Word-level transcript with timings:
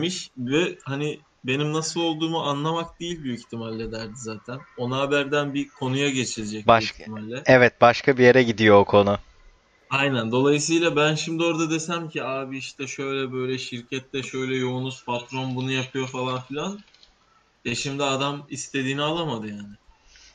demiş 0.00 0.30
ve 0.36 0.78
hani 0.84 1.20
benim 1.44 1.72
nasıl 1.72 2.00
olduğumu 2.00 2.38
anlamak 2.42 3.00
değil 3.00 3.24
büyük 3.24 3.40
ihtimalle 3.40 3.92
derdi 3.92 4.12
zaten. 4.16 4.58
Ona 4.78 4.96
haberden 4.98 5.54
bir 5.54 5.68
konuya 5.68 6.10
geçilecek 6.10 6.66
Başka- 6.66 6.96
büyük 6.98 7.00
ihtimalle. 7.00 7.42
Evet 7.46 7.80
başka 7.80 8.18
bir 8.18 8.22
yere 8.24 8.42
gidiyor 8.42 8.76
o 8.76 8.84
konu. 8.84 9.18
Aynen. 9.90 10.32
Dolayısıyla 10.32 10.96
ben 10.96 11.14
şimdi 11.14 11.44
orada 11.44 11.70
desem 11.70 12.08
ki 12.08 12.24
abi 12.24 12.58
işte 12.58 12.86
şöyle 12.86 13.32
böyle 13.32 13.58
şirkette 13.58 14.22
şöyle 14.22 14.56
yoğunuz 14.56 15.04
patron 15.04 15.56
bunu 15.56 15.72
yapıyor 15.72 16.08
falan 16.08 16.40
filan. 16.42 16.78
E 17.64 17.74
şimdi 17.74 18.04
adam 18.04 18.46
istediğini 18.50 19.02
alamadı 19.02 19.48
yani. 19.48 19.74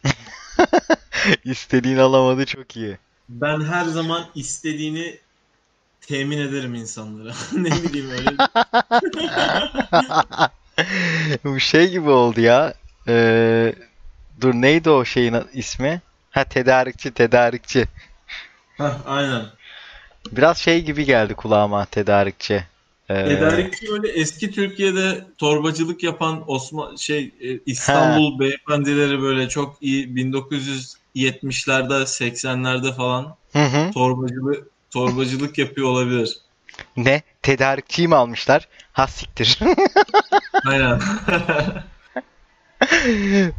İstediğini 1.44 2.02
alamadı 2.02 2.46
çok 2.46 2.78
iyi. 2.78 2.98
Ben 3.30 3.62
her 3.62 3.86
zaman 3.86 4.26
istediğini 4.36 5.20
temin 6.08 6.38
ederim 6.38 6.76
insanlara. 6.76 7.32
Ne 7.56 7.72
bileyim 7.72 8.10
öyle. 8.12 8.32
Bu 11.44 11.60
şey 11.60 11.90
gibi 11.90 12.10
oldu 12.10 12.42
ya. 12.42 12.74
Ee, 13.08 13.76
dur 14.42 14.54
neydi 14.54 14.90
o 14.90 15.06
şeyin 15.06 15.36
ismi? 15.54 16.02
Ha 16.32 16.44
tedarikçi 16.44 17.12
tedarikçi. 17.12 17.88
Heh, 18.78 18.94
aynen. 19.06 19.46
Biraz 20.32 20.58
şey 20.58 20.84
gibi 20.84 21.06
geldi 21.06 21.34
kulağıma 21.34 21.86
tedarikçi. 21.86 22.64
Ee, 23.10 23.24
Tedarikçi 23.24 23.92
öyle 23.94 24.08
eski 24.12 24.52
Türkiye'de 24.52 25.26
torbacılık 25.38 26.04
yapan 26.04 26.44
Osman 26.48 26.96
şey 26.96 27.34
e, 27.42 27.60
İstanbul 27.66 28.40
beyefendileri 28.40 29.22
böyle 29.22 29.50
çok 29.50 29.78
iyi 29.82 30.08
1970'lerde 30.08 32.06
80'lerde 32.06 32.96
falan 32.96 33.36
Hı 33.54 33.64
hı. 33.64 33.92
torbacılık 33.92 34.75
torbacılık 34.96 35.58
yapıyor 35.58 35.88
olabilir. 35.88 36.38
Ne? 36.98 37.22
Tedarikçiyi 37.42 38.08
mi 38.08 38.16
almışlar? 38.16 38.68
Ha 38.94 39.08
siktir. 39.08 39.60
Aynen. 40.68 41.00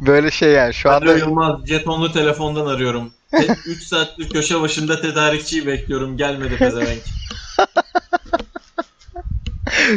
Böyle 0.01 0.31
şey 0.31 0.51
yani 0.51 0.73
şu 0.73 0.89
Alo 0.89 0.95
anda 0.95 1.17
Yılmaz 1.17 1.67
jetonlu 1.67 2.11
telefondan 2.11 2.65
arıyorum. 2.65 3.13
3 3.65 3.83
saattir 3.87 4.29
köşe 4.29 4.61
başında 4.61 5.01
tedarikçiyi 5.01 5.67
bekliyorum. 5.67 6.17
Gelmedi 6.17 6.57
pezevenk. 6.57 7.01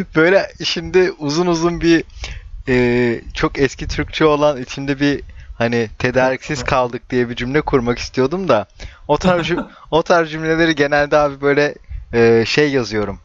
böyle 0.17 0.53
şimdi 0.65 1.13
uzun 1.19 1.47
uzun 1.47 1.81
bir 1.81 2.05
e, 2.69 3.21
çok 3.35 3.59
eski 3.59 3.89
Türkçe 3.89 4.25
olan 4.25 4.63
içinde 4.63 5.01
bir 5.01 5.23
hani 5.61 5.89
tedariksiz 5.99 6.65
kaldık 6.65 7.11
diye 7.11 7.29
bir 7.29 7.37
cümle 7.37 7.61
kurmak 7.61 7.99
istiyordum 7.99 8.49
da 8.49 8.67
o 9.09 9.17
tarz 9.17 9.51
o 9.91 10.03
tarz 10.03 10.31
cümleleri 10.31 10.75
genelde 10.75 11.17
abi 11.17 11.41
böyle 11.41 11.75
e, 12.15 12.45
şey 12.47 12.71
yazıyorum. 12.71 13.21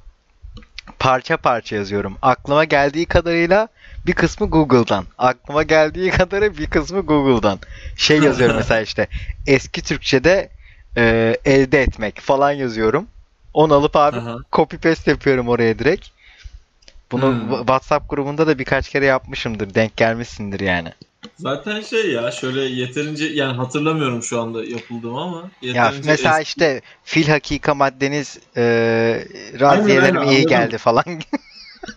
Parça 1.00 1.38
parça 1.38 1.75
yazıyorum. 1.75 2.17
Aklıma 2.22 2.64
geldiği 2.64 3.05
kadarıyla 3.05 3.67
bir 4.05 4.14
kısmı 4.14 4.50
Google'dan. 4.50 5.05
Aklıma 5.17 5.64
geldiği 5.64 6.11
kadarı 6.11 6.58
bir 6.58 6.66
kısmı 6.66 7.02
Google'dan. 7.02 7.59
Şey 7.95 8.19
yazıyorum 8.19 8.55
mesela 8.58 8.81
işte 8.81 9.08
eski 9.45 9.81
Türkçe'de 9.81 10.49
e, 10.97 11.36
elde 11.45 11.81
etmek 11.81 12.20
falan 12.20 12.52
yazıyorum. 12.52 13.08
Onu 13.54 13.73
alıp 13.73 13.95
abi 13.95 14.17
Aha. 14.17 14.37
copy 14.52 14.76
paste 14.76 15.11
yapıyorum 15.11 15.49
oraya 15.49 15.80
direkt. 15.80 16.08
Bunu 17.11 17.26
Hmm. 17.26 17.58
WhatsApp 17.58 18.10
grubunda 18.10 18.48
da 18.48 18.60
birkaç 18.60 18.89
kere 18.89 19.05
yapmışımdır. 19.05 19.76
Denk 19.76 19.98
gelmişsindir 19.98 20.60
yani. 20.60 20.93
Zaten 21.37 21.81
şey 21.81 22.11
ya 22.11 22.31
şöyle 22.31 22.61
yeterince 22.61 23.25
yani 23.25 23.53
hatırlamıyorum 23.58 24.23
şu 24.23 24.41
anda 24.41 24.65
yapıldığımı 24.65 25.21
ama 25.21 25.52
Ya 25.61 25.91
mesela 26.03 26.39
eski- 26.39 26.43
işte 26.43 26.81
fil 27.03 27.27
hakika 27.27 27.75
maddeniz 27.75 28.39
e, 28.58 29.27
aynen, 29.63 30.13
iyi 30.13 30.17
anladım. 30.17 30.47
geldi 30.47 30.77
falan. 30.77 31.03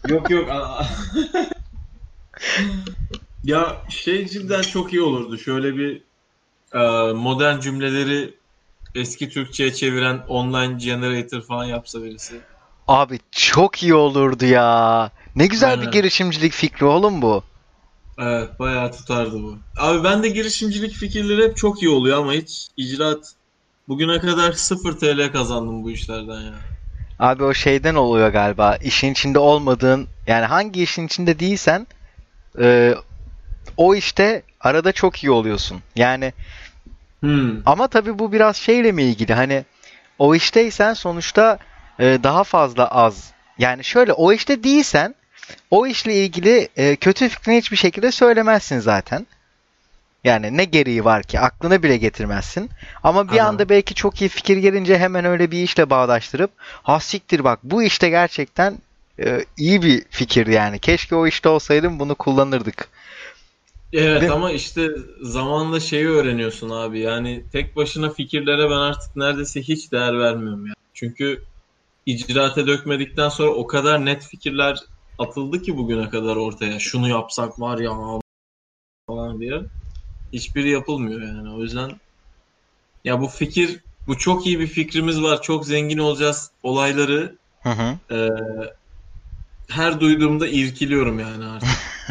Yok 0.04 0.30
yok. 0.30 0.48
ya 3.44 3.76
şey 3.88 4.28
cidden 4.28 4.62
çok 4.62 4.92
iyi 4.92 5.02
olurdu. 5.02 5.38
Şöyle 5.38 5.76
bir 5.76 6.02
e, 6.74 7.12
modern 7.12 7.60
cümleleri 7.60 8.34
eski 8.94 9.28
Türkçe'ye 9.28 9.74
çeviren 9.74 10.24
online 10.28 10.84
generator 10.84 11.42
falan 11.42 11.64
yapsa 11.64 12.04
birisi. 12.04 12.40
Abi 12.86 13.18
çok 13.32 13.82
iyi 13.82 13.94
olurdu 13.94 14.44
ya. 14.44 15.10
Ne 15.36 15.46
güzel 15.46 15.76
bir 15.80 15.80
Aynen. 15.80 15.92
girişimcilik 15.92 16.52
fikri 16.52 16.86
oğlum 16.86 17.22
bu. 17.22 17.42
Evet 18.18 18.58
bayağı 18.58 18.92
tutardı 18.92 19.42
bu. 19.42 19.58
Abi 19.76 20.04
ben 20.04 20.22
de 20.22 20.28
girişimcilik 20.28 20.92
fikirleri 20.92 21.44
hep 21.44 21.56
çok 21.56 21.82
iyi 21.82 21.88
oluyor 21.88 22.18
ama 22.18 22.32
hiç 22.32 22.68
icraat 22.76 23.34
bugüne 23.88 24.18
kadar 24.18 24.52
0 24.52 24.98
TL 24.98 25.32
kazandım 25.32 25.84
bu 25.84 25.90
işlerden 25.90 26.40
ya. 26.40 26.54
Abi 27.18 27.44
o 27.44 27.54
şeyden 27.54 27.94
oluyor 27.94 28.28
galiba. 28.28 28.76
İşin 28.76 29.12
içinde 29.12 29.38
olmadığın 29.38 30.08
yani 30.26 30.44
hangi 30.44 30.82
işin 30.82 31.06
içinde 31.06 31.38
değilsen 31.38 31.86
e, 32.60 32.94
o 33.76 33.94
işte 33.94 34.42
arada 34.60 34.92
çok 34.92 35.24
iyi 35.24 35.30
oluyorsun. 35.30 35.82
Yani 35.96 36.32
Hmm. 37.20 37.62
Ama 37.66 37.88
tabii 37.88 38.18
bu 38.18 38.32
biraz 38.32 38.56
şeyle 38.56 38.92
mi 38.92 39.02
ilgili? 39.02 39.34
Hani 39.34 39.64
o 40.18 40.34
işteysen 40.34 40.94
sonuçta 40.94 41.58
e, 41.98 42.18
daha 42.22 42.44
fazla 42.44 42.88
az. 42.88 43.32
Yani 43.58 43.84
şöyle 43.84 44.12
o 44.12 44.32
işte 44.32 44.64
değilsen 44.64 45.14
o 45.70 45.86
işle 45.86 46.14
ilgili 46.14 46.68
e, 46.76 46.96
kötü 46.96 47.28
fikrini 47.28 47.56
hiçbir 47.56 47.76
şekilde 47.76 48.12
söylemezsin 48.12 48.78
zaten. 48.78 49.26
Yani 50.24 50.56
ne 50.56 50.64
gereği 50.64 51.04
var 51.04 51.22
ki 51.22 51.40
aklına 51.40 51.82
bile 51.82 51.96
getirmezsin. 51.96 52.70
Ama 53.02 53.32
bir 53.32 53.38
Aha. 53.38 53.48
anda 53.48 53.68
belki 53.68 53.94
çok 53.94 54.20
iyi 54.20 54.28
fikir 54.28 54.56
gelince 54.56 54.98
hemen 54.98 55.24
öyle 55.24 55.50
bir 55.50 55.62
işle 55.62 55.90
bağdaştırıp 55.90 56.50
ha 56.58 57.00
siktir 57.00 57.44
bak 57.44 57.58
bu 57.62 57.82
işte 57.82 58.08
gerçekten 58.08 58.78
e, 59.20 59.44
iyi 59.56 59.82
bir 59.82 60.04
fikirdi 60.10 60.52
yani. 60.52 60.78
Keşke 60.78 61.16
o 61.16 61.26
işte 61.26 61.48
olsaydım 61.48 61.98
bunu 61.98 62.14
kullanırdık. 62.14 62.88
Evet 63.92 64.22
Ve- 64.22 64.30
ama 64.30 64.50
işte 64.50 64.88
zamanla 65.22 65.80
şeyi 65.80 66.08
öğreniyorsun 66.08 66.70
abi. 66.70 66.98
Yani 66.98 67.44
tek 67.52 67.76
başına 67.76 68.10
fikirlere 68.10 68.70
ben 68.70 68.76
artık 68.76 69.16
neredeyse 69.16 69.62
hiç 69.62 69.92
değer 69.92 70.18
vermiyorum 70.18 70.66
ya. 70.66 70.74
Çünkü 70.94 71.42
icraate 72.06 72.66
dökmedikten 72.66 73.28
sonra 73.28 73.50
o 73.50 73.66
kadar 73.66 74.04
net 74.04 74.26
fikirler 74.26 74.78
atıldı 75.18 75.62
ki 75.62 75.76
bugüne 75.76 76.10
kadar 76.10 76.36
ortaya. 76.36 76.78
Şunu 76.78 77.08
yapsak 77.08 77.60
var 77.60 77.78
ya 77.78 77.92
falan 79.06 79.40
diye. 79.40 79.60
Hiçbiri 80.32 80.70
yapılmıyor 80.70 81.22
yani. 81.22 81.50
O 81.50 81.62
yüzden 81.62 81.90
ya 83.04 83.20
bu 83.20 83.26
fikir 83.26 83.80
bu 84.06 84.18
çok 84.18 84.46
iyi 84.46 84.60
bir 84.60 84.66
fikrimiz 84.66 85.22
var. 85.22 85.42
Çok 85.42 85.66
zengin 85.66 85.98
olacağız 85.98 86.50
olayları 86.62 87.36
Hı 87.62 87.70
hı. 87.70 88.14
e, 88.14 88.28
her 89.70 90.00
duyduğumda 90.00 90.48
irkiliyorum 90.48 91.18
yani 91.18 91.44
artık. 91.44 91.68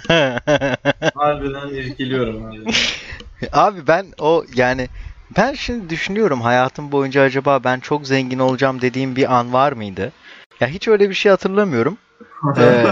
Harbiden 1.15 1.69
irkiliyorum 1.69 2.45
abi. 2.45 2.57
Abi 3.51 3.87
ben 3.87 4.05
o 4.19 4.45
yani 4.55 4.89
ben 5.37 5.53
şimdi 5.53 5.89
düşünüyorum 5.89 6.41
hayatım 6.41 6.91
boyunca 6.91 7.21
acaba 7.21 7.63
ben 7.63 7.79
çok 7.79 8.07
zengin 8.07 8.39
olacağım 8.39 8.81
dediğim 8.81 9.15
bir 9.15 9.35
an 9.35 9.53
var 9.53 9.71
mıydı? 9.71 10.11
Ya 10.59 10.67
hiç 10.67 10.87
öyle 10.87 11.09
bir 11.09 11.15
şey 11.15 11.29
hatırlamıyorum. 11.29 11.97
Ee, 12.57 12.85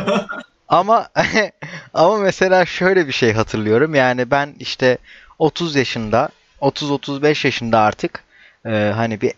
ama 0.67 1.09
ama 1.93 2.17
mesela 2.17 2.65
şöyle 2.65 3.07
bir 3.07 3.11
şey 3.11 3.33
hatırlıyorum. 3.33 3.95
Yani 3.95 4.31
ben 4.31 4.55
işte 4.59 4.97
30 5.39 5.75
yaşında, 5.75 6.29
30-35 6.61 7.47
yaşında 7.47 7.79
artık 7.79 8.23
e, 8.65 8.91
hani 8.95 9.21
bir 9.21 9.33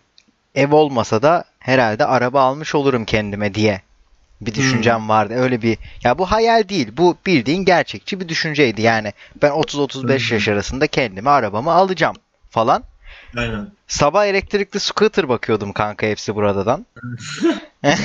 ev 0.54 0.74
olmasa 0.74 1.22
da 1.22 1.44
herhalde 1.58 2.06
araba 2.06 2.42
almış 2.42 2.74
olurum 2.74 3.04
kendime 3.04 3.54
diye 3.54 3.80
bir 4.40 4.54
düşüncem 4.54 5.08
vardı. 5.08 5.34
Öyle 5.34 5.62
bir 5.62 5.78
ya 6.04 6.18
bu 6.18 6.30
hayal 6.30 6.68
değil. 6.68 6.88
Bu 6.96 7.16
bildiğin 7.26 7.64
gerçekçi 7.64 8.20
bir 8.20 8.28
düşünceydi. 8.28 8.82
Yani 8.82 9.12
ben 9.42 9.50
30-35 9.50 10.30
Hı. 10.30 10.34
yaş 10.34 10.48
arasında 10.48 10.86
kendime 10.86 11.30
arabamı 11.30 11.72
alacağım 11.72 12.16
falan. 12.50 12.84
Aynen. 13.36 13.70
Sabah 13.86 14.26
elektrikli 14.26 14.80
scooter 14.80 15.28
bakıyordum 15.28 15.72
kanka 15.72 16.06
hepsi 16.06 16.34
buradan. 16.34 16.86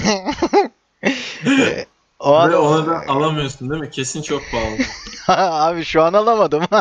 Ee, 2.24 2.28
o 2.28 2.50
Ve 2.50 2.56
an 2.56 2.64
ona 2.64 2.88
da 2.88 3.02
alamıyorsun 3.08 3.70
değil 3.70 3.82
mi? 3.82 3.90
Kesin 3.90 4.22
çok 4.22 4.42
pahalı. 4.52 4.78
abi 5.52 5.84
şu 5.84 6.04
an 6.04 6.14
alamadım. 6.14 6.64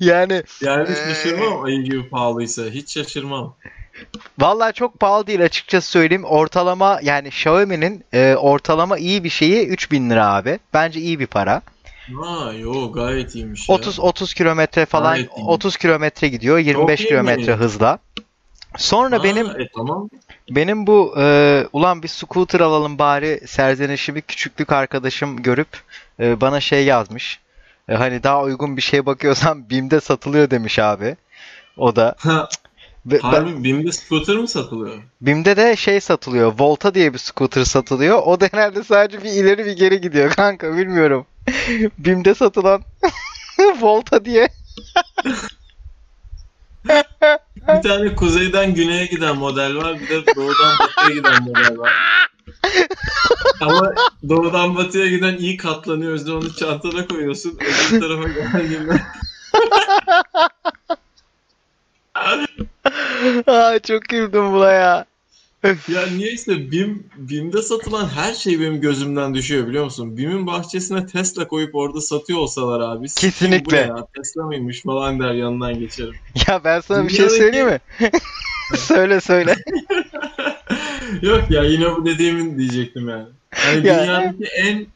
yani 0.00 0.42
Yani 0.60 0.88
hiç 0.90 0.98
şaşırmam 0.98 1.64
ayı 1.64 1.84
gibi 1.84 2.08
pahalıysa. 2.08 2.62
Hiç 2.62 2.94
şaşırmam. 2.94 3.56
vallahi 4.38 4.72
çok 4.72 5.00
pahalı 5.00 5.26
değil 5.26 5.44
açıkçası 5.44 5.90
söyleyeyim. 5.90 6.24
Ortalama 6.24 7.00
yani 7.02 7.28
Xiaomi'nin 7.28 8.04
e, 8.12 8.34
ortalama 8.34 8.98
iyi 8.98 9.24
bir 9.24 9.30
şeyi 9.30 9.66
3000 9.66 10.10
lira 10.10 10.34
abi. 10.34 10.58
Bence 10.74 11.00
iyi 11.00 11.20
bir 11.20 11.26
para. 11.26 11.62
Ha 12.20 12.52
yo 12.52 12.92
gayet 12.92 13.34
iyiymiş 13.34 13.68
ya. 13.68 13.74
30 13.74 14.00
30 14.00 14.34
kilometre 14.34 14.86
falan 14.86 15.14
Gayet 15.14 15.38
iyi. 15.38 15.46
30 15.46 15.76
kilometre 15.76 16.28
gidiyor 16.28 16.58
25 16.58 17.00
iyi 17.00 17.08
kilometre 17.08 17.54
hızla. 17.54 17.98
Sonra 18.76 19.18
Ha, 19.18 19.24
benim 19.24 19.46
e, 19.46 19.68
tamam. 19.76 20.10
benim 20.50 20.86
bu 20.86 21.14
e, 21.18 21.66
ulan 21.72 22.02
bir 22.02 22.08
scooter 22.08 22.60
alalım 22.60 22.98
bari 22.98 23.40
serzenişi 23.46 24.20
küçüklük 24.20 24.72
arkadaşım 24.72 25.42
görüp 25.42 25.68
e, 26.20 26.40
bana 26.40 26.60
şey 26.60 26.84
yazmış. 26.84 27.40
E, 27.88 27.94
hani 27.94 28.22
daha 28.22 28.42
uygun 28.42 28.76
bir 28.76 28.82
şey 28.82 29.06
bakıyorsan 29.06 29.70
BİM'de 29.70 30.00
satılıyor 30.00 30.50
demiş 30.50 30.78
abi. 30.78 31.16
O 31.76 31.96
da 31.96 32.14
Ve- 33.06 33.18
Harbi 33.18 33.64
BİM'de 33.64 33.92
scooter 33.92 34.36
mı 34.36 34.48
satılıyor? 34.48 34.96
BİM'de 35.20 35.56
de 35.56 35.76
şey 35.76 36.00
satılıyor. 36.00 36.52
Volta 36.58 36.94
diye 36.94 37.12
bir 37.12 37.18
scooter 37.18 37.64
satılıyor. 37.64 38.22
O 38.24 38.40
da 38.40 38.48
herhalde 38.52 38.84
sadece 38.84 39.24
bir 39.24 39.30
ileri 39.30 39.66
bir 39.66 39.72
geri 39.76 40.00
gidiyor 40.00 40.30
kanka 40.36 40.76
bilmiyorum. 40.76 41.26
BİM'de 41.98 42.34
satılan 42.34 42.82
Volta 43.80 44.24
diye. 44.24 44.48
Bir 47.68 47.82
tane 47.82 48.14
kuzeyden 48.14 48.74
güneye 48.74 49.06
giden 49.06 49.36
model 49.36 49.76
var. 49.76 50.00
Bir 50.00 50.08
de 50.08 50.26
doğudan 50.36 50.78
batıya 50.80 51.14
giden 51.14 51.42
model 51.42 51.78
var. 51.78 51.92
Ama 53.60 53.92
doğudan 54.28 54.76
batıya 54.76 55.06
giden 55.06 55.36
iyi 55.36 55.56
katlanıyor. 55.56 56.28
O 56.28 56.32
onu 56.32 56.54
çantana 56.54 57.06
koyuyorsun. 57.06 57.58
Öbür 57.60 58.00
tarafa 58.00 58.28
geldiğinde 58.28 59.02
Aa, 63.46 63.78
çok 63.78 64.02
güldüm 64.02 64.52
buna 64.52 64.72
ya. 64.72 65.09
Ya 65.64 66.06
niyeyse 66.16 66.70
BİM, 66.70 67.02
BİM'de 67.16 67.62
satılan 67.62 68.08
her 68.08 68.34
şey 68.34 68.60
benim 68.60 68.80
gözümden 68.80 69.34
düşüyor 69.34 69.68
biliyor 69.68 69.84
musun? 69.84 70.16
BİM'in 70.16 70.46
bahçesine 70.46 71.06
Tesla 71.06 71.48
koyup 71.48 71.74
orada 71.74 72.00
satıyor 72.00 72.38
olsalar 72.38 72.80
abi. 72.80 73.08
"Sikeyim 73.08 73.32
Kesinlikle. 73.32 73.76
ya, 73.76 74.06
Tesla 74.16 74.42
mıymış 74.42 74.82
falan 74.82 75.20
der 75.20 75.32
yanından 75.34 75.80
geçerim. 75.80 76.14
Ya 76.48 76.64
ben 76.64 76.80
sana 76.80 77.04
bir 77.08 77.12
şey 77.12 77.18
Dünyadaki- 77.26 77.38
söyleyeyim 77.38 77.66
mi? 77.66 77.80
söyle 78.76 79.20
söyle. 79.20 79.54
Yok 81.22 81.50
ya 81.50 81.62
yine 81.64 81.96
bu 81.96 82.06
dediğimin 82.06 82.58
diyecektim 82.58 83.08
yani. 83.08 83.28
Yani 83.66 83.86
Ya- 83.86 84.02
dünyadaki 84.04 84.44
en 84.56 84.86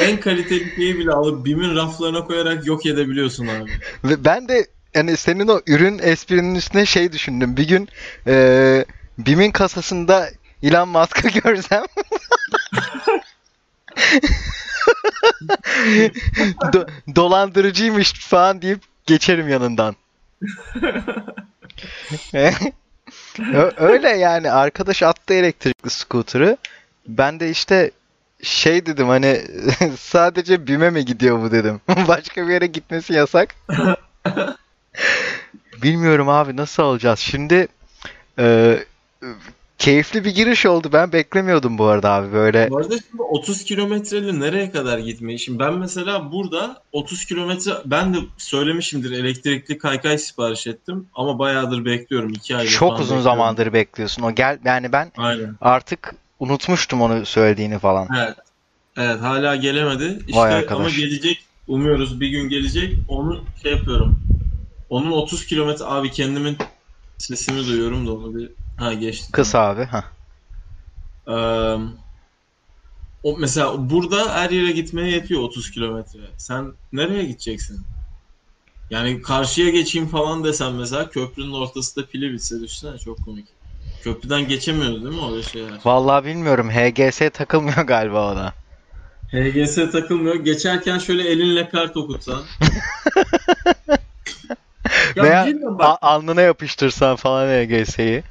en 0.00 0.20
kaliteli 0.20 0.74
şeyi 0.76 0.98
bile 0.98 1.10
alıp 1.10 1.44
BİM'in 1.46 1.74
raflarına 1.76 2.24
koyarak 2.24 2.66
yok 2.66 2.86
edebiliyorsun 2.86 3.46
abi. 3.46 3.70
Ve 4.04 4.24
ben 4.24 4.48
de 4.48 4.66
yani 4.94 5.16
senin 5.16 5.48
o 5.48 5.60
ürün 5.66 5.98
esprinin 6.02 6.54
üstüne 6.54 6.86
şey 6.86 7.12
düşündüm. 7.12 7.56
Bir 7.56 7.68
gün 7.68 7.88
eee 8.26 8.84
BİM'in 9.18 9.50
kasasında 9.50 10.28
Elon 10.62 10.88
Musk'ı 10.88 11.28
görsem 11.28 11.84
Do- 16.72 16.88
dolandırıcıymış 17.16 18.12
falan 18.12 18.62
deyip 18.62 18.80
geçerim 19.06 19.48
yanından. 19.48 19.96
Öyle 23.76 24.08
yani 24.08 24.50
arkadaş 24.50 25.02
attı 25.02 25.34
elektrikli 25.34 25.90
scooter'ı. 25.90 26.56
Ben 27.08 27.40
de 27.40 27.50
işte 27.50 27.90
şey 28.42 28.86
dedim 28.86 29.08
hani 29.08 29.42
sadece 29.98 30.66
BİM'e 30.66 30.90
mi 30.90 31.04
gidiyor 31.04 31.42
bu 31.42 31.50
dedim. 31.50 31.80
Başka 32.08 32.48
bir 32.48 32.52
yere 32.52 32.66
gitmesi 32.66 33.12
yasak. 33.12 33.54
Bilmiyorum 35.82 36.28
abi 36.28 36.56
nasıl 36.56 36.82
alacağız. 36.82 37.18
Şimdi 37.18 37.68
e, 38.38 38.78
keyifli 39.78 40.24
bir 40.24 40.34
giriş 40.34 40.66
oldu. 40.66 40.88
Ben 40.92 41.12
beklemiyordum 41.12 41.78
bu 41.78 41.84
arada 41.84 42.10
abi 42.10 42.32
böyle. 42.32 42.70
Bu 42.70 42.78
arada 42.78 42.94
şimdi 43.10 43.22
30 43.22 43.64
kilometreyle 43.64 44.40
nereye 44.40 44.70
kadar 44.70 44.98
gitmeyi? 44.98 45.38
Şimdi 45.38 45.58
ben 45.58 45.74
mesela 45.74 46.32
burada 46.32 46.82
30 46.92 47.24
kilometre 47.24 47.72
ben 47.84 48.14
de 48.14 48.18
söylemişimdir 48.38 49.10
elektrikli 49.10 49.78
kaykay 49.78 50.18
sipariş 50.18 50.66
ettim 50.66 51.06
ama 51.14 51.38
bayağıdır 51.38 51.84
bekliyorum 51.84 52.32
2 52.32 52.56
aydır 52.56 52.70
Çok 52.70 52.92
uzun 52.92 53.00
bekliyorum. 53.02 53.22
zamandır 53.22 53.72
bekliyorsun. 53.72 54.22
O 54.22 54.34
gel 54.34 54.58
yani 54.64 54.92
ben 54.92 55.12
Aynen. 55.16 55.56
artık 55.60 56.14
unutmuştum 56.38 57.02
onu 57.02 57.26
söylediğini 57.26 57.78
falan. 57.78 58.08
Evet. 58.18 58.36
Evet 58.96 59.20
hala 59.20 59.56
gelemedi. 59.56 60.18
İşte 60.28 60.66
ama 60.70 60.90
gelecek. 60.90 61.42
Umuyoruz 61.68 62.20
bir 62.20 62.28
gün 62.28 62.48
gelecek. 62.48 62.98
Onu 63.08 63.44
şey 63.62 63.72
yapıyorum. 63.72 64.18
Onun 64.90 65.12
30 65.12 65.46
kilometre 65.46 65.84
abi 65.84 66.10
kendimin 66.10 66.56
sesini 67.18 67.66
duyuyorum 67.66 68.06
da 68.06 68.12
onu 68.12 68.36
bir 68.36 68.50
ha 68.76 68.92
geçti. 68.92 69.32
Kıs 69.32 69.54
abi. 69.54 69.84
Hah. 69.84 70.04
Ee, 71.28 71.76
o 73.22 73.36
mesela 73.38 73.90
burada 73.90 74.34
her 74.34 74.50
yere 74.50 74.72
gitmeye 74.72 75.10
yetiyor 75.10 75.40
30 75.42 75.70
kilometre. 75.70 76.20
Sen 76.36 76.72
nereye 76.92 77.24
gideceksin? 77.24 77.86
Yani 78.90 79.22
karşıya 79.22 79.70
geçeyim 79.70 80.08
falan 80.08 80.44
desem 80.44 80.74
mesela 80.74 81.10
köprünün 81.10 81.52
ortasında 81.52 82.06
pili 82.06 82.32
bitse 82.32 82.60
düşünsene 82.60 82.98
çok 82.98 83.24
komik. 83.24 83.46
Köprüden 84.02 84.48
geçemiyoruz 84.48 85.04
değil 85.04 85.14
mi 85.14 85.30
öyle 85.32 85.42
şeyler? 85.42 85.78
Vallahi 85.84 86.24
bilmiyorum. 86.24 86.70
HGS 86.70 87.18
takılmıyor 87.18 87.82
galiba 87.86 88.32
ona. 88.32 88.52
HGS 89.32 89.74
takılmıyor. 89.74 90.34
Geçerken 90.34 90.98
şöyle 90.98 91.28
elinle 91.28 91.68
kart 91.68 91.96
okutsan. 91.96 92.42
ya 95.16 95.24
Veya 95.24 95.48
bak, 95.62 95.98
alnına 96.02 96.40
yapıştırsan 96.40 97.16
falan 97.16 97.46
HGS'yi. 97.48 98.22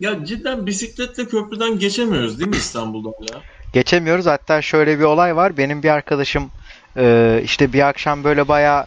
Ya 0.00 0.24
cidden 0.24 0.66
bisikletle 0.66 1.24
köprüden 1.24 1.78
geçemiyoruz 1.78 2.38
değil 2.38 2.50
mi 2.50 2.56
İstanbul'da 2.56 3.08
hala? 3.08 3.42
Geçemiyoruz. 3.72 4.26
Hatta 4.26 4.62
şöyle 4.62 4.98
bir 4.98 5.04
olay 5.04 5.36
var. 5.36 5.56
Benim 5.56 5.82
bir 5.82 5.88
arkadaşım 5.88 6.50
e, 6.96 7.40
işte 7.44 7.72
bir 7.72 7.88
akşam 7.88 8.24
böyle 8.24 8.48
bayağı 8.48 8.86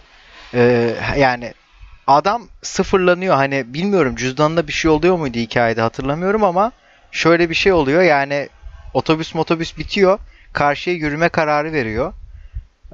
e, 0.53 0.93
yani 1.17 1.53
adam 2.07 2.41
sıfırlanıyor. 2.61 3.35
Hani 3.35 3.73
bilmiyorum 3.73 4.15
cüzdanında 4.15 4.67
bir 4.67 4.73
şey 4.73 4.91
oluyor 4.91 5.17
muydu 5.17 5.37
hikayede 5.37 5.81
hatırlamıyorum 5.81 6.43
ama 6.43 6.71
şöyle 7.11 7.49
bir 7.49 7.55
şey 7.55 7.73
oluyor. 7.73 8.01
Yani 8.01 8.49
otobüs 8.93 9.35
motobüs 9.35 9.77
bitiyor. 9.77 10.17
Karşıya 10.53 10.95
yürüme 10.95 11.29
kararı 11.29 11.73
veriyor. 11.73 12.13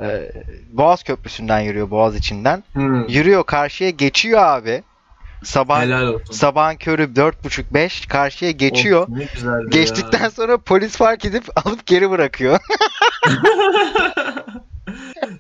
E, 0.02 0.32
Boğaz 0.74 1.04
Köprüsü'nden 1.04 1.60
yürüyor 1.60 1.90
Boğaz 1.90 2.16
içinden. 2.16 2.64
Yürüyor 3.08 3.44
karşıya 3.44 3.90
geçiyor 3.90 4.44
abi. 4.44 4.84
Sabah 5.44 5.86
sabahın 6.32 6.76
körü 6.76 7.04
4.30-5 7.04 8.08
karşıya 8.08 8.52
geçiyor. 8.52 9.08
Güzeldi 9.34 9.70
Geçtikten 9.70 10.24
ya. 10.24 10.32
sonra 10.32 10.58
polis 10.58 10.98
fark 10.98 11.26
edip 11.26 11.44
alıp 11.66 11.86
geri 11.86 12.10
bırakıyor. 12.10 12.60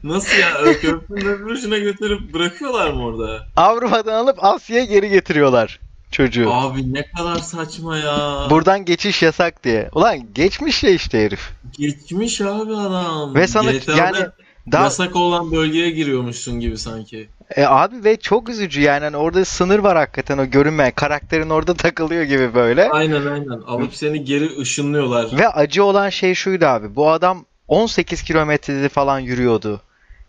Nasıl 0.03 0.37
ya? 0.37 0.79
Köprünün 0.81 1.25
öbür 1.25 1.45
ucuna 1.45 1.77
götürüp 1.77 2.33
bırakıyorlar 2.33 2.91
mı 2.91 3.03
orada? 3.05 3.47
Avrupa'dan 3.55 4.13
alıp 4.13 4.43
Asya'ya 4.43 4.85
geri 4.85 5.09
getiriyorlar 5.09 5.79
çocuğu. 6.11 6.51
Abi 6.51 6.93
ne 6.93 7.11
kadar 7.11 7.35
saçma 7.35 7.97
ya. 7.97 8.47
Buradan 8.49 8.85
geçiş 8.85 9.23
yasak 9.23 9.63
diye. 9.63 9.89
Ulan 9.93 10.33
geçmiş 10.33 10.83
ya 10.83 10.89
işte 10.89 11.25
herif. 11.25 11.49
Geçmiş 11.77 12.41
abi 12.41 12.75
adam. 12.75 13.35
Ve 13.35 13.47
sana 13.47 13.71
GTA'da 13.71 13.97
yani 13.97 14.25
daha 14.71 14.83
yasak 14.83 15.15
olan 15.15 15.51
bölgeye 15.51 15.89
giriyormuşsun 15.89 16.59
gibi 16.59 16.77
sanki. 16.77 17.29
E, 17.55 17.65
abi 17.65 18.03
ve 18.03 18.17
çok 18.17 18.49
üzücü 18.49 18.81
yani 18.81 19.03
Hani 19.03 19.17
orada 19.17 19.45
sınır 19.45 19.79
var 19.79 19.97
hakikaten 19.97 20.37
o 20.37 20.45
görünmeyen 20.45 20.91
karakterin 20.91 21.49
orada 21.49 21.73
takılıyor 21.73 22.23
gibi 22.23 22.53
böyle. 22.53 22.89
Aynen 22.89 23.25
aynen. 23.25 23.61
Alıp 23.67 23.95
seni 23.95 24.23
geri 24.23 24.59
ışınlıyorlar. 24.59 25.39
Ve 25.39 25.47
acı 25.47 25.83
olan 25.83 26.09
şey 26.09 26.35
şuydu 26.35 26.65
abi. 26.65 26.95
Bu 26.95 27.11
adam 27.11 27.45
18 27.67 28.23
kilometrede 28.23 28.89
falan 28.89 29.19
yürüyordu. 29.19 29.81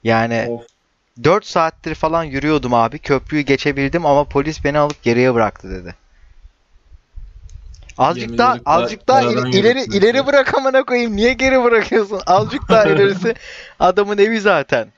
Yani 0.04 0.46
Of. 0.48 0.62
4 1.24 1.46
saattir 1.46 1.94
falan 1.94 2.24
yürüyordum 2.24 2.74
abi. 2.74 2.98
Köprüyü 2.98 3.42
geçebildim 3.42 4.06
ama 4.06 4.24
polis 4.24 4.64
beni 4.64 4.78
alıp 4.78 5.02
geriye 5.02 5.34
bıraktı 5.34 5.70
dedi. 5.70 5.94
Azıcık 7.98 8.22
Yemin 8.22 8.38
daha 8.38 8.56
azıcık 8.64 9.08
daha 9.08 9.22
ileri 9.22 9.58
ileri, 9.58 9.82
ileri 9.82 10.26
bırak 10.26 10.54
amına 10.54 10.82
koyayım. 10.82 11.16
Niye 11.16 11.32
geri 11.32 11.64
bırakıyorsun? 11.64 12.20
Azıcık 12.26 12.68
daha 12.68 12.84
ilerisi 12.84 13.34
adamın 13.80 14.18
evi 14.18 14.40
zaten. 14.40 14.88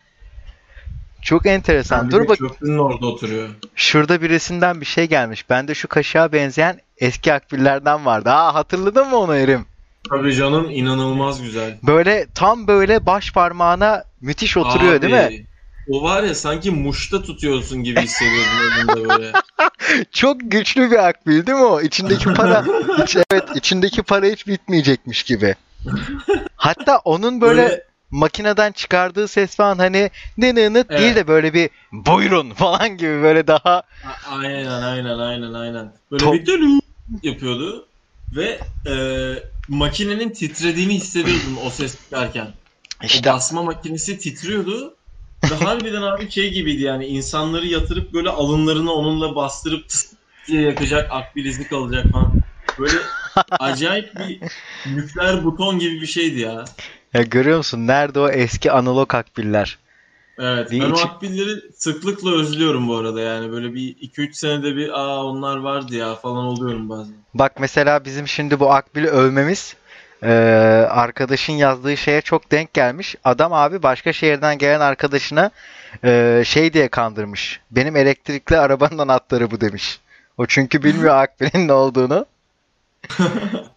Çok 1.23 1.47
enteresan. 1.47 1.97
Yani 1.99 2.11
Dur 2.11 2.29
bak 2.29 2.39
Köprünün 2.39 2.79
orada 2.79 3.07
oturuyor. 3.07 3.49
şurada 3.77 4.23
birisinden 4.23 4.81
bir 4.81 4.87
şey 4.87 5.07
gelmiş. 5.09 5.51
Bende 5.51 5.75
şu 5.75 5.89
kaşığa 5.89 6.33
benzeyen 6.33 6.81
eski 6.99 7.33
akbillerden 7.33 8.07
vardı. 8.07 8.31
Aa 8.31 8.55
hatırladın 8.55 9.09
mı 9.09 9.17
onu 9.17 9.35
Erim? 9.37 9.67
Tabii 10.11 10.35
canım 10.35 10.71
inanılmaz 10.71 11.43
güzel. 11.43 11.79
Böyle 11.83 12.27
tam 12.35 12.67
böyle 12.67 13.07
baş 13.07 13.33
parmağına 13.33 14.05
müthiş 14.21 14.57
oturuyor 14.57 15.03
değil 15.03 15.13
mi? 15.13 15.19
Abi, 15.21 15.47
O 15.91 16.03
var 16.03 16.23
ya 16.23 16.35
sanki 16.35 16.71
muşta 16.71 17.23
tutuyorsun 17.23 17.83
gibi 17.85 18.01
hissediyordun 18.01 18.79
elinde 18.79 19.09
böyle. 19.09 19.33
Çok 20.13 20.37
güçlü 20.43 20.91
bir 20.91 21.09
akbil 21.09 21.47
değil 21.47 21.59
mi 21.59 21.65
o? 21.65 21.81
İçindeki 21.81 22.25
para 22.25 22.65
iç- 23.05 23.17
evet 23.31 23.45
içindeki 23.55 24.03
para 24.03 24.27
hiç 24.27 24.47
bitmeyecekmiş 24.47 25.23
gibi. 25.23 25.55
Hatta 26.57 26.99
onun 26.99 27.41
böyle, 27.41 27.85
makineden 28.13 28.73
çıkardığı 28.73 29.29
ses 29.29 29.57
falan 29.57 29.79
hani 29.79 30.11
ne 30.37 30.55
ne 30.55 30.73
ne 30.73 30.75
değil 30.75 30.89
Evet. 30.91 31.17
de 31.17 31.29
böyle 31.29 31.55
bir 31.55 31.71
buyurun 31.93 32.51
falan 32.51 32.97
gibi 32.97 33.23
böyle 33.23 33.47
daha 33.47 33.83
Aynen 34.27 34.83
aynen 34.83 35.19
aynen 35.19 35.53
aynen. 35.53 35.93
Böyle 36.11 36.25
Top- 36.25 36.35
bir 36.35 36.47
dölü 36.47 36.81
yapıyordu 37.23 37.89
ve 38.33 38.61
e, 38.87 38.95
makinenin 39.69 40.31
titrediğini 40.31 40.95
hissediyordun 40.95 41.57
o 41.57 41.71
ses 41.71 42.05
çıkarken. 42.05 42.55
işte 43.03 43.31
O 43.31 43.33
basma 43.33 43.63
makinesi 43.63 44.19
titriyordu. 44.19 44.97
Ve 45.51 45.55
harbiden 45.55 46.03
abi 46.03 46.31
şey 46.31 46.53
gibiydi 46.53 46.83
yani 46.83 47.07
insanları 47.07 47.67
yatırıp 47.67 48.13
böyle 48.13 48.29
alınlarını 48.31 48.93
onunla 48.93 49.35
bastırıp 49.37 49.89
tıs 49.89 50.13
diye 50.49 50.63
yakacak 50.63 51.13
akbil 51.13 51.45
izi 51.45 51.69
kalacak 51.69 52.11
falan. 52.11 52.33
Böyle 52.79 52.97
acayip 53.59 54.15
bir 54.15 54.41
nükleer 54.85 55.45
buton 55.45 55.79
gibi 55.79 56.01
bir 56.01 56.07
şeydi 56.07 56.41
ya. 56.41 56.65
Ya 57.15 57.23
görüyor 57.23 57.57
musun 57.57 57.87
nerede 57.87 58.21
o 58.21 58.29
eski 58.29 58.73
analog 58.73 59.15
akbiller? 59.15 59.79
Evet. 60.39 60.71
Bir 60.71 60.81
ben 60.81 60.91
o 60.91 60.93
içi- 60.93 61.05
akbilleri 61.09 61.61
sıklıkla 61.77 62.35
özlüyorum 62.41 62.89
bu 62.89 62.97
arada 62.97 63.21
yani. 63.21 63.53
Böyle 63.53 63.75
bir 63.75 63.97
2-3 64.01 64.35
senede 64.37 64.77
bir 64.77 65.01
aa 65.01 65.25
onlar 65.25 65.57
vardı 65.57 65.95
ya 65.95 66.15
falan 66.15 66.45
oluyorum 66.45 66.89
bazen. 66.89 67.15
Bak 67.35 67.53
mesela 67.61 68.05
bizim 68.05 68.29
şimdi 68.29 68.61
bu 68.61 68.73
Akbil'i 68.73 69.09
övmemiz 69.09 69.77
eee, 70.23 70.29
arkadaşın 70.91 71.53
yazdığı 71.53 71.97
şeye 71.97 72.21
çok 72.21 72.51
denk 72.51 72.75
gelmiş. 72.75 73.17
Adam 73.25 73.53
abi 73.53 73.83
başka 73.83 74.13
şehirden 74.13 74.59
gelen 74.59 74.81
arkadaşına 74.81 75.51
eee, 76.05 76.43
şey 76.47 76.73
diye 76.73 76.89
kandırmış. 76.89 77.61
Benim 77.71 77.97
elektrikli 77.97 78.57
arabanın 78.59 78.99
anahtarı 78.99 79.51
bu 79.51 79.61
demiş. 79.61 80.01
O 80.39 80.47
çünkü 80.47 80.83
bilmiyor 80.83 81.15
Akbil'in 81.23 81.69
ne 81.69 81.73
olduğunu. 81.73 82.27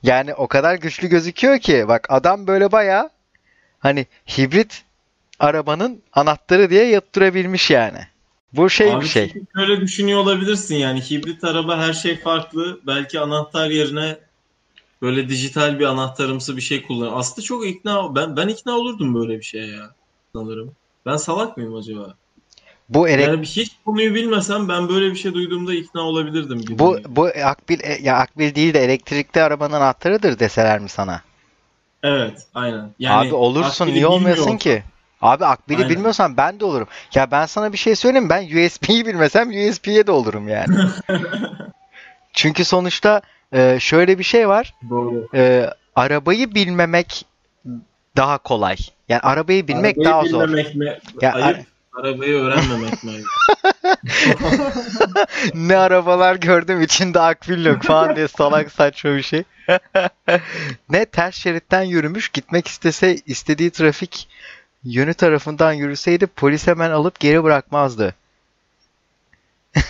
Yani 0.04 0.34
o 0.34 0.48
kadar 0.48 0.76
güçlü 0.76 1.08
gözüküyor 1.08 1.60
ki 1.60 1.86
bak 1.88 2.08
adam 2.10 2.48
böyle 2.48 2.72
bayağı 2.72 3.10
hani 3.86 4.06
hibrit 4.38 4.84
arabanın 5.40 6.02
anahtarı 6.14 6.70
diye 6.70 6.86
yattırabilmiş 6.86 7.72
yani. 7.72 8.00
Bu 8.54 8.70
şey 8.70 8.94
Abi 8.94 9.04
bir 9.04 9.10
şey. 9.10 9.34
şöyle 9.56 9.82
düşünüyor 9.82 10.20
olabilirsin 10.20 10.76
yani 10.76 11.02
hibrit 11.02 11.44
araba 11.44 11.78
her 11.78 11.94
şey 11.94 12.18
farklı. 12.18 12.80
Belki 12.88 13.20
anahtar 13.20 13.70
yerine 13.70 14.18
böyle 15.02 15.30
dijital 15.30 15.80
bir 15.80 15.86
anahtarımsı 15.86 16.58
bir 16.58 16.62
şey 16.62 16.82
kullan. 16.84 17.14
Aslında 17.14 17.42
çok 17.42 17.68
ikna 17.68 18.16
ben 18.16 18.38
ben 18.38 18.48
ikna 18.48 18.72
olurdum 18.78 19.16
böyle 19.16 19.38
bir 19.38 19.44
şeye 19.44 19.68
ya 19.68 19.90
sanırım. 20.36 20.72
Ben 21.06 21.18
salak 21.18 21.58
mıyım 21.58 21.76
acaba? 21.76 22.16
Bu 22.90 23.10
elek- 23.10 23.28
Yani 23.28 23.46
hiç 23.46 23.72
konuyu 23.86 24.16
bilmesem 24.16 24.70
ben 24.70 24.90
böyle 24.90 25.12
bir 25.12 25.16
şey 25.16 25.34
duyduğumda 25.34 25.74
ikna 25.74 26.02
olabilirdim 26.02 26.62
gibi. 26.62 26.80
Bu 26.80 26.98
bu 27.08 27.26
akbil 27.26 27.80
e, 27.84 28.00
ya 28.02 28.18
akbil 28.18 28.56
değil 28.56 28.74
de 28.74 28.80
elektrikli 28.80 29.42
arabanın 29.42 29.74
anahtarıdır 29.74 30.40
deseler 30.40 30.80
mi 30.80 30.90
sana? 30.90 31.22
Evet, 32.06 32.48
aynen. 32.54 32.90
Yani 33.00 33.28
Abi 33.28 33.34
olursun 33.34 33.88
niye 33.88 34.10
bilmiyor 34.10 34.60
ki? 34.60 34.84
Abi 35.22 35.46
akbili 35.46 35.78
Aynen. 35.78 35.90
bilmiyorsan 35.90 36.38
ben 36.38 36.60
de 36.60 36.66
olurum. 36.66 36.88
Ya 37.14 37.32
ben 37.32 37.46
sana 37.46 37.74
bir 37.74 37.78
şey 37.78 37.96
söyleyeyim 37.96 38.30
ben 38.30 38.44
USB'yi 38.46 39.06
bilmesem 39.06 39.50
USB'ye 39.50 40.08
de 40.08 40.12
olurum 40.12 40.48
yani. 40.48 40.76
Çünkü 42.34 42.66
sonuçta 42.66 43.22
e, 43.54 43.78
şöyle 43.80 44.20
bir 44.20 44.24
şey 44.24 44.48
var. 44.50 44.74
Doğru. 44.90 45.28
E, 45.34 45.70
arabayı 45.96 46.56
bilmemek 46.56 47.26
daha 48.18 48.38
kolay. 48.38 48.76
Yani 49.10 49.20
arabayı 49.20 49.68
bilmek 49.68 49.98
Arabayı 49.98 50.14
daha 50.14 50.26
zor. 50.26 50.48
bilmemek 50.48 50.76
mi? 50.76 50.98
Ya, 51.22 51.34
Ayıp. 51.34 51.58
Arabayı 51.96 52.36
öğrenmemek 52.36 52.94
ayıp? 53.08 53.28
Ne 55.54 55.78
arabalar 55.78 56.36
gördüm 56.36 56.82
içinde 56.82 57.20
akbil 57.20 57.66
yok 57.66 57.84
falan 57.84 58.16
diye 58.16 58.28
salak 58.28 58.72
saçma 58.72 59.16
bir 59.16 59.22
şey. 59.22 59.44
ne 60.90 61.06
ters 61.06 61.36
şeritten 61.36 61.84
yürümüş 61.84 62.30
gitmek 62.30 62.68
istese 62.68 63.16
istediği 63.26 63.72
trafik 63.72 64.28
yönü 64.84 65.14
tarafından 65.14 65.74
yürüseydi 65.74 66.28
polis 66.28 66.68
hemen 66.68 66.92
alıp 66.92 67.20
geri 67.20 67.44
bırakmazdı. 67.44 68.16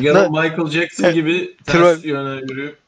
Ya 0.00 0.14
da 0.14 0.28
Michael 0.28 0.66
Jackson 0.70 1.14
gibi 1.14 1.56
ters 1.66 2.04
yöne 2.04 2.40
yürüyüp 2.40 2.78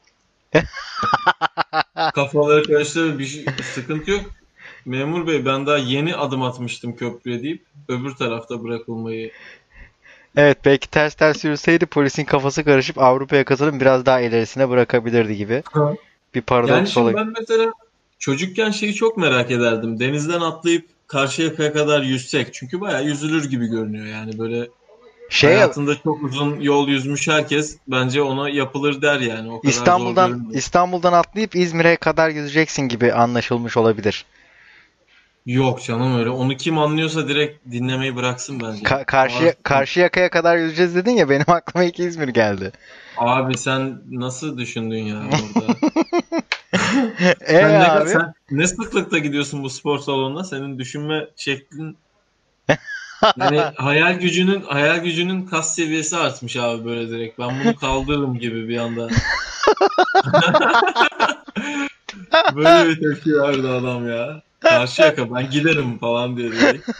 kafaları 2.14 2.62
karıştırıp 2.62 3.18
bir 3.18 3.26
şey, 3.26 3.45
sıkıntı 3.75 4.11
yok. 4.11 4.21
Memur 4.88 5.26
bey 5.26 5.45
ben 5.47 5.66
daha 5.66 5.76
yeni 5.76 6.16
adım 6.16 6.42
atmıştım 6.42 6.97
köprüye 6.97 7.42
deyip 7.42 7.64
öbür 7.88 8.11
tarafta 8.11 8.62
bırakılmayı. 8.62 9.30
Evet 10.37 10.59
belki 10.64 10.90
ters 10.90 11.14
ters 11.14 11.45
yürüseydi 11.45 11.87
polisin 11.87 12.25
kafası 12.25 12.64
karışıp 12.64 12.99
Avrupa'ya 12.99 13.45
katılıp 13.45 13.80
biraz 13.80 14.07
daha 14.07 14.21
ilerisine 14.21 14.68
bırakabilirdi 14.68 15.37
gibi. 15.37 15.62
Ha. 15.73 15.95
Bir 16.35 16.38
Yani 16.38 16.45
paradoks 16.47 16.90
şimdi 16.90 17.04
olabilir. 17.04 17.21
ben 17.26 17.35
mesela 17.40 17.73
çocukken 18.18 18.71
şeyi 18.71 18.95
çok 18.95 19.16
merak 19.16 19.50
ederdim. 19.50 20.00
Denizden 20.00 20.40
atlayıp 20.40 20.87
Karşıyaka'ya 21.07 21.73
kadar 21.73 22.02
yüzsek. 22.02 22.54
Çünkü 22.54 22.80
bayağı 22.80 23.04
yüzülür 23.04 23.50
gibi 23.50 23.66
görünüyor 23.66 24.07
yani 24.07 24.38
böyle 24.38 24.68
Şey 25.30 25.54
hayatında 25.54 25.95
çok 25.95 26.23
uzun 26.23 26.61
yol 26.61 26.88
yüzmüş 26.88 27.28
herkes 27.28 27.76
bence 27.88 28.23
ona 28.23 28.49
yapılır 28.49 29.02
der 29.02 29.21
yani. 29.21 29.50
O 29.50 29.61
kadar 29.61 29.73
İstanbul'dan. 29.73 30.50
İstanbul'dan 30.52 31.12
atlayıp 31.12 31.57
İzmir'e 31.57 31.97
kadar 31.97 32.30
yüzeceksin 32.30 32.83
gibi 32.83 33.12
anlaşılmış 33.12 33.76
olabilir. 33.76 34.25
Yok 35.49 35.83
canım 35.83 36.19
öyle. 36.19 36.31
Onu 36.31 36.57
kim 36.57 36.78
anlıyorsa 36.78 37.28
direkt 37.28 37.71
dinlemeyi 37.71 38.17
bıraksın 38.17 38.61
bence. 38.61 38.83
Ka- 38.85 39.05
karşı 39.05 39.55
karşı 39.62 40.00
yakaya 40.00 40.31
kadar 40.31 40.57
yüzeceğiz 40.57 40.95
dedin 40.95 41.11
ya 41.11 41.28
benim 41.28 41.45
aklıma 41.47 41.85
iki 41.85 42.05
İzmir 42.05 42.28
geldi. 42.28 42.73
Abi 43.17 43.59
sen 43.59 44.02
nasıl 44.11 44.59
düşündün 44.59 44.99
ya 44.99 45.17
orada? 45.17 45.75
E 47.40 47.59
Sen 47.61 47.81
ne, 47.81 47.90
abi 47.90 48.09
sen 48.09 48.35
ne 48.50 48.67
sıklıkta 48.67 49.19
gidiyorsun 49.19 49.62
bu 49.62 49.71
spor 49.71 49.99
salonuna? 49.99 50.45
Senin 50.45 50.78
düşünme 50.78 51.26
şeklin 51.37 51.97
yani 53.37 53.61
hayal 53.76 54.14
gücünün 54.14 54.62
hayal 54.62 54.99
gücünün 54.99 55.47
kas 55.47 55.75
seviyesi 55.75 56.17
artmış 56.17 56.57
abi 56.57 56.85
böyle 56.85 57.11
direkt. 57.11 57.38
Ben 57.38 57.61
bunu 57.61 57.76
kaldırırım 57.76 58.38
gibi 58.38 58.69
bir 58.69 58.78
anda. 58.78 59.09
Böyle 62.55 62.88
bir 62.88 63.00
tepki 63.00 63.33
verdi 63.33 63.69
adam 63.69 64.09
ya. 64.09 64.48
Karşıyaka 64.61 65.35
ben 65.35 65.50
giderim 65.50 65.99
falan 65.99 66.37
diye 66.37 66.53
direkt. 66.53 66.88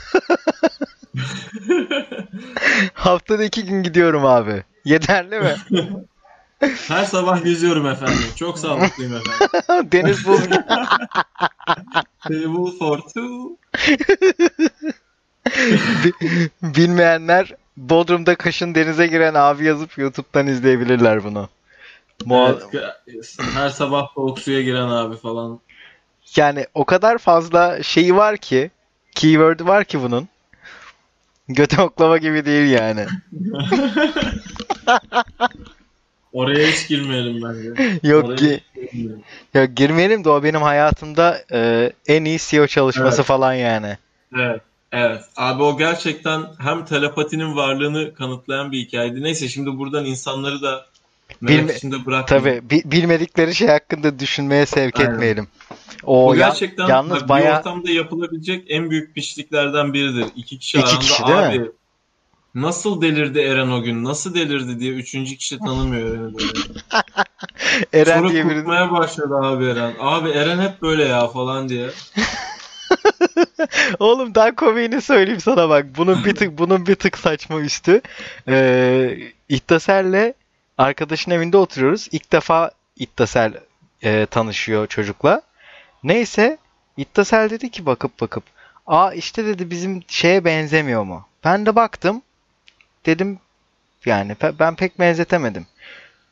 haftada 2.95 3.45
iki 3.45 3.65
gün 3.65 3.83
gidiyorum 3.83 4.27
abi. 4.27 4.63
Yeterli 4.85 5.41
mi? 5.41 5.55
Her 6.89 7.05
sabah 7.05 7.45
yüzüyorum 7.45 7.87
efendim. 7.87 8.25
Çok 8.37 8.59
sağlıklıyım 8.59 9.15
efendim. 9.15 9.49
Deniz 9.93 10.27
buz 10.27 10.41
Table 12.23 12.79
for 12.79 12.99
two. 12.99 13.57
bilmeyenler 16.63 17.55
Bodrum'da 17.77 18.35
kışın 18.35 18.75
denize 18.75 19.07
giren 19.07 19.35
abi 19.35 19.65
yazıp 19.65 19.99
YouTube'dan 19.99 20.47
izleyebilirler 20.47 21.25
bunu. 21.25 21.49
Muha- 22.27 22.59
Evet, 23.07 23.37
her 23.55 23.69
sabah 23.69 24.07
soğuk 24.15 24.39
suya 24.39 24.63
giren 24.63 24.89
abi 24.89 25.17
falan. 25.17 25.61
Yani 26.37 26.67
o 26.75 26.85
kadar 26.85 27.19
fazla 27.19 27.83
şeyi 27.83 28.17
var 28.17 28.37
ki, 28.37 28.71
keyword'ü 29.15 29.67
var 29.67 29.85
ki 29.85 30.03
bunun. 30.03 30.29
Göte 31.49 31.83
oklama 31.83 32.19
gibi 32.19 32.45
değil 32.45 32.71
yani. 32.71 33.07
Oraya 36.33 36.67
hiç 36.67 36.89
girmeyelim 36.89 37.43
bence. 37.43 37.99
Yok 38.09 38.25
Oraya 38.25 38.37
ki, 38.37 38.61
hiç 38.77 38.91
girmeyelim. 39.77 40.25
de 40.25 40.31
o 40.31 40.43
benim 40.43 40.63
hayatımda 40.63 41.39
e, 41.53 41.93
en 42.07 42.25
iyi 42.25 42.39
SEO 42.39 42.67
çalışması 42.67 43.17
Evet. 43.17 43.27
falan 43.27 43.55
yani. 43.55 43.99
Evet. 44.37 44.61
Evet. 44.93 45.23
Abi 45.37 45.63
o 45.63 45.79
gerçekten 45.79 46.43
hem 46.59 46.85
telepatinin 46.85 47.57
varlığını 47.57 48.15
kanıtlayan 48.15 48.73
bir 48.73 48.79
hikayeydi. 48.79 49.23
Neyse 49.23 49.49
şimdi 49.49 49.79
buradan 49.79 50.05
insanları 50.05 50.63
da 50.63 50.87
Bilme-. 51.43 52.25
Tabii 52.27 52.63
bi- 52.71 52.83
bilmedikleri 52.85 53.55
şey 53.55 53.69
hakkında 53.69 54.19
düşünmeye 54.19 54.67
sevk 54.67 55.01
Aynen. 55.01 55.13
etmeyelim. 55.13 55.49
Bu 56.03 56.27
O 56.29 56.35
ya- 56.35 56.49
gerçekten 56.49 56.87
yalnız 56.89 57.11
bak, 57.15 57.23
bir 57.25 57.29
bayağı 57.29 57.59
ortamda 57.59 57.91
yapılabilecek 57.91 58.65
en 58.69 58.91
büyük 58.91 59.15
pisliklerden 59.15 59.93
biridir. 59.95 60.27
İki 60.37 60.59
kişi 60.59 60.79
İki 60.79 60.87
aranda 60.87 61.01
kişi 61.01 61.27
değil 61.27 61.39
mi? 61.39 61.45
abi 61.45 61.71
nasıl 62.55 63.03
delirdi 63.03 63.39
Eren 63.39 63.69
o 63.71 63.83
gün? 63.83 64.05
Nasıl 64.05 64.35
delirdi 64.35 64.81
diye 64.81 64.93
üçüncü 64.93 65.37
kişi 65.37 65.59
tanımıyor 65.59 66.09
Eren'i 66.11 66.35
böyle. 66.35 66.49
Eren 67.93 68.19
Sonra 68.19 68.33
diye 68.33 68.49
biri 68.49 68.67
başladı 68.67 69.35
abi 69.43 69.65
Eren. 69.65 69.93
Abi 70.01 70.31
Eren 70.31 70.59
hep 70.59 70.83
böyle 70.83 71.05
ya 71.05 71.29
falan 71.29 71.69
diye. 71.69 71.91
Oğlum 73.99 74.35
daha 74.35 74.55
komiğini 74.55 75.01
söyleyeyim 75.01 75.41
sana 75.41 75.69
bak. 75.69 75.87
Bunun 75.97 76.25
bir 76.25 76.35
tık 76.35 76.59
bunun 76.59 76.87
bir 76.87 76.95
tık 76.95 77.19
saçma 77.19 77.61
üstü. 77.61 78.01
Ee, 78.49 79.19
İttasel'le 79.49 80.33
arkadaşın 80.79 81.31
evinde 81.31 81.57
oturuyoruz. 81.57 82.09
İlk 82.13 82.33
defa 82.33 82.71
İttasel 82.97 83.53
e, 84.03 84.27
tanışıyor 84.27 84.87
çocukla. 84.87 85.43
Neyse 86.03 86.59
İttasel 86.97 87.51
dedi 87.51 87.71
ki 87.71 87.87
bakıp 87.87 88.21
bakıp 88.21 88.45
Aa 88.87 89.13
işte 89.13 89.45
dedi 89.45 89.71
bizim 89.71 90.03
şeye 90.09 90.45
benzemiyor 90.45 91.03
mu? 91.03 91.27
Ben 91.45 91.67
de 91.67 91.77
baktım. 91.77 92.23
Dedim 93.07 93.39
yani 94.07 94.33
pe- 94.33 94.59
ben 94.59 94.77
pek 94.77 94.99
benzetemedim. 94.99 95.67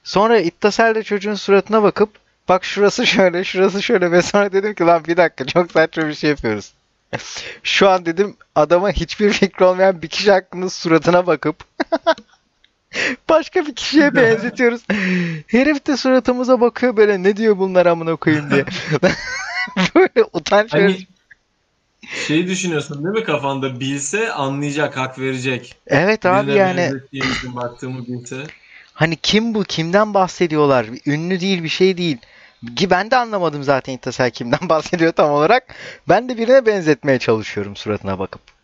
Sonra 0.04 0.38
İttasel 0.40 0.94
de 0.94 1.02
çocuğun 1.02 1.34
suratına 1.34 1.82
bakıp 1.82 2.10
bak 2.48 2.64
şurası 2.64 3.06
şöyle 3.06 3.44
şurası 3.44 3.82
şöyle 3.82 4.12
ve 4.12 4.22
sonra 4.22 4.52
dedim 4.52 4.74
ki 4.74 4.84
lan 4.84 5.04
bir 5.04 5.16
dakika 5.16 5.46
çok 5.46 5.72
saçma 5.72 6.08
bir 6.08 6.14
şey 6.14 6.30
yapıyoruz. 6.30 6.72
Şu 7.62 7.88
an 7.88 8.06
dedim 8.06 8.36
adama 8.54 8.90
hiçbir 8.90 9.32
fikri 9.32 9.64
olmayan 9.64 10.02
bir 10.02 10.08
kişi 10.08 10.32
hakkında 10.32 10.70
suratına 10.70 11.26
bakıp 11.26 11.64
başka 13.28 13.66
bir 13.66 13.74
kişiye 13.74 14.14
benzetiyoruz. 14.14 14.82
Herif 15.46 15.86
de 15.86 15.96
suratımıza 15.96 16.60
bakıyor 16.60 16.96
böyle 16.96 17.22
ne 17.22 17.36
diyor 17.36 17.58
bunlar 17.58 17.86
amına 17.86 18.16
koyayım 18.16 18.50
diye. 18.50 18.64
böyle 19.94 20.28
utanç 20.32 20.74
verici. 20.74 21.06
Hani 21.06 21.16
şey 22.26 22.46
düşünüyorsun 22.46 23.04
değil 23.04 23.18
mi 23.18 23.24
kafanda? 23.24 23.80
Bilse 23.80 24.32
anlayacak, 24.32 24.96
hak 24.96 25.18
verecek. 25.18 25.76
Evet 25.86 26.26
abi 26.26 26.46
Birine 26.46 26.58
yani 26.58 26.92
baktığımı 27.44 28.06
bilse. 28.06 28.36
hani 28.94 29.16
kim 29.16 29.54
bu 29.54 29.64
kimden 29.64 30.14
bahsediyorlar? 30.14 30.86
Ünlü 31.06 31.40
değil 31.40 31.62
bir 31.62 31.68
şey 31.68 31.96
değil. 31.96 32.18
Ki 32.76 32.90
ben 32.90 33.10
de 33.10 33.16
anlamadım 33.16 33.62
zaten 33.62 33.92
İttasel 33.92 34.30
kimden 34.30 34.68
bahsediyor 34.68 35.12
tam 35.12 35.30
olarak. 35.30 35.74
Ben 36.08 36.28
de 36.28 36.38
birine 36.38 36.66
benzetmeye 36.66 37.18
çalışıyorum 37.18 37.76
suratına 37.76 38.18
bakıp. 38.18 38.55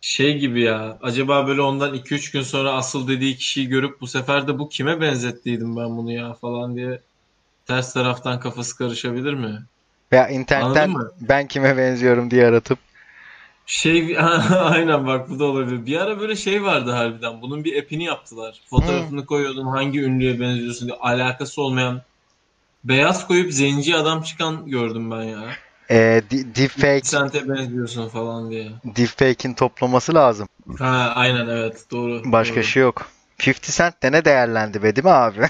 Şey 0.00 0.38
gibi 0.38 0.62
ya. 0.62 0.98
Acaba 1.02 1.46
böyle 1.46 1.60
ondan 1.60 1.94
2-3 1.94 2.32
gün 2.32 2.42
sonra 2.42 2.72
asıl 2.72 3.08
dediği 3.08 3.36
kişiyi 3.36 3.68
görüp 3.68 4.00
bu 4.00 4.06
sefer 4.06 4.48
de 4.48 4.58
bu 4.58 4.68
kime 4.68 5.00
benzettiydim 5.00 5.76
ben 5.76 5.96
bunu 5.96 6.12
ya 6.12 6.34
falan 6.34 6.76
diye 6.76 7.00
ters 7.66 7.92
taraftan 7.92 8.40
kafası 8.40 8.78
karışabilir 8.78 9.34
mi? 9.34 9.62
Veya 10.12 10.28
internetten 10.28 10.94
ben 11.20 11.46
kime 11.46 11.76
benziyorum 11.76 12.30
diye 12.30 12.46
aratıp 12.46 12.78
Şey 13.66 14.16
aynen 14.52 15.06
bak 15.06 15.30
bu 15.30 15.38
da 15.38 15.44
olabilir. 15.44 15.86
Bir 15.86 15.96
ara 16.00 16.20
böyle 16.20 16.36
şey 16.36 16.62
vardı 16.62 16.90
harbiden. 16.90 17.42
Bunun 17.42 17.64
bir 17.64 17.82
app'ini 17.82 18.04
yaptılar. 18.04 18.60
Fotoğrafını 18.70 19.26
koyuyordun 19.26 19.66
hangi 19.66 20.02
ünlüye 20.02 20.40
benziyorsun 20.40 20.88
diye 20.88 20.98
alakası 20.98 21.62
olmayan 21.62 22.02
beyaz 22.84 23.26
koyup 23.26 23.52
zenci 23.52 23.96
adam 23.96 24.22
çıkan 24.22 24.66
gördüm 24.66 25.10
ben 25.10 25.22
ya. 25.22 25.44
E, 25.90 26.22
deepfake, 26.30 27.00
Sente 27.04 27.48
benziyorsun 27.48 28.08
falan 28.08 28.50
diye. 28.50 28.68
deepfake'in 28.84 29.54
toplaması 29.54 30.14
lazım. 30.14 30.48
Ha 30.78 31.12
aynen 31.14 31.48
evet 31.48 31.84
doğru. 31.90 32.22
Başka 32.24 32.54
doğru. 32.56 32.64
şey 32.64 32.82
yok. 32.82 33.06
50 33.46 33.54
Cent 33.62 34.02
de 34.02 34.12
ne 34.12 34.24
değerlendi 34.24 34.82
be 34.82 34.96
değil 34.96 35.04
mi 35.04 35.10
abi? 35.10 35.40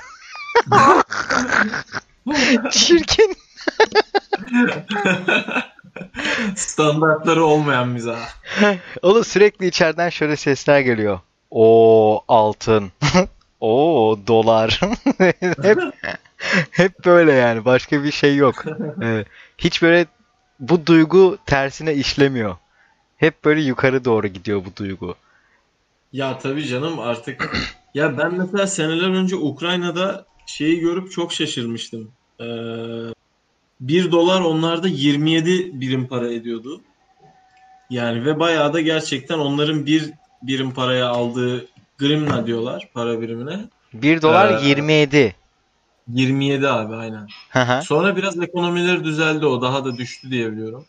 Çirkin. 2.71 3.37
Standartları 6.57 7.45
olmayan 7.45 7.89
mizah. 7.89 8.19
Oğlum 9.03 9.25
sürekli 9.25 9.67
içeriden 9.67 10.09
şöyle 10.09 10.37
sesler 10.37 10.81
geliyor. 10.81 11.21
O 11.51 12.25
altın. 12.29 12.93
O 13.61 14.19
dolar. 14.27 14.81
hep 15.63 15.79
hep 16.71 17.05
böyle 17.05 17.33
yani. 17.33 17.65
Başka 17.65 18.05
bir 18.05 18.13
şey 18.13 18.37
yok. 18.37 18.65
Evet. 19.03 19.27
Hiç 19.59 19.83
böyle 19.83 20.07
bu 20.61 20.87
duygu 20.87 21.39
tersine 21.47 21.95
işlemiyor. 21.95 22.57
Hep 23.17 23.45
böyle 23.45 23.61
yukarı 23.61 24.05
doğru 24.05 24.27
gidiyor 24.27 24.63
bu 24.65 24.77
duygu. 24.77 25.15
Ya 26.13 26.39
tabii 26.39 26.67
canım 26.67 26.99
artık. 26.99 27.57
Ya 27.95 28.19
ben 28.19 28.35
mesela 28.35 28.67
seneler 28.67 29.09
önce 29.09 29.37
Ukrayna'da 29.37 30.27
şeyi 30.47 30.81
görüp 30.81 31.13
çok 31.13 31.33
şaşırmıştım. 31.33 32.11
Ee, 32.41 32.45
1 33.81 34.13
dolar 34.13 34.41
onlarda 34.41 34.89
27 34.89 35.81
birim 35.81 36.07
para 36.07 36.33
ediyordu. 36.33 36.81
Yani 37.91 38.25
ve 38.25 38.39
bayağı 38.39 38.73
da 38.73 38.81
gerçekten 38.81 39.39
onların 39.39 39.87
bir 39.87 40.11
birim 40.43 40.71
paraya 40.71 41.09
aldığı 41.09 41.67
grimna 41.99 42.47
diyorlar 42.47 42.89
para 42.95 43.21
birimine. 43.21 43.59
1 43.93 44.23
dolar 44.23 44.63
Ee, 44.63 44.69
27. 44.69 45.35
27 46.15 46.69
abi 46.69 46.95
aynen. 46.95 47.27
Hı 47.51 47.61
hı. 47.61 47.83
Sonra 47.83 48.17
biraz 48.17 48.43
ekonomileri 48.43 49.05
düzeldi 49.05 49.47
o 49.47 49.63
daha 49.63 49.85
da 49.85 49.97
düştü 49.97 50.31
diye 50.31 50.53
biliyorum. 50.53 50.85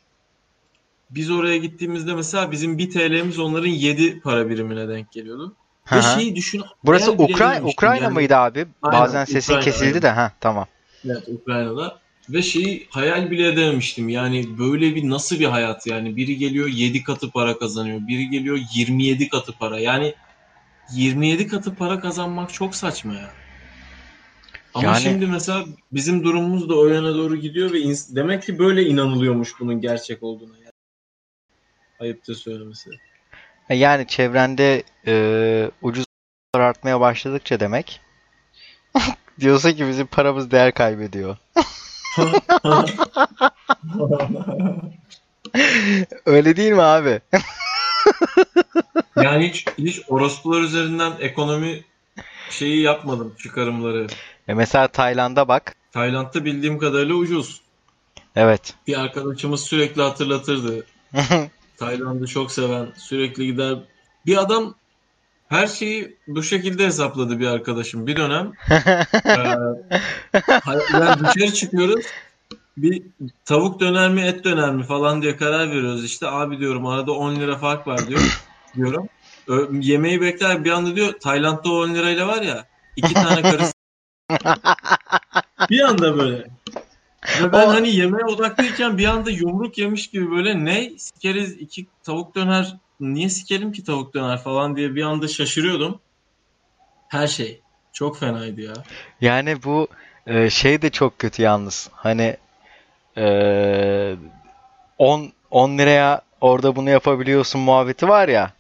Biz 1.10 1.32
oraya 1.32 1.58
gittiğimizde 1.58 2.14
mesela 2.14 2.52
bizim 2.52 2.78
1 2.78 2.90
TL'miz 2.92 3.40
onların 3.40 3.68
7 3.68 4.20
para 4.20 4.50
birimine 4.50 4.90
denk 4.90 5.12
geliyordu. 5.12 5.56
Hı 5.86 5.96
Ve 5.96 6.02
hı. 6.02 6.20
şeyi 6.20 6.36
düşün. 6.36 6.62
Burası 6.86 7.06
hayal 7.06 7.20
bile 7.20 7.24
Ukra- 7.24 7.36
edememiştim 7.36 7.68
Ukrayna 7.70 8.04
yani. 8.04 8.14
mıydı 8.14 8.36
abi? 8.36 8.68
Aynen, 8.82 9.02
Bazen 9.02 9.26
sesin 9.26 9.54
Ukrayna, 9.54 9.66
kesildi 9.66 9.88
aynen. 9.88 10.02
de 10.02 10.10
ha 10.10 10.32
tamam. 10.40 10.68
Evet 11.06 11.24
Ukrayna'da. 11.28 12.00
Ve 12.30 12.42
şeyi 12.42 12.88
hayal 12.92 13.32
bile 13.32 13.48
edememiştim. 13.48 14.10
Yani 14.10 14.58
böyle 14.60 14.96
bir 14.96 15.10
nasıl 15.10 15.40
bir 15.40 15.46
hayat 15.46 15.88
yani. 15.88 16.16
Biri 16.16 16.38
geliyor 16.38 16.68
7 16.68 17.04
katı 17.04 17.32
para 17.32 17.58
kazanıyor. 17.58 18.00
Biri 18.08 18.30
geliyor 18.30 18.60
27 18.74 19.30
katı 19.30 19.58
para. 19.58 19.80
Yani 19.80 20.14
27 20.92 21.48
katı 21.48 21.76
para 21.76 22.00
kazanmak 22.00 22.54
çok 22.54 22.76
saçma 22.76 23.14
ya. 23.14 23.32
Ama 24.80 24.88
Yani- 24.88 25.02
şimdi 25.02 25.28
mesela 25.28 25.66
bizim 25.92 26.24
durumumuz 26.24 26.70
da 26.70 26.76
o 26.76 26.88
yana 26.88 27.16
doğru 27.16 27.36
gidiyor 27.36 27.74
ve 27.74 27.80
demek 28.16 28.44
ki 28.44 28.60
böyle 28.60 28.84
inanılıyormuş 28.84 29.60
bunun 29.60 29.82
gerçek 29.82 30.24
olduğuna. 30.24 30.58
Yani. 30.58 30.72
Ayıptır 32.00 32.36
söylemesi. 32.36 32.90
E, 33.70 33.76
Yani 33.76 34.08
çevrende 34.08 34.84
e, 35.08 35.72
ucuz 35.82 36.06
artmaya 36.54 37.00
başladıkça 37.00 37.60
demek 37.60 38.02
diyorsa 39.40 39.74
ki 39.76 39.88
bizim 39.88 40.08
paramız 40.08 40.52
değer 40.52 40.74
kaybediyor. 40.74 41.38
Öyle 46.26 46.56
değil 46.56 46.72
mi 46.72 46.82
abi? 46.82 47.22
yani 49.16 49.50
hiç, 49.50 49.66
hiç 49.78 50.02
orospular 50.08 50.62
üzerinden 50.62 51.14
ekonomi 51.20 51.84
şeyi 52.50 52.82
yapmadım 52.82 53.36
çıkarımları. 53.40 54.08
E 54.50 54.54
mesela 54.54 54.88
Tayland'a 54.88 55.48
bak. 55.48 55.76
Tayland'da 55.92 56.46
bildiğim 56.46 56.80
kadarıyla 56.80 57.16
ucuz. 57.16 57.62
Evet. 58.36 58.74
Bir 58.88 59.00
arkadaşımız 59.00 59.62
sürekli 59.62 60.02
hatırlatırdı. 60.02 60.86
Tayland'ı 61.78 62.28
çok 62.28 62.52
seven, 62.52 62.88
sürekli 62.98 63.46
gider. 63.46 63.78
Bir 64.26 64.38
adam 64.38 64.76
her 65.50 65.68
şeyi 65.68 66.18
bu 66.28 66.44
şekilde 66.44 66.86
hesapladı 66.86 67.40
bir 67.40 67.48
arkadaşım. 67.48 68.08
Bir 68.08 68.16
dönem 68.16 68.52
hay- 70.64 70.80
yani 70.94 71.20
dışarı 71.20 71.54
çıkıyoruz. 71.54 72.06
Bir 72.78 73.04
tavuk 73.46 73.80
döner 73.80 74.10
mi 74.10 74.22
et 74.22 74.44
döner 74.44 74.72
mi 74.72 74.84
falan 74.84 75.22
diye 75.22 75.38
karar 75.38 75.70
veriyoruz. 75.70 76.06
İşte 76.06 76.28
abi 76.28 76.60
diyorum 76.60 76.86
arada 76.86 77.12
10 77.12 77.36
lira 77.36 77.58
fark 77.58 77.88
var 77.88 78.08
diyor. 78.08 78.42
Diyorum. 78.76 79.10
Ö- 79.48 79.68
yemeği 79.72 80.22
bekler 80.22 80.66
bir 80.66 80.72
anda 80.72 80.96
diyor 80.96 81.14
Tayland'da 81.20 81.70
10 81.72 81.94
lirayla 81.96 82.28
var 82.28 82.42
ya 82.42 82.66
iki 82.96 83.14
tane 83.14 83.42
karısı. 83.42 83.74
bir 85.70 85.80
anda 85.80 86.18
böyle. 86.18 86.48
Ve 87.42 87.52
ben 87.54 87.68
O- 87.68 87.74
hani 87.74 87.96
yemeğe 87.96 88.26
odaklıyken 88.26 88.98
bir 88.98 89.06
anda 89.06 89.32
yumruk 89.32 89.78
yemiş 89.78 90.10
gibi 90.10 90.32
böyle 90.32 90.66
ne 90.66 90.90
sikeriz 90.98 91.52
iki 91.52 91.88
tavuk 92.04 92.36
döner 92.36 92.78
niye 93.00 93.30
sikerim 93.30 93.72
ki 93.72 93.84
tavuk 93.84 94.14
döner 94.14 94.38
falan 94.38 94.76
diye 94.76 94.96
bir 94.96 95.04
anda 95.04 95.28
şaşırıyordum. 95.28 96.00
Her 97.10 97.28
şey. 97.28 97.62
Çok 97.94 98.18
fenaydı 98.18 98.62
ya. 98.62 98.74
Yani 99.22 99.64
bu 99.64 99.88
e, 100.28 100.50
şey 100.50 100.82
de 100.82 100.90
çok 100.90 101.20
kötü 101.20 101.42
yalnız. 101.42 101.90
Hani 101.94 102.38
e, 103.18 104.16
10 104.98 105.32
10 105.52 105.78
liraya 105.78 106.22
orada 106.42 106.76
bunu 106.76 106.90
yapabiliyorsun 106.90 107.62
muhabbeti 107.62 108.08
var 108.08 108.28
ya. 108.28 108.52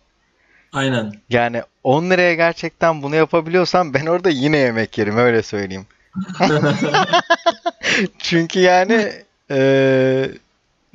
Aynen. 0.74 1.14
Yani 1.30 1.62
10 1.84 2.10
liraya 2.10 2.34
gerçekten 2.34 3.02
bunu 3.02 3.16
yapabiliyorsam 3.16 3.94
ben 3.94 4.06
orada 4.06 4.30
yine 4.30 4.58
yemek 4.58 4.98
yerim 4.98 5.18
öyle 5.18 5.42
söyleyeyim. 5.42 5.86
Çünkü 8.20 8.60
yani 8.60 9.12
e, 9.52 10.32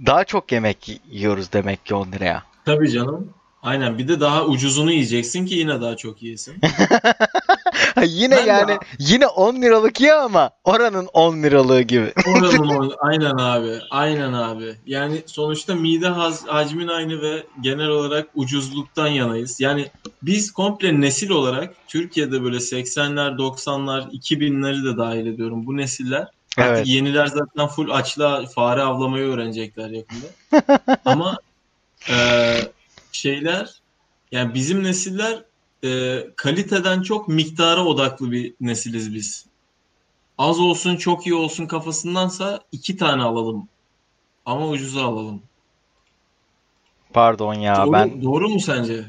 daha 0.07 0.25
çok 0.25 0.53
yemek 0.53 1.01
yiyoruz 1.11 1.53
demek 1.53 1.87
ki 1.87 1.94
10 1.94 2.12
liraya. 2.12 2.42
Tabii 2.64 2.90
canım. 2.90 3.35
Aynen. 3.62 3.99
Bir 3.99 4.09
de 4.09 4.20
daha 4.20 4.44
ucuzunu 4.44 4.92
yiyeceksin 4.92 5.47
ki 5.47 5.55
yine 5.55 5.81
daha 5.81 5.97
çok 5.97 6.23
yiyesin. 6.23 6.57
Ha, 7.94 8.02
yine 8.07 8.37
Ben 8.37 8.44
de- 8.44 8.48
yani 8.50 8.78
yine 8.98 9.26
10 9.26 9.62
liralık 9.62 10.00
ye 10.00 10.14
ama 10.14 10.50
oranın 10.64 11.09
10 11.12 11.42
liralığı 11.42 11.80
gibi. 11.83 12.12
Oranın 12.28 12.68
o- 12.90 12.96
aynen 13.00 13.37
abi. 13.38 13.78
Aynen 13.90 14.33
abi. 14.33 14.74
Yani 14.87 15.22
sonuçta 15.26 15.74
mide 15.74 16.09
haz, 16.09 16.46
hacmin 16.46 16.88
aynı 16.88 17.22
ve 17.22 17.46
genel 17.61 17.88
olarak 17.88 18.28
ucuzluktan 18.35 19.07
yanayız. 19.09 19.61
Yani 19.61 19.87
biz 20.22 20.52
komple 20.52 21.00
nesil 21.00 21.30
olarak 21.30 21.74
Türkiye'de 21.88 22.42
böyle 22.42 22.57
80'ler, 22.57 23.37
90'lar, 23.38 24.11
2000'leri 24.11 24.85
de 24.94 24.98
dahil 24.98 25.26
ediyorum. 25.26 25.66
Bu 25.66 25.76
nesiller 25.76 26.20
artık 26.20 26.76
Evet. 26.76 26.87
yeniler 26.87 27.26
zaten 27.26 27.66
full 27.66 27.90
açlığa 27.90 28.46
fare 28.46 28.83
avlamayı 28.83 29.24
öğrenecekler 29.24 29.90
yakında. 29.90 30.26
Ama 31.04 31.38
e, 32.11 32.16
şeyler 33.12 33.70
yani 34.33 34.54
bizim 34.54 34.83
nesiller 34.85 35.42
e, 35.85 36.25
kaliteden 36.37 37.03
çok 37.03 37.29
miktara 37.29 37.85
odaklı 37.85 38.33
bir 38.33 38.55
nesiliz 38.61 39.14
biz. 39.14 39.47
Az 40.38 40.61
olsun 40.61 40.97
çok 40.97 41.27
iyi 41.27 41.35
olsun 41.35 41.66
kafasındansa 41.66 42.61
iki 42.73 42.97
tane 42.97 43.23
alalım. 43.23 43.68
Ama 44.47 44.68
ucuza 44.68 45.05
alalım. 45.05 45.42
Pardon 47.12 47.55
ya 47.55 47.77
doğru, 47.77 47.92
ben 47.92 48.23
doğru 48.23 48.49
mu 48.49 48.61
sence? 48.61 49.05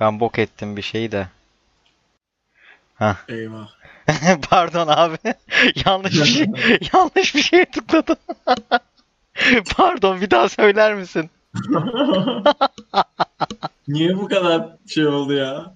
ben 0.00 0.20
bok 0.20 0.38
ettim 0.38 0.76
bir 0.76 0.82
şeyi 0.82 1.12
de. 1.12 1.28
Eyvah. 3.28 3.68
Pardon 4.50 4.88
abi. 4.88 5.16
Yanlış 5.86 6.14
bir 6.14 6.24
şey 6.24 6.46
yanlış 6.94 7.34
bir 7.34 7.42
şeye 7.42 7.64
tıkladım. 7.64 8.16
Pardon 9.76 10.20
bir 10.20 10.30
daha 10.30 10.48
söyler 10.48 10.94
misin? 10.94 11.30
Niye 13.88 14.16
bu 14.16 14.28
kadar 14.28 14.76
şey 14.86 15.06
oldu 15.06 15.32
ya? 15.32 15.74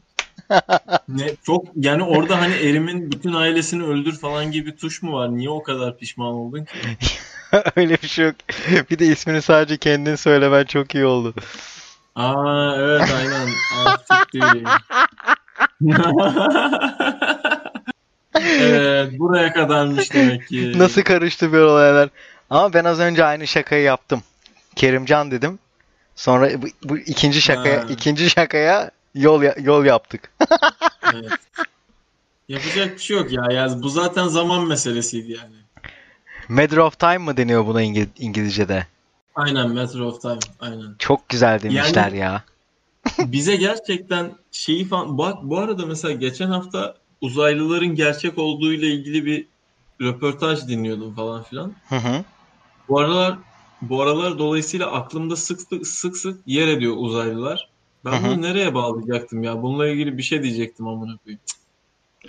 Ne 1.09 1.31
çok 1.47 1.65
yani 1.77 2.03
orada 2.03 2.41
hani 2.41 2.55
Erim'in 2.55 3.13
bütün 3.13 3.33
ailesini 3.33 3.85
öldür 3.85 4.19
falan 4.19 4.51
gibi 4.51 4.77
tuş 4.77 5.03
mu 5.03 5.13
var? 5.13 5.37
Niye 5.37 5.51
o 5.51 5.63
kadar 5.63 5.99
pişman 5.99 6.35
oldun 6.35 6.65
ki? 6.65 6.79
Öyle 7.77 7.97
bir 8.03 8.09
şey 8.09 8.25
yok. 8.25 8.35
Bir 8.91 8.99
de 8.99 9.07
ismini 9.07 9.43
sadece 9.43 9.77
kendin 9.77 10.15
söylemen 10.15 10.65
çok 10.65 10.95
iyi 10.95 11.05
oldu. 11.05 11.35
Aa 12.15 12.77
evet 12.77 13.11
aynen. 13.13 13.49
Evet 18.61 19.19
buraya 19.19 19.53
kadarmış 19.53 20.15
demek 20.15 20.49
ki. 20.49 20.73
Nasıl 20.77 21.03
karıştı 21.03 21.53
bir 21.53 21.59
olaylar. 21.59 22.09
Ama 22.51 22.75
ben 22.75 22.85
az 22.85 23.01
önce 23.01 23.25
aynı 23.25 23.47
şakayı 23.47 23.83
yaptım. 23.83 24.23
Kerimcan 24.77 25.31
dedim. 25.31 25.59
Sonra 26.17 26.63
bu, 26.63 26.67
bu 26.85 26.99
ikinci 26.99 27.41
şakaya 27.41 27.79
Ha. 27.81 27.87
ikinci 27.89 28.31
şakaya 28.31 28.91
yol 29.15 29.43
ya- 29.43 29.57
yol 29.61 29.85
yaptık. 29.85 30.33
Evet. 31.15 31.33
Yapacak 32.49 32.95
bir 32.95 32.99
şey 33.03 33.17
yok 33.17 33.33
ya. 33.33 33.45
ya. 33.51 33.83
Bu 33.83 33.89
zaten 33.89 34.27
zaman 34.29 34.67
meselesiydi 34.67 35.33
yani. 35.33 35.55
Matter 36.49 36.77
of 36.77 36.99
time 36.99 37.19
mı 37.19 37.37
deniyor 37.37 37.67
buna 37.67 37.83
İngi- 37.83 38.09
İngilizce'de? 38.19 38.87
Aynen 39.35 39.75
Matter 39.75 40.01
of 40.01 40.23
Time. 40.23 40.39
Aynen. 40.61 40.95
Çok 40.99 41.29
güzel 41.29 41.63
demişler 41.63 42.13
Yani- 42.13 42.19
ya. 42.19 42.45
Bize 43.19 43.57
gerçekten 43.57 44.33
şeyi 44.53 44.85
falan... 44.89 45.19
Bak 45.19 45.39
bu 45.43 45.59
arada 45.59 45.87
mesela 45.87 46.15
geçen 46.15 46.47
hafta 46.49 46.95
uzaylıların 47.21 47.95
gerçek 47.95 48.39
olduğu 48.39 48.73
ile 48.73 48.87
ilgili 48.87 49.27
bir 49.27 49.47
röportaj 50.01 50.69
dinliyordum 50.69 51.15
falan 51.15 51.43
filan. 51.43 51.73
Hı 51.89 51.97
hı. 51.97 52.25
Bu 52.89 53.01
aralar 53.01 53.39
bu 53.83 54.03
aralar 54.03 54.39
dolayısıyla 54.39 54.93
aklımda 54.93 55.37
sık 55.37 55.61
sık 55.61 55.87
sık, 55.87 56.17
sık 56.17 56.41
yer 56.47 56.69
ediyor 56.69 56.95
uzaylılar. 56.97 57.69
Ben 58.05 58.25
bunu 58.25 58.43
nereye 58.43 58.75
bağlayacaktım 58.75 59.43
ya? 59.43 59.63
Bununla 59.63 59.89
ilgili 59.89 60.19
bir 60.19 60.23
şey 60.23 60.43
diyecektim 60.43 60.89
amına 60.89 61.17
koyayım. 61.25 61.41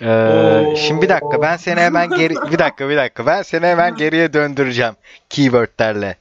Ee, 0.00 0.66
Oo. 0.66 0.76
şimdi 0.76 1.02
bir 1.02 1.08
dakika 1.08 1.42
ben 1.42 1.56
seni 1.56 1.80
hemen 1.80 2.10
geri 2.10 2.34
bir 2.52 2.58
dakika 2.58 2.88
bir 2.88 2.96
dakika 2.96 3.26
ben 3.26 3.42
seni 3.42 3.66
hemen 3.66 3.96
geriye 3.96 4.32
döndüreceğim 4.32 4.94
keywordlerle. 5.30 6.16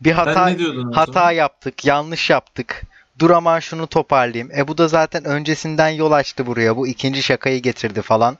Bir 0.00 0.12
hata 0.12 0.52
hata 0.92 1.32
yaptık, 1.32 1.84
yanlış 1.84 2.30
yaptık. 2.30 2.82
Dur 3.18 3.30
aman 3.30 3.60
şunu 3.60 3.86
toparlayayım. 3.86 4.50
E 4.56 4.68
bu 4.68 4.78
da 4.78 4.88
zaten 4.88 5.24
öncesinden 5.24 5.88
yol 5.88 6.12
açtı 6.12 6.46
buraya. 6.46 6.76
Bu 6.76 6.86
ikinci 6.86 7.22
şakayı 7.22 7.62
getirdi 7.62 8.02
falan 8.02 8.38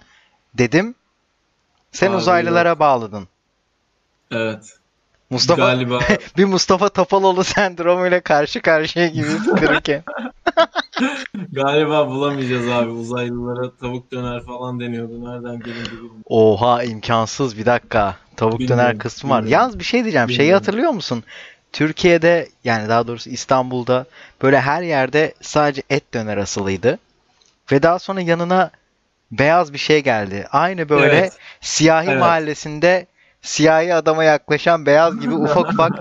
dedim. 0.54 0.94
Sen 1.92 2.10
Abi 2.10 2.16
uzaylılara 2.16 2.78
bağladın. 2.78 3.28
Evet. 4.30 4.79
Mustafa 5.30 5.62
Galiba 5.62 5.98
bir 6.36 6.44
Mustafa 6.44 6.88
Topaloğlu 6.88 7.44
sendromuyla 7.44 8.20
karşı 8.20 8.62
karşıya 8.62 9.06
gibi 9.06 9.26
Türkiye. 9.58 10.02
galiba 11.52 12.08
bulamayacağız 12.08 12.68
abi. 12.68 12.90
Uzaylılara 12.90 13.70
tavuk 13.80 14.12
döner 14.12 14.42
falan 14.44 14.80
deniyordu. 14.80 15.24
Nereden 15.24 15.60
gelindi 15.60 15.90
bilmiyorum. 15.90 16.16
Oha 16.26 16.82
imkansız 16.82 17.58
bir 17.58 17.66
dakika. 17.66 18.16
Tavuk 18.36 18.58
Bilmiyorum, 18.58 18.84
döner 18.84 18.98
kısmı 18.98 19.30
var. 19.30 19.42
bilmiyorum. 19.42 19.62
Yalnız 19.62 19.78
bir 19.78 19.84
şey 19.84 20.04
diyeceğim. 20.04 20.28
Şeyi 20.28 20.38
Bilmiyorum. 20.38 20.60
hatırlıyor 20.60 20.90
musun? 20.90 21.24
Türkiye'de 21.72 22.48
yani 22.64 22.88
daha 22.88 23.06
doğrusu 23.06 23.30
İstanbul'da 23.30 24.04
böyle 24.42 24.60
her 24.60 24.82
yerde 24.82 25.34
sadece 25.40 25.82
et 25.90 26.14
döner 26.14 26.36
asılıydı. 26.36 26.98
Ve 27.72 27.82
daha 27.82 27.98
sonra 27.98 28.20
yanına 28.20 28.70
beyaz 29.32 29.72
bir 29.72 29.78
şey 29.78 30.02
geldi. 30.02 30.46
Aynı 30.52 30.88
böyle 30.88 31.16
Evet. 31.16 31.32
siyahi 31.60 32.10
Evet. 32.10 32.20
mahallesinde 32.20 33.06
siyahi 33.42 33.94
adama 33.94 34.24
yaklaşan 34.24 34.86
beyaz 34.86 35.20
gibi 35.20 35.34
ufak 35.44 35.72
ufak 35.72 35.92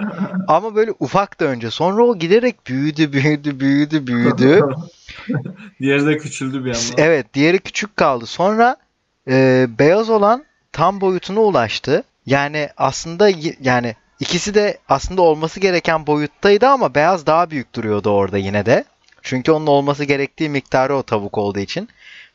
ama 0.47 0.75
böyle 0.75 0.91
ufak 0.99 1.39
da 1.39 1.45
önce. 1.45 1.71
Sonra 1.71 2.03
o 2.03 2.17
giderek 2.17 2.67
büyüdü, 2.67 3.13
büyüdü, 3.13 3.59
büyüdü, 3.59 4.07
büyüdü. 4.07 4.61
Diğeri 5.79 6.05
de 6.05 6.17
küçüldü 6.17 6.65
bir 6.65 6.73
yandan. 6.73 6.93
Evet, 6.97 7.33
diğeri 7.33 7.59
küçük 7.59 7.97
kaldı. 7.97 8.25
Sonra 8.25 8.77
e, 9.27 9.67
beyaz 9.79 10.09
olan 10.09 10.45
tam 10.71 11.01
boyutuna 11.01 11.39
ulaştı. 11.39 12.03
Yani 12.25 12.69
aslında 12.77 13.29
yani 13.61 13.95
ikisi 14.19 14.53
de 14.53 14.77
aslında 14.89 15.21
olması 15.21 15.59
gereken 15.59 16.07
boyuttaydı 16.07 16.67
ama 16.67 16.95
beyaz 16.95 17.25
daha 17.25 17.49
büyük 17.49 17.75
duruyordu 17.75 18.09
orada 18.09 18.37
yine 18.37 18.65
de. 18.65 18.83
Çünkü 19.21 19.51
onun 19.51 19.67
olması 19.67 20.03
gerektiği 20.03 20.49
miktarı 20.49 20.95
o 20.95 21.03
tavuk 21.03 21.37
olduğu 21.37 21.59
için. 21.59 21.89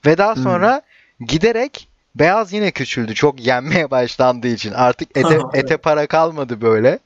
Ve 0.06 0.18
daha 0.18 0.34
sonra 0.34 0.82
giderek 1.20 1.88
beyaz 2.14 2.53
yine 2.53 2.70
küçüldü. 2.70 3.14
Çok 3.14 3.46
yenmeye 3.46 3.90
başlandığı 3.90 4.48
için. 4.48 4.72
Artık 4.72 5.18
ete, 5.18 5.38
ete 5.55 5.77
para 5.77 6.07
kalmadı 6.07 6.61
böyle. 6.61 6.98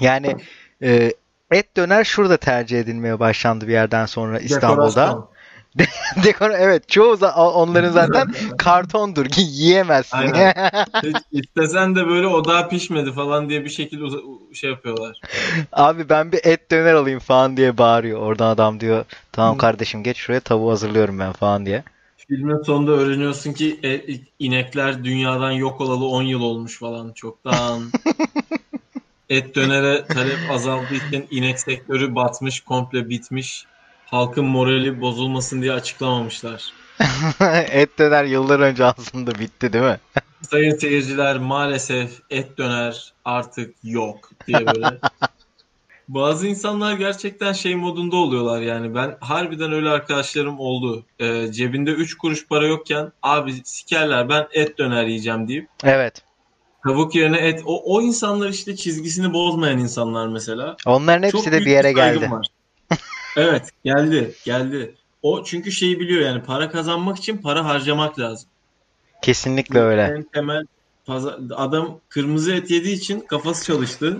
Yani 0.00 0.36
e, 0.82 1.12
et 1.50 1.76
döner 1.76 2.04
şurada 2.04 2.36
tercih 2.36 2.80
edilmeye 2.80 3.20
başlandı 3.20 3.68
bir 3.68 3.72
yerden 3.72 4.06
sonra 4.06 4.38
İstanbul'da. 4.38 5.28
Dekor 6.24 6.50
evet 6.50 6.88
çoğu 6.88 7.18
onların 7.36 7.90
zaten 7.90 8.32
kartondur 8.58 9.26
ki 9.26 9.40
yiyemezsin. 9.40 10.16
Aynen. 10.16 10.54
Hiç 11.02 11.16
istesen 11.32 11.96
de 11.96 12.06
böyle 12.06 12.26
o 12.26 12.44
daha 12.44 12.68
pişmedi 12.68 13.12
falan 13.12 13.48
diye 13.48 13.64
bir 13.64 13.70
şekilde 13.70 14.04
şey 14.54 14.70
yapıyorlar. 14.70 15.20
Abi 15.72 16.08
ben 16.08 16.32
bir 16.32 16.40
et 16.44 16.70
döner 16.70 16.94
alayım 16.94 17.18
falan 17.18 17.56
diye 17.56 17.78
bağırıyor. 17.78 18.20
Oradan 18.20 18.46
adam 18.46 18.80
diyor 18.80 19.04
tamam 19.32 19.58
kardeşim 19.58 20.02
geç 20.02 20.16
şuraya 20.16 20.40
tavuğu 20.40 20.70
hazırlıyorum 20.70 21.18
ben 21.18 21.32
falan 21.32 21.66
diye. 21.66 21.82
Filmin 22.28 22.62
sonunda 22.62 22.90
öğreniyorsun 22.90 23.52
ki 23.52 23.80
e- 23.84 24.20
inekler 24.38 25.04
dünyadan 25.04 25.50
yok 25.50 25.80
olalı 25.80 26.06
10 26.06 26.22
yıl 26.22 26.40
olmuş 26.40 26.78
falan 26.78 27.12
çoktan. 27.12 27.82
Et 29.28 29.54
dönere 29.54 30.06
talep 30.08 30.50
azaldığı 30.50 30.94
için 30.94 31.26
inek 31.30 31.60
sektörü 31.60 32.14
batmış, 32.14 32.60
komple 32.60 33.08
bitmiş. 33.08 33.66
Halkın 34.04 34.44
morali 34.44 35.00
bozulmasın 35.00 35.62
diye 35.62 35.72
açıklamamışlar. 35.72 36.74
et 37.72 37.98
döner 37.98 38.24
yıllar 38.24 38.60
önce 38.60 38.84
aslında 38.84 39.38
bitti 39.38 39.72
değil 39.72 39.84
mi? 39.84 39.98
Sayın 40.50 40.78
seyirciler 40.78 41.38
maalesef 41.38 42.10
et 42.30 42.58
döner 42.58 43.14
artık 43.24 43.74
yok 43.84 44.30
diye 44.46 44.66
böyle. 44.66 44.98
Bazı 46.08 46.46
insanlar 46.46 46.92
gerçekten 46.92 47.52
şey 47.52 47.76
modunda 47.76 48.16
oluyorlar 48.16 48.62
yani. 48.62 48.94
Ben 48.94 49.16
harbiden 49.20 49.72
öyle 49.72 49.88
arkadaşlarım 49.88 50.60
oldu. 50.60 51.04
Ee, 51.18 51.52
cebinde 51.52 51.90
3 51.90 52.14
kuruş 52.18 52.46
para 52.48 52.66
yokken 52.66 53.12
abi 53.22 53.52
sikerler 53.64 54.28
ben 54.28 54.46
et 54.52 54.78
döner 54.78 55.06
yiyeceğim 55.06 55.48
deyip 55.48 55.68
Evet. 55.84 56.22
tavuk 56.84 57.14
yerine 57.14 57.36
et. 57.38 57.62
O, 57.66 57.94
o 57.96 58.02
insanlar 58.02 58.48
işte 58.48 58.76
çizgisini 58.76 59.32
bozmayan 59.32 59.78
insanlar 59.78 60.28
mesela. 60.28 60.76
Onların 60.86 61.22
hepsi 61.22 61.44
Çok 61.44 61.52
de 61.52 61.60
bir 61.60 61.70
yere 61.70 61.92
geldi. 61.92 62.30
var. 62.30 62.46
evet 63.36 63.70
geldi 63.84 64.34
geldi. 64.44 64.94
O 65.22 65.44
çünkü 65.44 65.72
şeyi 65.72 66.00
biliyor 66.00 66.20
yani 66.22 66.42
para 66.42 66.70
kazanmak 66.70 67.18
için 67.18 67.36
para 67.36 67.64
harcamak 67.64 68.18
lazım. 68.18 68.48
Kesinlikle 69.22 69.80
öyle. 69.80 70.02
En 70.02 70.22
temel 70.22 70.64
adam 71.56 72.00
kırmızı 72.08 72.52
et 72.52 72.70
yediği 72.70 72.96
için 72.96 73.20
kafası 73.20 73.64
çalıştı 73.64 74.18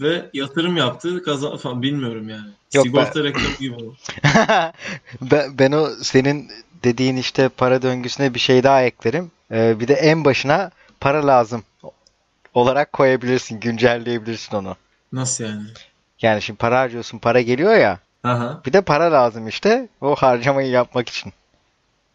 ve 0.00 0.30
yatırım 0.32 0.76
yaptı 0.76 1.22
kazan 1.22 1.56
falan 1.56 1.82
bilmiyorum 1.82 2.28
yani. 2.28 2.48
Yok, 2.74 2.86
Sigorta 2.86 3.24
reklamı 3.24 3.56
gibi 3.58 3.74
oldu. 3.74 3.96
ben, 5.20 5.58
ben 5.58 5.72
o 5.72 5.88
senin 6.02 6.50
dediğin 6.84 7.16
işte 7.16 7.48
para 7.48 7.82
döngüsüne 7.82 8.34
bir 8.34 8.40
şey 8.40 8.62
daha 8.62 8.82
eklerim. 8.82 9.30
Ee, 9.50 9.80
bir 9.80 9.88
de 9.88 9.94
en 9.94 10.24
başına 10.24 10.70
para 11.00 11.26
lazım 11.26 11.64
olarak 12.54 12.92
koyabilirsin, 12.92 13.60
güncelleyebilirsin 13.60 14.56
onu. 14.56 14.76
Nasıl 15.12 15.44
yani? 15.44 15.62
Yani 16.22 16.42
şimdi 16.42 16.58
para 16.58 16.80
harcıyorsun, 16.80 17.18
para 17.18 17.40
geliyor 17.40 17.74
ya. 17.74 17.98
Aha. 18.24 18.60
Bir 18.66 18.72
de 18.72 18.80
para 18.80 19.12
lazım 19.12 19.48
işte 19.48 19.88
o 20.00 20.14
harcamayı 20.14 20.70
yapmak 20.70 21.08
için. 21.08 21.32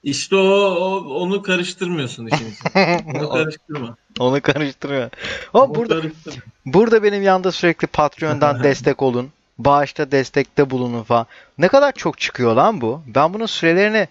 İşte 0.03 0.35
o, 0.35 0.39
o 0.39 0.95
onu 1.13 1.41
karıştırmıyorsun 1.41 2.25
işin 2.27 2.51
içine. 2.51 3.03
Onu 3.19 3.29
karıştırma. 3.29 3.95
Onu 4.19 4.41
karıştırıyor. 4.41 5.09
O 5.53 5.61
Onu 5.61 5.75
burada 5.75 6.01
karıştırma. 6.01 6.37
burada 6.65 7.03
benim 7.03 7.23
yanında 7.23 7.51
sürekli 7.51 7.87
Patreon'dan 7.87 8.63
destek 8.63 9.01
olun. 9.01 9.29
Bağışta 9.57 10.11
destekte 10.11 10.69
bulunun 10.69 11.03
falan. 11.03 11.25
Ne 11.57 11.67
kadar 11.67 11.91
çok 11.91 12.19
çıkıyor 12.19 12.53
lan 12.55 12.81
bu. 12.81 13.01
Ben 13.07 13.33
bunun 13.33 13.45
sürelerini 13.45 14.07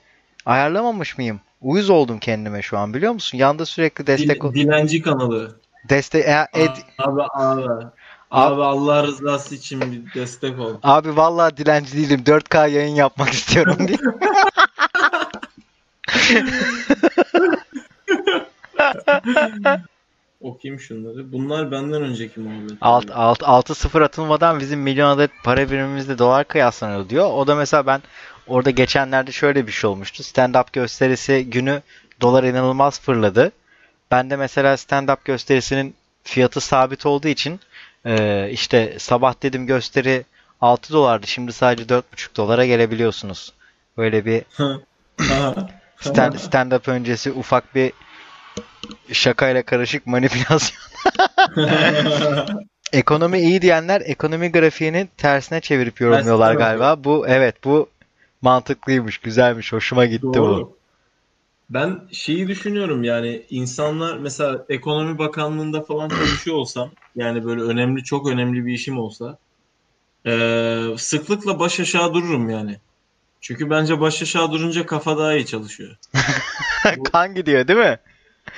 ayarlamamış 0.46 1.18
mıyım? 1.18 1.40
Uyuz 1.62 1.90
oldum 1.90 2.18
kendime 2.18 2.62
şu 2.62 2.78
an 2.78 2.94
biliyor 2.94 3.12
musun? 3.12 3.38
Yanda 3.38 3.66
sürekli 3.66 4.06
destek 4.06 4.42
Dil- 4.42 4.54
dilenci 4.54 5.02
kanalı. 5.02 5.56
destek 5.88 6.24
e, 6.26 6.46
ed, 6.54 6.68
Abi 6.98 7.20
abi. 7.34 7.62
Abi 8.30 8.62
Allah 8.62 9.02
rızası 9.06 9.54
için 9.54 9.80
bir 9.80 10.20
destek 10.20 10.58
ol. 10.58 10.74
abi 10.82 11.16
vallahi 11.16 11.56
dilenci 11.56 11.92
değilim. 11.96 12.20
4K 12.26 12.70
yayın 12.70 12.94
yapmak 12.94 13.28
istiyorum 13.32 13.76
diye. 13.88 13.98
Okuyayım 20.40 20.80
şunları. 20.80 21.32
Bunlar 21.32 21.70
benden 21.70 22.02
önceki 22.02 22.40
muhabbet. 22.40 22.78
Alt, 22.80 23.10
alt, 23.10 23.42
6-0 23.42 24.04
atılmadan 24.04 24.60
bizim 24.60 24.80
milyon 24.80 25.10
adet 25.10 25.30
para 25.44 25.70
birimimizde 25.70 26.18
dolar 26.18 26.44
kıyaslanıyor 26.44 27.08
diyor. 27.08 27.30
O 27.32 27.46
da 27.46 27.54
mesela 27.54 27.86
ben 27.86 28.02
orada 28.46 28.70
geçenlerde 28.70 29.32
şöyle 29.32 29.66
bir 29.66 29.72
şey 29.72 29.90
olmuştu. 29.90 30.22
Stand-up 30.22 30.66
gösterisi 30.72 31.50
günü 31.50 31.82
dolar 32.20 32.44
inanılmaz 32.44 33.00
fırladı. 33.00 33.52
Ben 34.10 34.30
de 34.30 34.36
mesela 34.36 34.74
stand-up 34.74 35.18
gösterisinin 35.24 35.94
fiyatı 36.24 36.60
sabit 36.60 37.06
olduğu 37.06 37.28
için 37.28 37.60
e, 38.04 38.48
işte 38.50 38.94
sabah 38.98 39.34
dedim 39.42 39.66
gösteri 39.66 40.24
6 40.60 40.92
dolardı. 40.92 41.26
Şimdi 41.26 41.52
sadece 41.52 41.94
4,5 41.94 42.36
dolara 42.36 42.66
gelebiliyorsunuz. 42.66 43.52
Böyle 43.96 44.24
bir 44.24 44.42
Aha. 46.00 46.10
stand, 46.10 46.34
stand-up 46.34 46.90
öncesi 46.90 47.32
ufak 47.32 47.74
bir 47.74 47.92
şakayla 49.12 49.62
karışık 49.62 50.06
manipülasyon. 50.06 50.78
Ekonomi 52.92 53.38
iyi 53.38 53.62
diyenler 53.62 54.02
ekonomi 54.04 54.52
grafiğini 54.52 55.08
tersine 55.16 55.60
çevirip 55.60 56.00
yorumluyorlar 56.00 56.46
Tersine 56.46 56.64
galiba. 56.64 57.04
Bu 57.04 57.28
evet 57.28 57.64
bu 57.64 57.88
mantıklıymış, 58.42 59.18
güzelmiş, 59.18 59.72
hoşuma 59.72 60.04
gitti 60.04 60.26
bu. 60.26 60.32
Doğru. 60.34 60.78
Ben 61.70 62.00
şeyi 62.12 62.48
düşünüyorum 62.48 63.04
yani 63.04 63.42
insanlar 63.50 64.18
mesela 64.18 64.64
ekonomi 64.68 65.18
bakanlığında 65.18 65.82
falan 65.82 66.08
çalışıyor 66.08 66.56
olsam 66.56 66.90
yani 67.16 67.44
böyle 67.44 67.62
önemli 67.62 68.04
çok 68.04 68.28
önemli 68.28 68.66
bir 68.66 68.72
işim 68.72 68.98
olsa 68.98 69.38
eee, 70.24 70.94
sıklıkla 70.98 71.58
baş 71.58 71.80
aşağı 71.80 72.14
dururum 72.14 72.50
yani. 72.50 72.76
Çünkü 73.40 73.70
bence 73.70 74.00
baş 74.00 74.22
aşağı 74.22 74.52
durunca 74.52 74.86
kafa 74.86 75.18
daha 75.18 75.34
iyi 75.34 75.46
çalışıyor. 75.46 75.96
kan 77.12 77.34
gidiyor 77.34 77.68
değil 77.68 77.78
mi? 77.78 77.98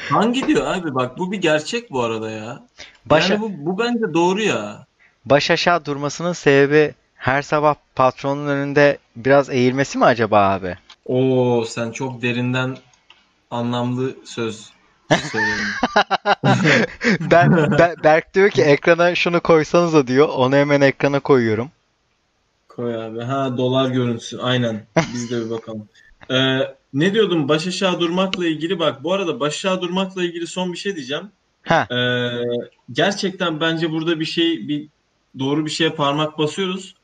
Kan 0.08 0.32
gidiyor 0.32 0.66
abi 0.66 0.94
bak 0.94 1.18
bu 1.18 1.32
bir 1.32 1.36
gerçek 1.38 1.90
bu 1.90 2.02
arada 2.02 2.30
ya. 2.30 2.62
Baş, 3.06 3.30
Yani 3.30 3.40
bu, 3.40 3.50
bu 3.66 3.78
bence 3.78 4.14
doğru 4.14 4.42
ya. 4.42 4.86
baş 5.24 5.50
aşağı 5.50 5.84
durmasının 5.84 6.32
sebebi 6.32 6.94
her 7.14 7.42
sabah 7.42 7.74
patronun 7.94 8.46
önünde 8.46 8.98
biraz 9.16 9.50
eğilmesi 9.50 9.98
mi 9.98 10.04
acaba 10.04 10.50
abi? 10.50 10.76
Oo 11.06 11.64
sen 11.64 11.90
çok 11.90 12.22
derinden 12.22 12.76
anlamlı 13.50 14.14
söz 14.24 14.70
söyledin. 15.32 15.66
Ben, 17.20 17.56
ben- 17.78 17.96
Berk 18.04 18.34
diyor 18.34 18.50
ki 18.50 18.62
ekrana 18.62 19.14
şunu 19.14 19.40
koysanıza 19.40 20.06
diyor. 20.06 20.28
Onu 20.28 20.56
hemen 20.56 20.80
ekrana 20.80 21.20
koyuyorum. 21.20 21.70
Koy 22.80 22.96
abi. 22.96 23.20
Ha 23.20 23.56
dolar 23.56 23.90
görüntüsü. 23.90 24.38
Aynen. 24.38 24.86
Biz 25.14 25.30
de 25.30 25.44
bir 25.44 25.50
bakalım. 25.50 25.88
Ee, 26.30 26.58
ne 26.94 27.14
diyordum? 27.14 27.48
Baş 27.48 27.66
aşağı 27.66 28.00
durmakla 28.00 28.46
ilgili 28.46 28.78
bak. 28.78 29.04
Bu 29.04 29.12
arada 29.12 29.40
baş 29.40 29.54
aşağı 29.54 29.80
durmakla 29.80 30.24
ilgili 30.24 30.46
son 30.46 30.72
bir 30.72 30.78
şey 30.78 30.96
diyeceğim. 30.96 31.30
Ee, 31.70 32.28
gerçekten 32.92 33.60
bence 33.60 33.90
burada 33.90 34.20
bir 34.20 34.24
şey 34.24 34.68
bir 34.68 34.88
doğru 35.38 35.66
bir 35.66 35.70
şeye 35.70 35.90
parmak 35.90 36.38
basıyoruz. 36.38 36.94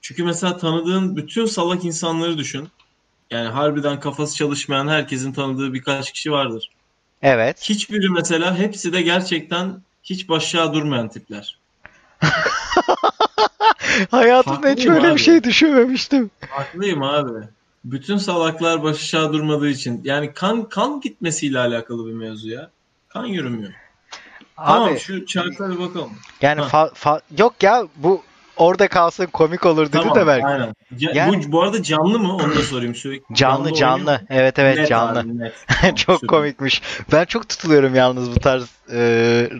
Çünkü 0.00 0.24
mesela 0.24 0.56
tanıdığın 0.56 1.16
bütün 1.16 1.46
salak 1.46 1.84
insanları 1.84 2.38
düşün. 2.38 2.68
Yani 3.30 3.48
harbiden 3.48 4.00
kafası 4.00 4.36
çalışmayan 4.36 4.88
herkesin 4.88 5.32
tanıdığı 5.32 5.74
birkaç 5.74 6.12
kişi 6.12 6.32
vardır. 6.32 6.70
evet. 7.22 7.60
Hiçbiri 7.68 8.08
mesela 8.08 8.58
hepsi 8.58 8.92
de 8.92 9.02
gerçekten 9.02 9.82
hiç 10.02 10.28
baş 10.28 10.42
aşağı 10.42 10.74
durmayan 10.74 11.08
tipler. 11.08 11.58
Hayatımda 14.10 14.68
hiç 14.68 14.86
öyle 14.86 15.06
abi. 15.06 15.14
bir 15.14 15.20
şey 15.20 15.44
düşünmemiştim. 15.44 16.30
Haklıyım 16.50 17.02
abi. 17.02 17.46
Bütün 17.84 18.16
salaklar 18.16 18.82
baş 18.82 18.96
aşağı 18.96 19.32
durmadığı 19.32 19.68
için. 19.68 20.00
Yani 20.04 20.32
kan 20.34 20.68
kan 20.68 21.00
gitmesiyle 21.00 21.58
alakalı 21.58 22.06
bir 22.06 22.12
mevzu 22.12 22.48
ya. 22.48 22.70
Kan 23.08 23.24
yürümüyor. 23.26 23.72
Tamam 24.56 24.88
Abi 24.88 24.98
şu 24.98 25.26
chart'a 25.26 25.70
bir 25.70 25.78
bakalım. 25.78 26.10
yani 26.42 26.60
Ha. 26.60 26.66
fa- 26.86 26.94
fa- 26.94 27.20
yok 27.38 27.54
ya 27.62 27.86
bu 27.96 28.22
orada 28.62 28.88
kalsın 28.88 29.26
komik 29.26 29.66
olur 29.66 29.86
dedi 29.86 29.92
Tamam, 29.92 30.16
de 30.16 30.26
Berk. 30.26 30.44
aynen. 30.44 30.74
Ya- 30.98 31.12
Yani- 31.14 31.44
bu, 31.46 31.52
bu 31.52 31.62
arada 31.62 31.82
canlı 31.82 32.18
mı? 32.18 32.36
Onu 32.36 32.54
da 32.54 32.62
sorayım 32.62 32.94
sürekli. 32.94 33.34
Canlı 33.34 33.74
canlı. 33.74 34.12
mu? 34.12 34.18
Evet 34.30 34.58
evet 34.58 34.78
Net 34.78 34.88
canlı. 34.88 35.18
abi, 35.18 35.38
net. 35.38 35.96
Çok 35.96 36.28
komikmiş. 36.28 36.82
Ben 37.12 37.24
çok 37.24 37.48
tutuluyorum 37.48 37.94
yalnız 37.94 38.30
bu 38.30 38.40
tarz 38.40 38.64
e, 38.92 38.98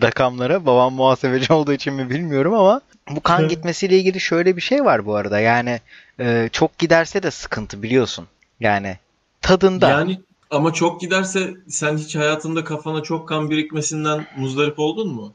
rakamlara. 0.01 0.65
Babam 0.65 0.93
muhasebeci 0.93 1.53
olduğu 1.53 1.73
için 1.73 1.93
mi 1.93 2.09
bilmiyorum 2.09 2.53
ama 2.53 2.81
bu 3.09 3.21
kan 3.21 3.47
gitmesiyle 3.47 3.97
ilgili 3.97 4.19
şöyle 4.19 4.55
bir 4.55 4.61
şey 4.61 4.85
var 4.85 5.05
bu 5.05 5.15
arada. 5.15 5.39
Yani 5.39 5.79
e, 6.19 6.49
çok 6.51 6.77
giderse 6.77 7.23
de 7.23 7.31
sıkıntı 7.31 7.83
biliyorsun. 7.83 8.27
Yani 8.59 8.97
tadında. 9.41 9.89
Yani 9.89 10.21
ama 10.51 10.73
çok 10.73 11.01
giderse 11.01 11.53
sen 11.69 11.97
hiç 11.97 12.15
hayatında 12.15 12.63
kafana 12.63 13.03
çok 13.03 13.27
kan 13.27 13.49
birikmesinden 13.49 14.25
muzdarip 14.37 14.79
oldun 14.79 15.13
mu? 15.13 15.33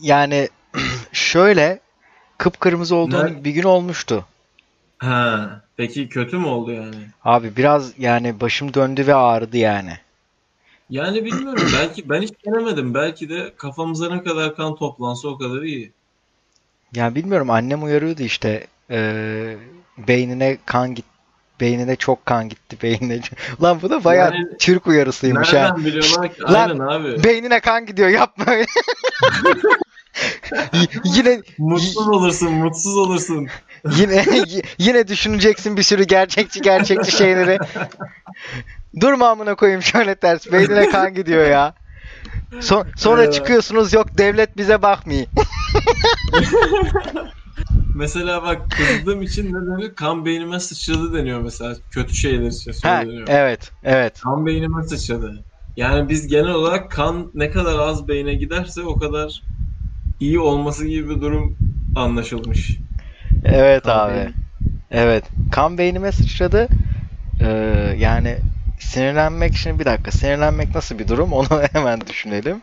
Yani 0.00 0.48
şöyle 1.12 1.80
kıpkırmızı 2.38 2.94
olduğum 2.96 3.24
Ne? 3.24 3.44
bir 3.44 3.50
gün 3.50 3.62
olmuştu. 3.62 4.24
Ha, 4.98 5.50
peki 5.76 6.08
kötü 6.08 6.38
mü 6.38 6.46
oldu 6.46 6.72
yani? 6.72 6.96
Abi 7.24 7.56
biraz 7.56 7.92
yani 7.98 8.40
başım 8.40 8.74
döndü 8.74 9.06
ve 9.06 9.14
ağrıdı 9.14 9.56
yani. 9.56 9.92
Yani 10.90 11.24
bilmiyorum. 11.24 11.68
Belki 11.78 12.08
ben 12.08 12.22
hiç 12.22 12.32
denemedim. 12.46 12.94
Belki 12.94 13.28
de 13.28 13.52
kafamıza 13.56 14.14
ne 14.14 14.22
kadar 14.22 14.56
kan 14.56 14.76
toplansa 14.76 15.28
o 15.28 15.38
kadar 15.38 15.62
iyi. 15.62 15.92
Yani 16.94 17.14
bilmiyorum 17.14 17.50
annem 17.50 17.82
uyarıyordu 17.84 18.22
işte 18.22 18.66
e, 18.90 19.56
beynine 19.98 20.58
kan 20.66 20.94
git 20.94 21.04
beynine 21.60 21.96
çok 21.96 22.26
kan 22.26 22.48
gitti 22.48 22.76
beynine. 22.82 23.20
Lan 23.62 23.82
bu 23.82 23.90
da 23.90 24.04
bayağı 24.04 24.34
Yani 24.34 24.46
Türk 24.58 24.86
uyarısıymış 24.86 25.54
ha. 25.54 25.58
Nereden 25.58 25.84
biliyorlar 25.84 26.34
ki? 26.34 26.42
Lan- 26.42 26.70
Aynen 26.70 26.78
abi. 26.78 27.24
Beynine 27.24 27.60
kan 27.60 27.86
gidiyor 27.86 28.08
yapma 28.08 28.44
yine 31.04 31.40
Mutsuz 31.58 32.08
olursun, 32.08 32.52
mutsuz 32.52 32.96
olursun. 32.96 33.46
yine 33.96 34.24
yine 34.78 35.08
düşüneceksin 35.08 35.76
bir 35.76 35.82
sürü 35.82 36.04
gerçekçi 36.04 36.60
gerçekçi 36.60 37.12
şeyleri. 37.12 37.58
Durma 39.00 39.28
amına 39.28 39.54
koyayım 39.54 39.82
şöyle 39.82 40.14
ters. 40.14 40.52
Beynine 40.52 40.90
kan 40.90 41.14
gidiyor 41.14 41.46
ya. 41.50 41.74
Son- 42.60 42.86
sonra 42.96 43.22
Evet. 43.22 43.34
çıkıyorsunuz 43.34 43.92
yok 43.92 44.18
devlet 44.18 44.56
bize 44.56 44.82
bakmıyor. 44.82 45.26
Mesela 47.94 48.42
bak 48.42 48.70
kızdığım 48.70 49.22
için 49.22 49.46
ne 49.46 49.66
denir? 49.66 49.94
Kan 49.94 50.24
beynime 50.24 50.60
sıçradı 50.60 51.12
deniyor 51.14 51.40
mesela. 51.40 51.76
Kötü 51.90 52.14
şeyler 52.14 52.46
için 52.46 52.72
söyleniyor. 52.72 53.26
evet, 53.30 53.72
evet. 53.82 54.20
Kan 54.20 54.46
beynime 54.46 54.82
sıçradı. 54.82 55.44
Yani 55.76 56.08
biz 56.08 56.26
genel 56.26 56.50
olarak 56.50 56.90
kan 56.90 57.30
ne 57.34 57.50
kadar 57.50 57.78
az 57.78 58.08
beyne 58.08 58.34
giderse 58.34 58.82
o 58.82 58.98
kadar 58.98 59.42
iyi 60.20 60.40
olması 60.40 60.86
gibi 60.86 61.08
bir 61.10 61.20
durum 61.20 61.58
anlaşılmış. 61.94 62.84
Evet 63.44 63.88
Kan 63.88 63.88
abi. 63.88 64.08
beyni. 64.08 64.34
Evet. 64.90 65.24
Kan 65.52 65.78
beynime 65.78 66.12
sıçradı. 66.12 66.68
Ee, 67.40 67.46
yani 67.98 68.38
sinirlenmek 68.80 69.56
şimdi 69.56 69.80
bir 69.80 69.84
dakika. 69.84 70.10
Sinirlenmek 70.12 70.74
nasıl 70.74 70.98
bir 70.98 71.08
durum? 71.08 71.32
Onu 71.34 71.48
hemen 71.72 72.00
düşünelim. 72.08 72.62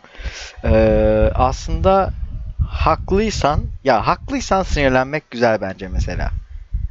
Ee, 0.64 1.30
aslında 1.34 2.12
haklıysan 2.58 3.60
ya 3.84 4.06
haklıysan 4.06 4.62
sinirlenmek 4.62 5.30
güzel 5.30 5.60
bence 5.60 5.88
mesela. 5.88 6.30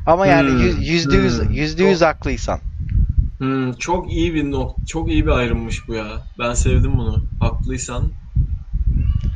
Ama 0.06 0.28
yani 0.28 0.52
Hmm, 0.52 0.60
yüz- 0.62 0.90
yüzde 0.90 1.18
yüz 1.18 1.40
hmm. 1.40 1.58
yüzde 1.58 1.84
yüz 1.84 2.02
haklıysan. 2.02 2.60
Hmm, 3.40 3.72
çok 3.74 4.12
iyi 4.12 4.34
bir 4.34 4.52
nok 4.52 4.88
çok 4.88 5.10
iyi 5.10 5.26
bir 5.26 5.32
ayrımmış 5.32 5.88
bu 5.88 5.94
ya. 5.94 6.28
Ben 6.38 6.54
sevdim 6.54 6.98
bunu. 6.98 7.28
Haklıysan 7.40 8.18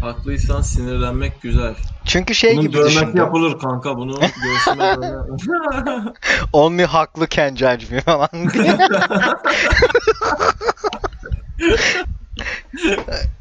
haklıysan 0.01 0.61
sinirlenmek 0.61 1.41
güzel. 1.41 1.75
Çünkü 2.05 2.35
şey 2.35 2.51
Bunun 2.53 2.61
gibi 2.61 2.73
dövmesi 2.77 2.95
düşündüm. 2.95 3.17
yapılır 3.17 3.59
kanka 3.59 3.97
bunu 3.97 4.19
göğsüne 4.43 4.95
dövme. 4.95 6.13
Only 6.53 6.85
haklı 6.85 7.27
can 7.29 7.55
judge 7.55 7.85
me 7.91 8.01
falan 8.01 8.29
diye. 8.53 8.77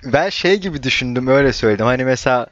ben 0.05 0.29
şey 0.29 0.61
gibi 0.61 0.83
düşündüm 0.83 1.27
öyle 1.27 1.53
söyledim. 1.53 1.87
Hani 1.87 2.05
mesela 2.05 2.47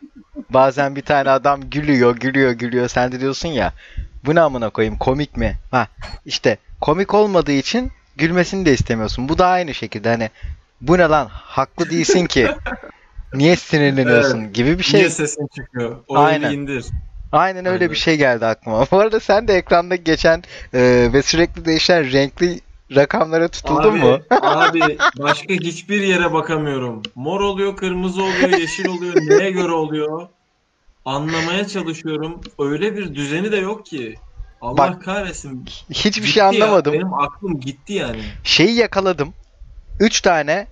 bazen 0.50 0.96
bir 0.96 1.02
tane 1.02 1.30
adam 1.30 1.70
gülüyor 1.70 2.16
gülüyor 2.16 2.52
gülüyor. 2.52 2.88
Sen 2.88 3.12
de 3.12 3.20
diyorsun 3.20 3.48
ya 3.48 3.72
bu 4.24 4.34
ne 4.34 4.40
amına 4.40 4.70
koyayım 4.70 4.96
komik 4.98 5.36
mi? 5.36 5.56
Ha 5.70 5.86
işte 6.26 6.58
komik 6.80 7.14
olmadığı 7.14 7.52
için 7.52 7.92
gülmesini 8.16 8.66
de 8.66 8.72
istemiyorsun. 8.72 9.28
Bu 9.28 9.38
da 9.38 9.46
aynı 9.46 9.74
şekilde 9.74 10.08
hani 10.08 10.30
bu 10.80 10.98
ne 10.98 11.02
lan 11.02 11.28
haklı 11.32 11.90
değilsin 11.90 12.26
ki. 12.26 12.48
Niye 13.34 13.56
sinirleniyorsun 13.56 14.52
gibi 14.52 14.78
bir 14.78 14.82
şey. 14.82 15.00
Niye 15.00 15.10
sesin 15.10 15.46
çıkıyor? 15.56 15.96
O 16.08 16.18
Aynen. 16.18 16.52
indir. 16.52 16.84
Aynen 17.32 17.66
öyle 17.66 17.84
Aynen. 17.84 17.90
bir 17.90 17.96
şey 17.96 18.16
geldi 18.16 18.46
aklıma. 18.46 18.86
Bu 18.90 18.98
arada 18.98 19.20
sen 19.20 19.48
de 19.48 19.54
ekranda 19.54 19.96
geçen 19.96 20.42
e, 20.74 21.08
ve 21.12 21.22
sürekli 21.22 21.64
değişen 21.64 22.12
renkli 22.12 22.60
rakamlara 22.94 23.48
tutuldun 23.48 23.92
Abi, 23.92 23.98
mu? 23.98 24.18
abi 24.30 24.98
başka 25.18 25.54
hiçbir 25.54 26.02
yere 26.02 26.32
bakamıyorum. 26.32 27.02
Mor 27.14 27.40
oluyor, 27.40 27.76
kırmızı 27.76 28.22
oluyor, 28.22 28.48
yeşil 28.48 28.86
oluyor. 28.86 29.14
Neye 29.16 29.50
göre 29.50 29.72
oluyor? 29.72 30.28
Anlamaya 31.04 31.66
çalışıyorum. 31.68 32.40
Öyle 32.58 32.96
bir 32.96 33.14
düzeni 33.14 33.52
de 33.52 33.56
yok 33.56 33.86
ki. 33.86 34.14
Allah 34.60 34.76
Bak, 34.76 35.04
kahretsin. 35.04 35.64
Hiçbir 35.90 36.22
Gitti 36.22 36.32
şey 36.32 36.40
ya. 36.40 36.48
anlamadım. 36.48 36.92
Benim 36.92 37.14
aklım 37.14 37.60
gitti 37.60 37.92
yani. 37.92 38.22
Şeyi 38.44 38.74
yakaladım. 38.74 39.34
3 40.00 40.20
tane 40.20 40.66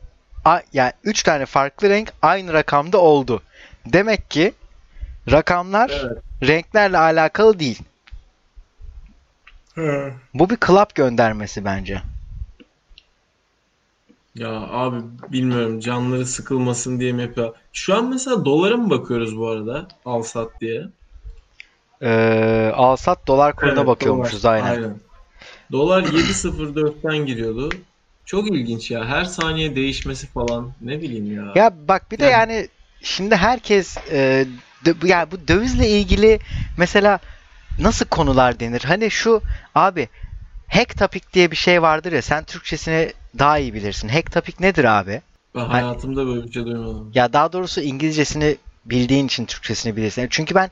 a- 0.45 0.61
yani 0.73 0.93
3 1.05 1.23
tane 1.23 1.47
farklı 1.47 1.89
renk 1.89 2.13
aynı 2.23 2.53
rakamda 2.53 2.99
oldu. 2.99 3.43
Demek 3.87 4.31
ki 4.31 4.53
rakamlar 5.31 5.91
Evet. 5.91 6.19
renklerle 6.43 6.99
alakalı 6.99 7.59
değil. 7.59 7.83
Bu 10.35 10.51
bir 10.51 10.59
club 10.67 10.95
göndermesi 10.95 11.65
bence. 11.65 12.03
Ya 14.35 14.51
abi 14.53 14.97
bilmiyorum 15.33 15.81
canları 15.81 16.27
sıkılmasın 16.27 17.01
diye 17.01 17.13
mi 17.13 17.23
yapıyor? 17.23 17.55
Şu 17.73 17.95
an 17.95 18.11
mesela 18.11 18.45
dolara 18.45 18.77
mı 18.77 18.91
bakıyoruz 18.91 19.37
bu 19.39 19.49
arada? 19.49 19.89
Al 20.05 20.23
sat 20.23 20.61
diye. 20.61 20.85
Ee, 22.03 22.73
alsat 22.75 23.27
dolar 23.29 23.57
kuruna 23.57 23.75
Evet, 23.77 23.87
bakıyormuşuz 23.87 24.45
dolar. 24.45 24.55
aynen. 24.55 25.01
Dolar 25.73 26.03
7.04'ten 26.03 27.27
gidiyordu. 27.27 27.71
Çok 28.25 28.51
ilginç 28.51 28.91
ya. 28.91 29.05
Her 29.05 29.25
saniye 29.25 29.77
değişmesi 29.77 30.27
falan. 30.27 30.73
Ne 30.81 31.03
bileyim 31.03 31.37
ya. 31.37 31.53
Ya 31.55 31.73
bak 31.89 32.13
bir 32.13 32.19
de 32.19 32.25
Yani- 32.25 32.53
yani 32.53 32.69
şimdi 33.03 33.37
herkes 33.37 33.97
e, 34.11 34.47
dö- 34.85 35.07
ya 35.09 35.31
bu 35.31 35.49
dövizle 35.49 35.89
ilgili 35.89 36.39
mesela 36.77 37.19
nasıl 37.79 38.07
konular 38.07 38.61
denir? 38.61 38.83
Hani 38.87 39.11
şu 39.11 39.43
abi 39.75 40.09
hack 40.69 40.99
topic 40.99 41.27
diye 41.33 41.51
bir 41.51 41.57
şey 41.57 41.83
vardır 41.83 42.13
ya 42.13 42.23
sen 42.23 42.45
Türkçesini 42.45 43.13
daha 43.39 43.59
iyi 43.59 43.75
bilirsin. 43.75 44.09
Hack 44.09 44.33
topic 44.33 44.57
nedir 44.61 44.85
abi? 44.85 45.23
Ben 45.55 45.65
hayatımda 45.65 46.27
böyle 46.27 46.47
bir 46.47 46.53
şey 46.53 46.65
duymadım. 46.67 47.13
Ya 47.15 47.33
daha 47.33 47.53
doğrusu 47.53 47.81
İngilizcesini 47.81 48.57
bildiğin 48.85 49.27
için 49.27 49.47
Türkçesini 49.47 49.97
bilirsin. 49.97 50.27
Çünkü 50.31 50.55
ben 50.55 50.71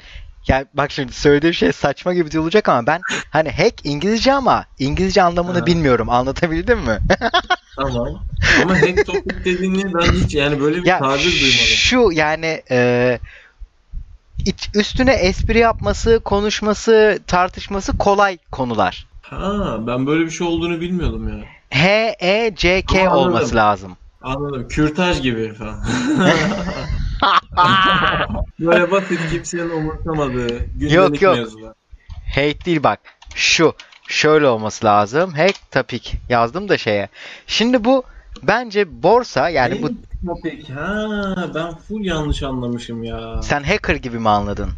Ya 0.49 0.65
bak 0.75 0.91
şimdi 0.91 1.13
söylediğim 1.13 1.55
şey 1.55 1.73
saçma 1.73 2.15
gibi 2.15 2.39
olacak 2.39 2.69
ama 2.69 2.87
ben 2.87 3.03
hani 3.31 3.51
hack 3.51 3.75
İngilizce 3.85 4.33
ama 4.33 4.65
İngilizce 4.79 5.23
anlamını 5.23 5.61
Ha. 5.61 5.67
bilmiyorum. 5.67 6.11
Anlatabildim 6.11 6.79
mi? 6.79 7.01
Tamam. 7.77 8.25
Ama 8.63 8.75
hack 8.75 9.07
topic 9.07 9.45
dediğini 9.45 9.95
ben 9.95 10.13
hiç 10.13 10.35
yani 10.35 10.61
böyle 10.61 10.77
bir 10.77 10.85
Ya 10.85 10.99
tabir 10.99 11.25
duymadım. 11.25 11.67
şu 11.77 12.11
yani 12.13 12.63
e, 12.71 13.19
iç- 14.45 14.71
üstüne 14.75 15.13
espri 15.13 15.59
yapması, 15.59 16.21
konuşması, 16.25 17.19
tartışması 17.27 17.97
kolay 17.99 18.39
konular. 18.53 19.07
Ha, 19.23 19.79
ben 19.87 20.07
böyle 20.07 20.25
bir 20.25 20.31
şey 20.31 20.47
olduğunu 20.47 20.81
bilmiyordum 20.81 21.29
ya. 21.29 21.45
H 21.71 22.17
E 22.21 22.53
C 22.57 22.83
K 22.83 23.11
olması 23.11 23.57
lazım. 23.57 23.97
Anladım. 24.23 24.69
Kürtaj 24.69 25.23
gibi 25.23 25.55
falan. 25.55 25.85
Böyle 28.61 28.91
basit 28.91 29.21
kimsenin 29.31 29.71
umursamadığı 29.71 30.65
gündelik 30.65 30.93
Yok, 30.93 31.23
yok. 31.23 31.37
mevzular. 31.37 31.75
Hate 32.35 32.65
değil 32.65 32.83
bak. 32.83 33.01
Şu 33.35 33.75
şöyle 34.09 34.47
olması 34.47 34.87
lazım. 34.87 35.33
Hack 35.33 35.71
topic 35.71 36.11
yazdım 36.29 36.69
da 36.69 36.79
şeye. 36.79 37.09
Şimdi 37.47 37.85
bu 37.85 38.03
bence 38.43 39.03
borsa 39.03 39.49
yani 39.49 39.83
bu 39.83 39.87
Hack 39.87 39.97
topic. 40.27 40.73
Ha, 40.73 41.51
ben 41.55 41.75
full 41.75 42.05
yanlış 42.05 42.43
anlamışım 42.43 43.05
ya. 43.05 43.43
sen 43.43 43.63
hacker 43.63 43.95
gibi 43.95 44.19
mi 44.19 44.29
anladın? 44.29 44.71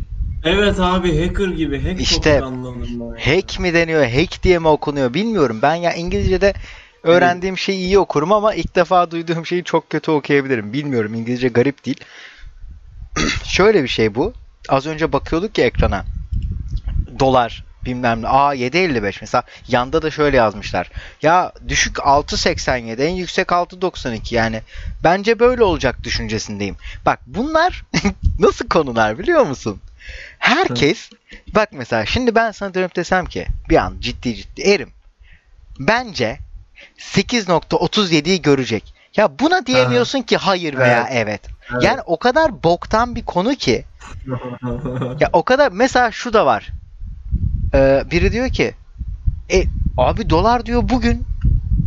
Evet 0.45 0.81
abi 0.81 1.27
hacker 1.27 1.49
gibi. 1.49 1.83
Hack 1.83 2.01
İşte, 2.01 2.43
anladım 2.43 2.87
ben. 3.01 3.33
Hack 3.33 3.61
mi 3.61 3.75
deniyor, 3.75 4.07
hack 4.07 4.43
diye 4.43 4.59
mi 4.59 4.69
okunuyor 4.69 5.15
bilmiyorum. 5.15 5.59
Ben 5.63 5.75
ya 5.75 5.93
İngilizce'de 5.93 6.55
öğrendiğim 7.03 7.59
şeyi 7.59 7.79
iyi 7.79 7.99
okurum 7.99 8.33
ama 8.33 8.55
ilk 8.55 8.77
defa 8.77 9.11
duyduğum 9.11 9.47
şeyi 9.47 9.65
çok 9.65 9.91
kötü 9.91 10.11
okuyabilirim. 10.11 10.73
Bilmiyorum 10.73 11.15
İngilizce 11.15 11.49
garip 11.49 11.87
değil. 11.87 12.01
Şöyle 13.45 13.83
bir 13.83 13.89
şey 13.89 14.15
bu. 14.15 14.33
Az 14.69 14.87
önce 14.87 15.13
bakıyorduk 15.13 15.59
ya 15.59 15.65
ekrana. 15.65 16.05
Dolar 17.19 17.65
bilmem 17.87 18.23
ne. 18.23 18.29
Aa 18.29 18.55
7.55 18.55 19.19
mesela. 19.21 19.43
Yanda 19.69 20.03
da 20.03 20.11
şöyle 20.11 20.37
yazmışlar. 20.37 20.91
Ya 21.23 21.53
düşük 21.69 21.97
6.87 21.97 23.03
en 23.03 23.15
yüksek 23.15 23.49
6.92 23.49 24.35
yani. 24.35 24.63
Bence 25.05 25.39
böyle 25.39 25.63
olacak 25.65 26.05
düşüncesindeyim. 26.05 26.77
Bak 27.07 27.21
bunlar 27.27 27.85
nasıl 28.39 28.69
konular 28.69 29.19
biliyor 29.19 29.47
musun? 29.47 29.81
Herkes 30.39 31.11
bak 31.55 31.69
mesela 31.73 32.07
şimdi 32.07 32.35
ben 32.35 32.51
sana 32.51 32.75
dönüp 32.75 32.97
desem 32.97 33.27
ki 33.27 33.47
bir 33.69 33.77
an 33.77 33.97
ciddi 34.01 34.35
ciddi 34.35 34.63
erim. 34.63 34.93
Bence 35.79 36.39
8.37'yi 36.99 38.43
görecek. 38.43 38.95
Ya 39.17 39.39
buna 39.39 39.67
diyemiyorsun 39.67 40.23
ki 40.23 40.37
hayır 40.37 40.79
veya 40.79 41.09
evet. 41.11 41.29
Evet. 41.29 41.54
Yani 41.83 42.01
o 42.07 42.17
kadar 42.19 42.63
boktan 42.63 43.17
bir 43.17 43.23
konu 43.23 43.55
ki. 43.55 43.85
Ya 45.21 45.31
o 45.33 45.43
kadar 45.43 45.73
mesela 45.73 46.11
şu 46.11 46.33
da 46.33 46.47
var. 46.47 46.73
Ee, 47.75 48.05
biri 48.11 48.33
diyor 48.33 48.49
ki 48.49 48.75
e, 49.53 49.65
abi 49.97 50.31
dolar 50.31 50.67
diyor 50.67 50.89
bugün 50.89 51.27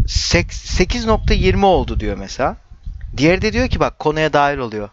sek- 0.08 0.52
8.20 0.54 1.66
oldu 1.66 2.00
diyor 2.00 2.18
mesela. 2.18 2.56
Diğeri 3.18 3.42
de 3.42 3.54
diyor 3.54 3.68
ki 3.68 3.80
bak 3.80 4.00
konuya 4.00 4.34
dahil 4.34 4.58
oluyor. 4.58 4.90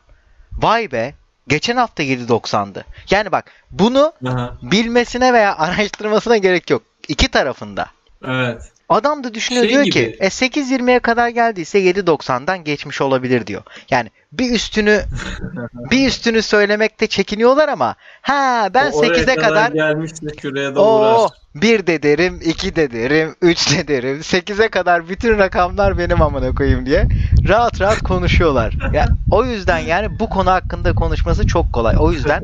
Vay 0.59 0.93
be 0.93 1.15
geçen 1.49 1.77
hafta 1.77 2.03
7.90'dı. 2.03 2.85
Yani 3.11 3.33
bak 3.33 3.51
bunu 3.73 4.13
Aha, 4.27 4.57
bilmesine 4.63 5.33
veya 5.33 5.57
araştırmasına 5.59 6.37
gerek 6.37 6.71
yok. 6.71 6.83
İki 7.09 7.29
tarafında. 7.31 7.87
evet. 8.25 8.74
Adam 8.95 9.25
da 9.25 9.35
düşünüyor 9.35 9.65
Şey 9.65 9.73
diyor 9.73 9.83
gibi. 9.85 9.93
ki 9.93 10.17
e 10.21 10.27
8.20'ye 10.27 10.99
kadar 10.99 11.29
geldiyse 11.29 11.79
7.90'dan 11.79 12.65
geçmiş 12.65 13.01
olabilir 13.01 13.47
diyor. 13.47 13.63
Yani 13.91 14.11
bir 14.33 14.51
üstünü 14.51 15.03
bir 15.91 16.07
üstünü 16.07 16.43
söylemekte 16.43 17.07
çekiniyorlar 17.07 17.69
ama 17.69 17.95
ha 18.23 18.69
ben 18.75 18.93
O 18.93 18.99
oraya 18.99 19.09
8'e 19.09 19.37
kadar 19.37 19.73
gelmişse 19.73 20.27
şuraya 20.43 20.75
da 20.75 20.81
o 20.81 21.01
uğraş. 21.01 21.31
1 21.55 21.87
de 21.87 22.03
derim, 22.03 22.41
2 22.45 22.77
de 22.77 22.93
derim, 22.93 23.35
3 23.43 23.79
de 23.79 23.89
derim, 23.89 24.19
8'e 24.19 24.69
kadar 24.69 25.09
bütün 25.09 25.39
rakamlar 25.39 25.99
benim 25.99 26.23
amına 26.23 26.55
koyayım 26.55 26.87
diye 26.87 27.09
rahat 27.49 27.81
rahat 27.81 27.99
konuşuyorlar. 27.99 28.75
Ya 28.93 29.09
o 29.31 29.45
yüzden 29.45 29.79
yani 29.79 30.19
bu 30.19 30.29
konu 30.29 30.51
hakkında 30.51 30.95
konuşması 30.95 31.47
çok 31.47 31.73
kolay. 31.73 31.97
O 31.99 32.13
yüzden 32.13 32.43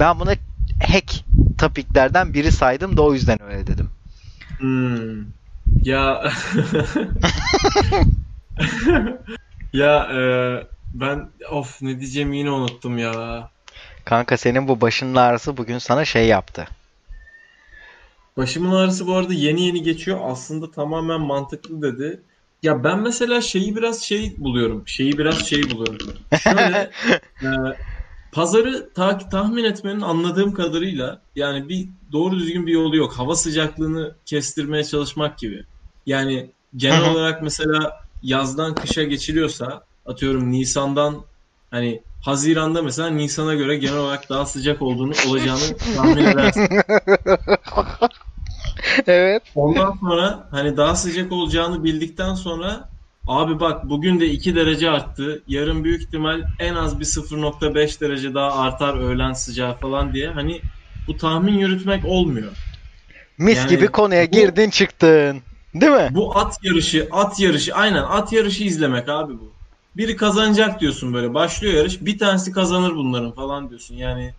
ben 0.00 0.20
buna 0.20 0.30
hack 0.92 1.24
topiklerden 1.58 2.34
biri 2.34 2.52
saydım 2.52 2.96
da 2.96 3.02
o 3.02 3.14
yüzden 3.14 3.42
öyle 3.42 3.66
dedim. 3.66 3.90
Hmm. 4.58 5.37
Ya 5.84 6.22
ya 9.72 10.08
e, 10.12 10.20
ben 10.92 11.32
of 11.50 11.82
ne 11.82 12.00
diyeceğimi 12.00 12.38
yine 12.38 12.50
unuttum 12.50 12.98
ya. 12.98 13.50
Kanka 14.04 14.36
senin 14.36 14.68
bu 14.68 14.80
başının 14.80 15.14
ağrısı 15.14 15.56
bugün 15.56 15.78
sana 15.78 16.04
şey 16.04 16.26
yaptı. 16.26 16.68
Başımın 18.36 18.70
ağrısı 18.70 19.06
bu 19.06 19.14
arada 19.14 19.32
yeni 19.34 19.62
yeni 19.66 19.82
geçiyor. 19.82 20.18
Aslında 20.22 20.70
tamamen 20.70 21.20
mantıklı 21.20 21.82
dedi. 21.82 22.22
Ya 22.62 22.84
ben 22.84 23.00
mesela 23.00 23.40
şeyi 23.40 23.76
biraz 23.76 24.02
şey 24.02 24.36
buluyorum. 24.38 24.88
Şeyi 24.88 25.18
biraz 25.18 25.46
şey 25.46 25.70
buluyorum. 25.70 25.98
Şöyle 26.32 26.90
e, 27.42 27.46
pazarı 28.32 28.92
ta- 28.94 29.18
tahmin 29.28 29.64
etmenin 29.64 30.00
anladığım 30.00 30.54
kadarıyla 30.54 31.22
yani 31.36 31.68
bir 31.68 31.88
doğru 32.12 32.36
düzgün 32.38 32.66
bir 32.66 32.72
yolu 32.72 32.96
yok. 32.96 33.12
Hava 33.12 33.36
sıcaklığını 33.36 34.16
kestirmeye 34.26 34.84
çalışmak 34.84 35.38
gibi. 35.38 35.64
Yani 36.06 36.52
genel 36.76 37.02
Hı 37.02 37.06
hı. 37.06 37.10
olarak 37.10 37.42
mesela 37.42 37.92
yazdan 38.22 38.76
kışa 38.76 39.02
geçiliyorsa 39.04 39.86
atıyorum 40.04 40.50
Nisan'dan 40.52 41.24
hani 41.70 42.02
Haziran'da 42.20 42.82
mesela 42.82 43.10
Nisan'a 43.10 43.54
göre 43.54 43.76
genel 43.76 43.96
olarak 43.96 44.28
daha 44.30 44.46
sıcak 44.46 44.82
olduğunu 44.82 45.12
olacağını 45.18 45.78
tahmin 45.94 46.24
edersin. 46.24 46.68
evet. 49.06 49.42
Ondan 49.54 49.92
sonra 50.00 50.48
hani 50.50 50.76
daha 50.76 50.94
sıcak 50.96 51.32
olacağını 51.32 51.84
bildikten 51.84 52.34
sonra 52.34 52.90
abi 53.28 53.60
bak 53.60 53.88
bugün 53.90 54.20
de 54.20 54.26
2 54.30 54.56
derece 54.56 54.90
arttı. 54.90 55.44
Yarın 55.46 55.84
büyük 55.84 56.02
ihtimal 56.02 56.42
en 56.58 56.74
az 56.74 57.00
bir 57.00 57.04
0.5 57.04 58.00
derece 58.00 58.34
daha 58.34 58.52
artar 58.52 58.94
öğlen 58.98 59.32
sıcağı 59.32 59.80
falan 59.80 60.12
diye. 60.12 60.28
Hani 60.28 60.62
bu 61.06 61.16
tahmin 61.16 61.58
yürütmek 61.58 62.04
olmuyor. 62.04 62.56
Mis 63.38 63.58
Yani 63.58 63.68
gibi 63.68 63.86
konuya 63.86 64.26
bu- 64.26 64.32
girdin 64.32 64.70
çıktın. 64.70 65.42
Değil 65.74 65.92
mi? 65.92 66.08
Bu 66.14 66.38
at 66.38 66.56
yarışı, 66.62 67.08
at 67.12 67.40
yarışı 67.40 67.74
aynen 67.74 68.02
at 68.02 68.32
yarışı 68.32 68.64
izlemek 68.64 69.08
abi 69.08 69.32
bu. 69.38 69.52
Biri 69.96 70.16
kazanacak 70.16 70.80
diyorsun 70.80 71.14
böyle. 71.14 71.34
Başlıyor 71.34 71.74
yarış. 71.74 72.00
Bir 72.00 72.18
tanesi 72.18 72.52
kazanır 72.52 72.94
bunların 72.96 73.32
falan 73.32 73.68
diyorsun. 73.70 73.94
Yani 73.94 74.34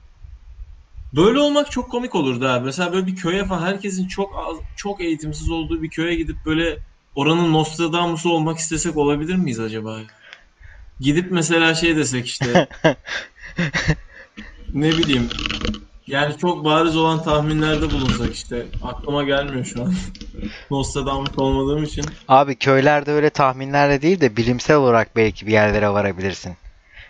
böyle 1.13 1.39
olmak 1.39 1.71
çok 1.71 1.91
komik 1.91 2.15
olurdu 2.15 2.45
abi. 2.47 2.65
Mesela 2.65 2.93
böyle 2.93 3.08
bir 3.08 3.15
köye 3.15 3.45
falan 3.45 3.62
herkesin 3.62 4.08
çok 4.08 4.36
az, 4.38 4.58
çok 4.75 5.02
eğitimsiz 5.02 5.49
olduğu 5.49 5.82
bir 5.82 5.89
köye 5.89 6.15
gidip 6.15 6.45
böyle 6.45 6.80
oranın 7.20 7.54
Nostradamus'u 7.54 8.30
olmak 8.30 8.58
istesek 8.58 8.98
olabilir 8.98 9.36
miyiz 9.36 9.60
acaba? 9.60 9.98
Gidip 11.00 11.32
mesela 11.32 11.76
şey 11.76 11.96
desek 11.96 12.28
işte 12.28 12.68
ne 14.74 14.90
bileyim 14.92 15.30
yani 16.08 16.38
çok 16.38 16.66
bariz 16.66 16.98
olan 16.98 17.24
tahminlerde 17.24 17.92
bulunsak 17.92 18.34
işte 18.34 18.66
aklıma 18.84 19.24
gelmiyor 19.24 19.66
şu 19.66 19.82
an. 19.82 19.94
Nostradamus 20.72 21.38
olmadığım 21.38 21.84
için. 21.84 22.06
Abi 22.28 22.56
köylerde 22.56 23.12
öyle 23.12 23.30
tahminlerle 23.30 24.02
değil 24.02 24.22
de 24.22 24.38
bilimsel 24.38 24.78
olarak 24.78 25.16
belki 25.16 25.48
bir 25.48 25.52
yerlere 25.52 25.90
varabilirsin. 25.90 26.56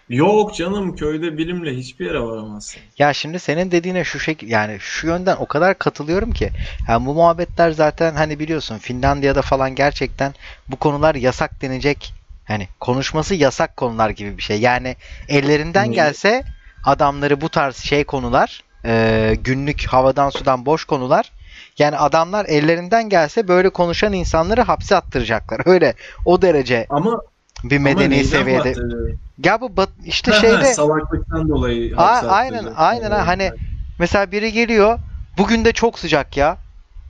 Yok 0.09 0.55
canım 0.55 0.95
köyde 0.95 1.37
bilimle 1.37 1.75
hiçbir 1.75 2.05
yere 2.05 2.19
varamazsın. 2.19 2.81
Ya 2.97 3.13
şimdi 3.13 3.39
senin 3.39 3.71
dediğine 3.71 4.03
şu 4.03 4.19
şekil 4.19 4.49
yani 4.49 4.77
şu 4.79 5.07
yönden 5.07 5.35
o 5.35 5.45
kadar 5.45 5.77
katılıyorum 5.77 6.31
ki. 6.31 6.51
Yani 6.87 7.05
bu 7.05 7.13
muhabbetler 7.13 7.71
zaten 7.71 8.15
hani 8.15 8.39
biliyorsun 8.39 8.77
Finlandiya'da 8.77 9.41
falan 9.41 9.75
gerçekten 9.75 10.33
bu 10.67 10.75
konular 10.75 11.15
yasak 11.15 11.61
denecek. 11.61 12.13
Hani 12.45 12.67
konuşması 12.79 13.35
yasak 13.35 13.77
konular 13.77 14.09
gibi 14.09 14.37
bir 14.37 14.41
şey. 14.41 14.59
Yani 14.59 14.95
ellerinden 15.27 15.91
gelse 15.91 16.43
adamları 16.83 17.41
bu 17.41 17.49
tarz 17.49 17.75
şey 17.75 18.03
konular 18.03 18.63
e, 18.85 19.35
günlük 19.43 19.85
havadan 19.85 20.29
sudan 20.29 20.65
boş 20.65 20.85
konular 20.85 21.31
yani 21.79 21.97
adamlar 21.97 22.45
ellerinden 22.45 23.09
gelse 23.09 23.47
böyle 23.47 23.69
konuşan 23.69 24.13
insanları 24.13 24.61
hapse 24.61 24.95
attıracaklar. 24.95 25.61
Öyle 25.65 25.93
o 26.25 26.41
derece 26.41 26.85
Ama 26.89 27.21
bir 27.63 27.77
medeni 27.77 28.23
seviyede. 28.23 28.59
bahsediyorum? 28.69 29.17
Ya 29.43 29.61
bu 29.61 29.77
bat- 29.77 29.89
işte 30.05 30.31
şeyde 30.41 30.73
salaklıktan 30.73 31.49
dolayı 31.49 31.97
A- 31.97 32.27
aynen 32.27 32.65
aynen 32.75 33.11
ha. 33.11 33.27
hani 33.27 33.51
mesela 33.99 34.31
biri 34.31 34.51
geliyor 34.51 34.99
bugün 35.37 35.65
de 35.65 35.71
çok 35.71 35.99
sıcak 35.99 36.37
ya. 36.37 36.57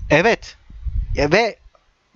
Evet. 0.09 0.55
Ya 1.15 1.31
ve 1.31 1.55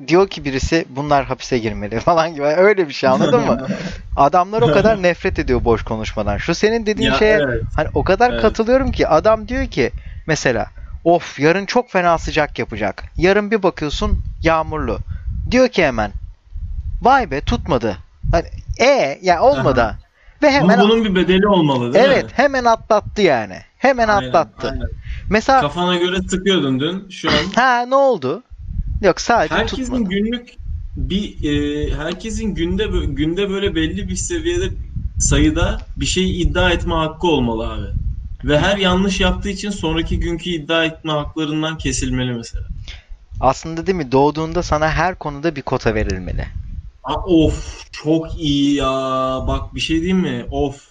diyor 0.07 0.27
ki 0.27 0.45
birisi 0.45 0.85
bunlar 0.89 1.25
hapise 1.25 1.57
girmeli 1.57 1.99
falan 1.99 2.33
gibi 2.33 2.43
öyle 2.45 2.87
bir 2.87 2.93
şey 2.93 3.09
anladın 3.09 3.39
mı? 3.41 3.67
Adamlar 4.15 4.61
o 4.61 4.73
kadar 4.73 5.03
nefret 5.03 5.39
ediyor 5.39 5.65
boş 5.65 5.83
konuşmadan. 5.83 6.37
Şu 6.37 6.55
senin 6.55 6.85
dediğin 6.85 7.11
Ya 7.11 7.17
şeye 7.17 7.37
evet. 7.37 7.63
hani 7.75 7.87
o 7.93 8.03
kadar 8.03 8.31
Evet. 8.31 8.41
katılıyorum 8.41 8.91
ki 8.91 9.07
adam 9.07 9.47
diyor 9.47 9.67
ki 9.67 9.91
mesela 10.27 10.67
of 11.03 11.39
yarın 11.39 11.65
çok 11.65 11.89
fena 11.91 12.17
sıcak 12.17 12.59
yapacak. 12.59 13.03
Yarın 13.17 13.51
bir 13.51 13.63
bakıyorsun 13.63 14.19
yağmurlu. 14.43 14.99
Diyor 15.51 15.67
ki 15.67 15.85
hemen 15.85 16.11
vay 17.01 17.31
be 17.31 17.41
tutmadı. 17.41 17.97
Hani, 18.31 18.47
e 18.77 19.19
ya 19.21 19.41
olmadı. 19.41 19.81
Aha. 19.81 19.97
Ve 20.43 20.47
Bu- 20.47 20.51
hemen 20.51 20.79
bunun 20.79 21.05
bir 21.05 21.15
bedeli 21.15 21.47
olmalı 21.47 21.93
değil 21.93 22.05
Evet, 22.05 22.23
mi? 22.23 22.31
hemen 22.35 22.65
atlattı 22.65 23.21
yani. 23.21 23.57
Hemen 23.77 24.07
Aynen, 24.07 24.27
atlattı. 24.27 24.69
aynen. 24.69 24.87
Mesela 25.29 25.61
Kafana 25.61 25.95
göre 25.97 26.17
sıkıyordun 26.29 26.79
dün. 26.79 27.09
Şu 27.09 27.29
an 27.29 27.35
ha 27.55 27.85
ne 27.85 27.95
oldu? 27.95 28.43
Yok 29.01 29.21
sadece 29.21 29.55
herkesin 29.55 29.83
tutmadı. 29.83 30.03
günlük 30.09 30.49
bir 30.97 31.43
e, 31.51 31.95
herkesin 31.95 32.55
günde 32.55 32.85
günde 33.07 33.49
böyle 33.49 33.75
belli 33.75 34.07
bir 34.09 34.15
seviyede 34.15 34.69
sayıda 35.17 35.81
bir 35.97 36.05
şey 36.05 36.41
iddia 36.41 36.71
etme 36.71 36.93
hakkı 36.93 37.27
olmalı 37.27 37.73
abi. 37.73 37.87
Ve 38.43 38.59
her 38.59 38.77
yanlış 38.77 39.19
yaptığı 39.19 39.49
için 39.49 39.69
sonraki 39.69 40.19
günkü 40.19 40.49
iddia 40.49 40.85
etme 40.85 41.11
haklarından 41.11 41.77
kesilmeli 41.77 42.31
mesela. 42.33 42.63
Aslında 43.39 43.87
değil 43.87 43.97
mi? 43.97 44.11
Doğduğunda 44.11 44.63
sana 44.63 44.91
her 44.91 45.15
konuda 45.15 45.55
bir 45.55 45.61
kota 45.61 45.95
verilmeli. 45.95 46.47
Aa, 47.03 47.15
of 47.25 47.87
çok 47.91 48.37
iyi 48.37 48.75
ya. 48.75 48.91
Bak 49.47 49.75
bir 49.75 49.79
şey 49.79 49.97
diyeyim 49.97 50.17
mi? 50.19 50.45
Of. 50.49 50.87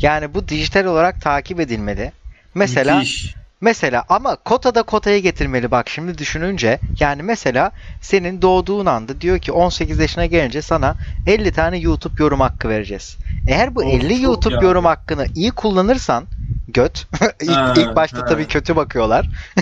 Yani 0.00 0.34
bu 0.34 0.48
dijital 0.48 0.84
olarak 0.84 1.20
takip 1.20 1.60
edilmeli. 1.60 2.12
Mesela 2.54 2.96
müthiş. 2.96 3.34
Mesela 3.60 4.04
ama 4.08 4.36
kota 4.36 4.74
da 4.74 4.82
kotaya 4.82 5.18
getirmeli 5.18 5.70
bak 5.70 5.88
şimdi 5.88 6.18
düşününce. 6.18 6.78
Yani 7.00 7.22
mesela 7.22 7.72
senin 8.00 8.42
doğduğun 8.42 8.86
anda 8.86 9.20
diyor 9.20 9.38
ki 9.38 9.52
18 9.52 9.98
yaşına 9.98 10.26
gelince 10.26 10.62
sana 10.62 10.94
50 11.26 11.50
tane 11.52 11.78
YouTube 11.78 12.14
yorum 12.18 12.40
hakkı 12.40 12.68
vereceğiz. 12.68 13.18
Eğer 13.46 13.74
bu 13.74 13.84
Of, 13.84 13.92
50 13.94 14.14
çok 14.14 14.22
YouTube 14.22 14.54
ya. 14.54 14.60
yorum 14.60 14.84
hakkını 14.84 15.28
iyi 15.34 15.50
kullanırsan 15.50 16.28
göt. 16.68 17.06
ilk, 17.42 17.50
Ha, 17.54 17.74
ilk 17.74 17.96
başta 17.96 18.22
ha. 18.22 18.26
tabii 18.26 18.46
kötü 18.46 18.76
bakıyorlar. 18.76 19.28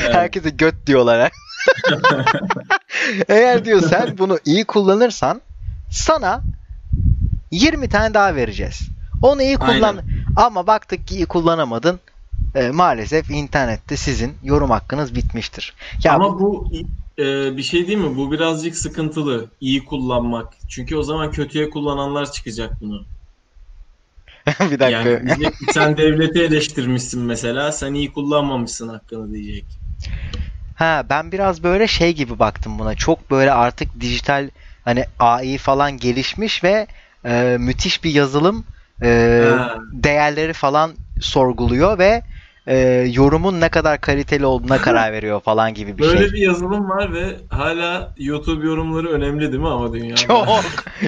Evet. 0.00 0.14
Herkese 0.14 0.50
göt 0.50 0.86
diyorlar. 0.86 1.32
Eğer 3.28 3.64
diyor 3.64 3.80
sen 3.80 4.18
bunu 4.18 4.38
iyi 4.44 4.64
kullanırsan 4.64 5.40
sana 5.90 6.42
20 7.50 7.88
tane 7.88 8.14
daha 8.14 8.34
vereceğiz. 8.34 8.88
Onu 9.22 9.42
iyi 9.42 9.56
kullan 9.56 9.82
Aynen. 9.82 10.04
ama 10.36 10.66
baktık 10.66 11.06
ki 11.06 11.14
iyi 11.14 11.26
kullanamadın. 11.26 12.00
E, 12.54 12.70
maalesef 12.70 13.30
internette 13.30 13.96
sizin 13.96 14.34
yorum 14.42 14.70
hakkınız 14.70 15.14
bitmiştir. 15.14 15.74
Ya 16.04 16.12
Ama 16.12 16.34
bu- 16.34 16.40
bu 16.40 16.68
e, 17.22 17.56
bir 17.56 17.62
şey 17.62 17.86
değil 17.86 17.98
mi? 17.98 18.16
Bu 18.16 18.32
birazcık 18.32 18.76
sıkıntılı. 18.76 19.46
İyi 19.60 19.84
kullanmak. 19.84 20.52
Çünkü 20.68 20.96
o 20.96 21.02
zaman 21.02 21.30
kötüye 21.30 21.70
kullananlar 21.70 22.32
çıkacak 22.32 22.80
bunu. 22.80 23.04
bir 24.60 24.78
dakika. 24.78 24.86
Yani 24.88 25.26
diyecek 25.26 25.54
sen 25.72 25.96
devleti 25.96 26.42
eleştirmişsin 26.42 27.22
mesela. 27.22 27.72
Sen 27.72 27.94
iyi 27.94 28.12
kullanmamışsın 28.12 28.88
hakkını 28.88 29.34
diyecek. 29.34 29.64
Ha 30.76 31.04
ben 31.10 31.32
biraz 31.32 31.62
böyle 31.62 31.86
şey 31.86 32.14
gibi 32.14 32.38
baktım 32.38 32.78
buna. 32.78 32.94
Çok 32.94 33.30
böyle 33.30 33.52
artık 33.52 34.00
dijital 34.00 34.50
hani 34.84 35.04
AI 35.18 35.58
falan 35.58 35.96
gelişmiş 35.98 36.64
ve 36.64 36.86
e, 37.24 37.56
müthiş 37.60 38.04
bir 38.04 38.10
yazılım 38.10 38.64
e, 39.02 39.40
Ha. 39.58 39.78
değerleri 39.92 40.52
falan 40.52 40.90
sorguluyor 41.20 41.98
ve 41.98 42.22
e, 42.66 42.76
yorumun 43.12 43.60
ne 43.60 43.68
kadar 43.68 44.00
kaliteli 44.00 44.46
olduğuna 44.46 44.78
karar 44.78 45.12
veriyor 45.12 45.40
falan 45.40 45.74
gibi 45.74 45.98
bir 45.98 46.02
Böyle 46.06 46.18
şey. 46.18 46.32
bir 46.32 46.38
yazılım 46.46 46.90
var 46.90 47.12
ve 47.12 47.36
hala 47.50 48.12
YouTube 48.16 48.66
yorumları 48.66 49.08
önemli 49.08 49.52
değil 49.52 49.62
mi 49.62 49.68
ama 49.68 49.92
dünyada? 49.92 50.16
Çok 50.16 50.48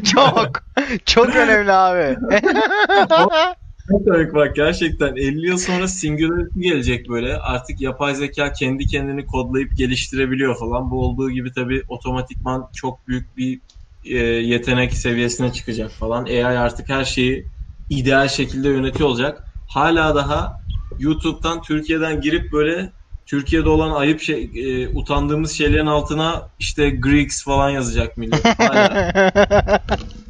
çok 0.04 0.62
çok 1.04 1.36
önemli 1.36 1.72
abi. 1.72 2.16
Çok 3.90 4.04
komik 4.04 4.34
bak 4.34 4.56
gerçekten 4.56 5.16
50 5.16 5.46
yıl 5.46 5.58
sonra 5.58 5.88
Singularity 5.88 6.60
gelecek 6.60 7.08
böyle. 7.08 7.36
Artık 7.36 7.80
yapay 7.80 8.14
zeka 8.14 8.52
kendi 8.52 8.86
kendini 8.86 9.26
kodlayıp 9.26 9.76
geliştirebiliyor 9.76 10.58
falan. 10.58 10.90
Bu 10.90 11.04
olduğu 11.04 11.30
gibi 11.30 11.52
tabii 11.52 11.84
otomatikman 11.88 12.68
çok 12.74 13.08
büyük 13.08 13.36
bir 13.36 13.60
e, 14.04 14.16
yetenek 14.24 14.92
seviyesine 14.92 15.52
çıkacak 15.52 15.90
falan. 15.90 16.24
AI 16.24 16.44
artık 16.44 16.88
her 16.88 17.04
şeyi 17.04 17.46
ideal 17.88 18.28
şekilde 18.28 18.68
yönetiyor 18.68 19.08
olacak. 19.08 19.44
Hala 19.66 20.14
daha 20.14 20.60
YouTube'dan 20.98 21.62
Türkiye'den 21.62 22.20
girip 22.20 22.52
böyle 22.52 22.92
Türkiye'de 23.26 23.68
olan 23.68 23.90
ayıp 23.90 24.20
şey, 24.20 24.50
e, 24.54 24.88
utandığımız 24.88 25.52
şeylerin 25.52 25.86
altına 25.86 26.48
işte 26.58 26.90
Greeks 26.90 27.44
falan 27.44 27.70
yazacak 27.70 28.16
millet. 28.16 28.58
Hala. 28.58 29.12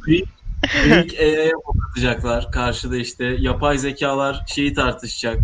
AI'ye 0.75 1.51
bok 1.53 1.75
atacaklar. 1.89 2.51
Karşıda 2.51 2.97
işte 2.97 3.25
yapay 3.25 3.77
zekalar 3.77 4.43
şeyi 4.47 4.73
tartışacak. 4.73 5.37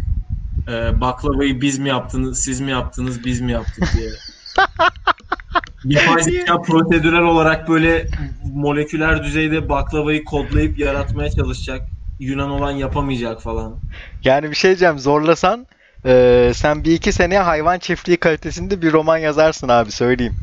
Ee, 0.68 1.02
baklavayı 1.02 1.62
biz 1.62 1.80
mi 1.80 1.90
yaptınız, 1.90 2.44
siz 2.44 2.62
mi 2.62 2.72
yaptınız, 2.72 3.26
biz 3.26 3.42
mi 3.42 3.52
yaptık 3.52 3.84
diye. 3.98 4.10
yapay 5.86 6.24
zeka 6.24 6.62
prosedürel 6.62 7.22
olarak 7.22 7.70
böyle 7.70 8.08
moleküler 8.54 9.24
düzeyde 9.24 9.70
baklavayı 9.70 10.24
kodlayıp 10.24 10.80
yaratmaya 10.80 11.30
çalışacak. 11.30 11.82
Yunan 12.20 12.50
olan 12.50 12.72
yapamayacak 12.72 13.42
falan. 13.42 13.76
Yani 14.24 14.50
bir 14.50 14.56
şey 14.56 14.70
diyeceğim 14.70 15.00
zorlasan 15.00 15.68
e, 16.06 16.52
sen 16.56 16.84
bir 16.84 16.92
iki 16.92 17.12
seneye 17.12 17.40
hayvan 17.40 17.80
çiftliği 17.80 18.18
kalitesinde 18.18 18.82
bir 18.82 18.94
roman 18.94 19.18
yazarsın 19.18 19.68
abi 19.70 19.92
söyleyeyim. 19.92 20.36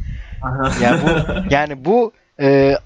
Yani 0.82 1.00
bu 1.02 1.08
yani 1.54 1.84
bu 1.84 2.12
e, 2.40 2.76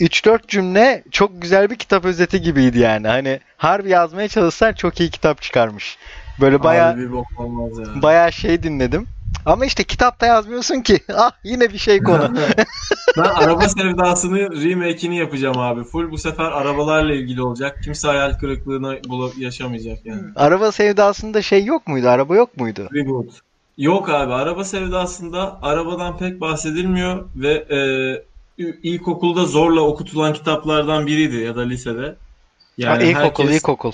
3-4 0.00 0.48
cümle 0.48 1.04
çok 1.10 1.42
güzel 1.42 1.70
bir 1.70 1.76
kitap 1.76 2.04
özeti 2.04 2.40
gibiydi 2.42 2.78
yani. 2.78 3.08
Hani 3.08 3.40
harbi 3.56 3.90
yazmaya 3.90 4.28
çalışsan 4.28 4.72
çok 4.72 5.00
iyi 5.00 5.10
kitap 5.10 5.42
çıkarmış. 5.42 5.98
Böyle 6.40 6.62
baya 6.62 6.90
Abi 6.90 7.00
bir 7.00 7.12
bok 7.12 7.26
olmaz 7.38 7.78
ya. 7.78 8.02
baya 8.02 8.30
şey 8.30 8.62
dinledim. 8.62 9.06
Ama 9.46 9.66
işte 9.66 9.84
kitapta 9.84 10.26
yazmıyorsun 10.26 10.80
ki. 10.80 11.00
Ah 11.14 11.30
yine 11.44 11.72
bir 11.72 11.78
şey 11.78 12.02
konu. 12.02 12.30
ben 13.16 13.22
araba 13.22 13.68
sevdasını 13.68 14.38
remake'ini 14.38 15.16
yapacağım 15.18 15.58
abi. 15.58 15.84
Full 15.84 16.10
bu 16.10 16.18
sefer 16.18 16.44
arabalarla 16.44 17.14
ilgili 17.14 17.42
olacak. 17.42 17.82
Kimse 17.84 18.08
hayal 18.08 18.32
kırıklığına 18.32 18.94
yaşamayacak 19.38 20.06
yani. 20.06 20.22
Araba 20.36 20.72
sevdasında 20.72 21.42
şey 21.42 21.64
yok 21.64 21.86
muydu? 21.88 22.08
Araba 22.08 22.36
yok 22.36 22.56
muydu? 22.56 22.88
Reboot. 22.94 23.40
Yok 23.78 24.10
abi 24.10 24.32
araba 24.32 24.64
sevdasında 24.64 25.58
arabadan 25.62 26.18
pek 26.18 26.40
bahsedilmiyor 26.40 27.28
ve 27.36 27.52
e, 27.52 27.78
ilkokulda 28.82 29.44
zorla 29.44 29.80
okutulan 29.80 30.32
kitaplardan 30.32 31.06
biriydi 31.06 31.36
ya 31.36 31.56
da 31.56 31.60
lisede. 31.60 32.18
Ha, 32.84 32.98
ilkokul, 33.00 33.44
herkes, 33.44 33.56
ilkokul. 33.56 33.92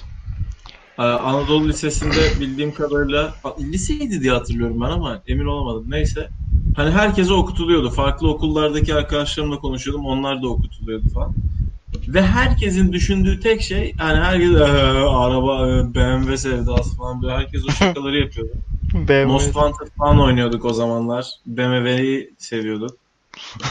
e, 0.98 1.02
Anadolu 1.02 1.68
Lisesi'nde 1.68 2.40
bildiğim 2.40 2.74
kadarıyla 2.74 3.34
liseydi 3.60 4.20
diye 4.20 4.32
hatırlıyorum 4.32 4.80
ben 4.80 4.90
ama 4.90 5.22
emin 5.26 5.44
olamadım. 5.46 5.90
Neyse. 5.90 6.30
Hani 6.72 6.90
herkese 6.90 7.32
okutuluyordu. 7.32 7.90
Farklı 7.90 8.28
okullardaki 8.30 8.94
arkadaşlarımla 8.94 9.58
konuşuyordum. 9.58 10.06
Onlar 10.06 10.42
da 10.42 10.48
okutuluyordu 10.48 11.08
falan. 11.14 11.32
Ve 12.08 12.22
herkesin 12.22 12.92
düşündüğü 12.92 13.40
tek 13.40 13.62
şey 13.62 13.94
hani 13.98 14.20
herkes 14.20 14.50
"Ee, 14.50 14.64
araba 15.04 15.84
BMW 15.94 16.36
sevdası 16.38 16.96
falan 16.96 17.22
böyle 17.22 17.34
herkes 17.34 17.64
o 17.66 17.72
şakaları 17.72 18.18
yapıyordu. 18.18 18.52
BMW. 18.94 19.24
Most 19.24 19.44
Wanted 19.52 19.88
falan 19.98 20.20
oynuyorduk 20.20 20.64
o 20.64 20.72
zamanlar. 20.72 21.30
BMW'yi 21.46 22.34
seviyorduk. 22.38 22.98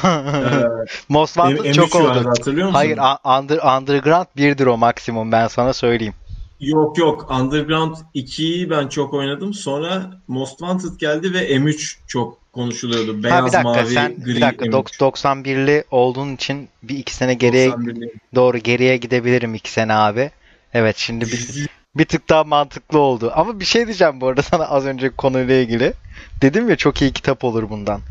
Most 1.09 1.33
Wanted 1.33 1.65
M- 1.65 1.73
çok 1.73 1.89
M3 1.89 2.03
vardı, 2.03 2.19
oldu. 2.19 2.29
hatırlıyor 2.29 2.67
musun? 2.67 2.79
Hayır, 2.79 2.97
under, 3.39 3.57
Underground 3.77 4.25
1'dir 4.37 4.65
o 4.65 4.77
maksimum 4.77 5.31
ben 5.31 5.47
sana 5.47 5.73
söyleyeyim. 5.73 6.13
Yok 6.59 6.97
yok. 6.97 7.31
Underground 7.31 7.95
2'yi 8.15 8.69
ben 8.69 8.87
çok 8.87 9.13
oynadım. 9.13 9.53
Sonra 9.53 10.21
Most 10.27 10.57
Wanted 10.59 10.99
geldi 10.99 11.33
ve 11.33 11.55
M3 11.55 11.97
çok 12.07 12.37
konuşuluyordu. 12.53 13.23
Beyaz, 13.23 13.41
ha 13.41 13.47
bir 13.47 13.51
dakika 13.51 13.63
mavi, 13.63 13.93
sen 13.93 14.15
gri 14.23 14.35
bir 14.35 14.41
dakika 14.41 14.65
M3. 14.65 14.71
dok- 14.71 14.99
91'li 14.99 15.83
olduğun 15.91 16.35
için 16.35 16.69
bir 16.83 16.97
iki 16.97 17.15
sene 17.15 17.33
geriye 17.33 17.69
91'li. 17.69 18.11
doğru 18.35 18.57
geriye 18.57 18.97
gidebilirim 18.97 19.55
iki 19.55 19.71
sene 19.71 19.93
abi. 19.93 20.31
Evet 20.73 20.97
şimdi 20.97 21.25
bir, 21.25 21.67
bir 21.95 22.05
tık 22.05 22.29
daha 22.29 22.43
mantıklı 22.43 22.99
oldu. 22.99 23.31
Ama 23.35 23.59
bir 23.59 23.65
şey 23.65 23.85
diyeceğim 23.85 24.21
bu 24.21 24.27
arada 24.27 24.41
sana 24.41 24.65
az 24.65 24.85
önceki 24.85 25.15
konuyla 25.15 25.55
ilgili. 25.55 25.93
Dedim 26.41 26.69
ya 26.69 26.75
çok 26.75 27.01
iyi 27.01 27.11
kitap 27.11 27.43
olur 27.43 27.69
bundan. 27.69 28.01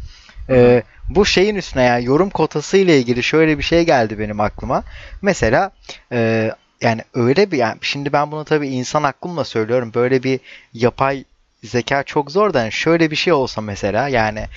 Ee, 0.51 0.82
bu 1.09 1.26
şeyin 1.26 1.55
üstüne 1.55 1.82
yani 1.82 2.05
yorum 2.05 2.30
kotası 2.30 2.76
ile 2.76 2.99
ilgili 2.99 3.22
şöyle 3.22 3.59
bir 3.59 3.62
şey 3.62 3.84
geldi 3.86 4.18
benim 4.18 4.40
aklıma. 4.40 4.82
Mesela 5.22 5.70
e, 6.12 6.51
yani 6.80 7.01
öyle 7.14 7.51
bir 7.51 7.59
yani 7.59 7.78
şimdi 7.80 8.12
ben 8.12 8.32
bunu 8.32 8.45
tabii 8.45 8.68
insan 8.68 9.03
aklımla 9.03 9.45
söylüyorum. 9.45 9.92
Böyle 9.95 10.22
bir 10.22 10.40
yapay 10.72 11.24
zeka 11.64 12.03
çok 12.03 12.30
zor 12.30 12.55
da 12.55 12.61
yani 12.61 12.72
şöyle 12.72 13.11
bir 13.11 13.16
şey 13.16 13.32
olsa 13.32 13.61
mesela 13.61 14.09
yani 14.09 14.49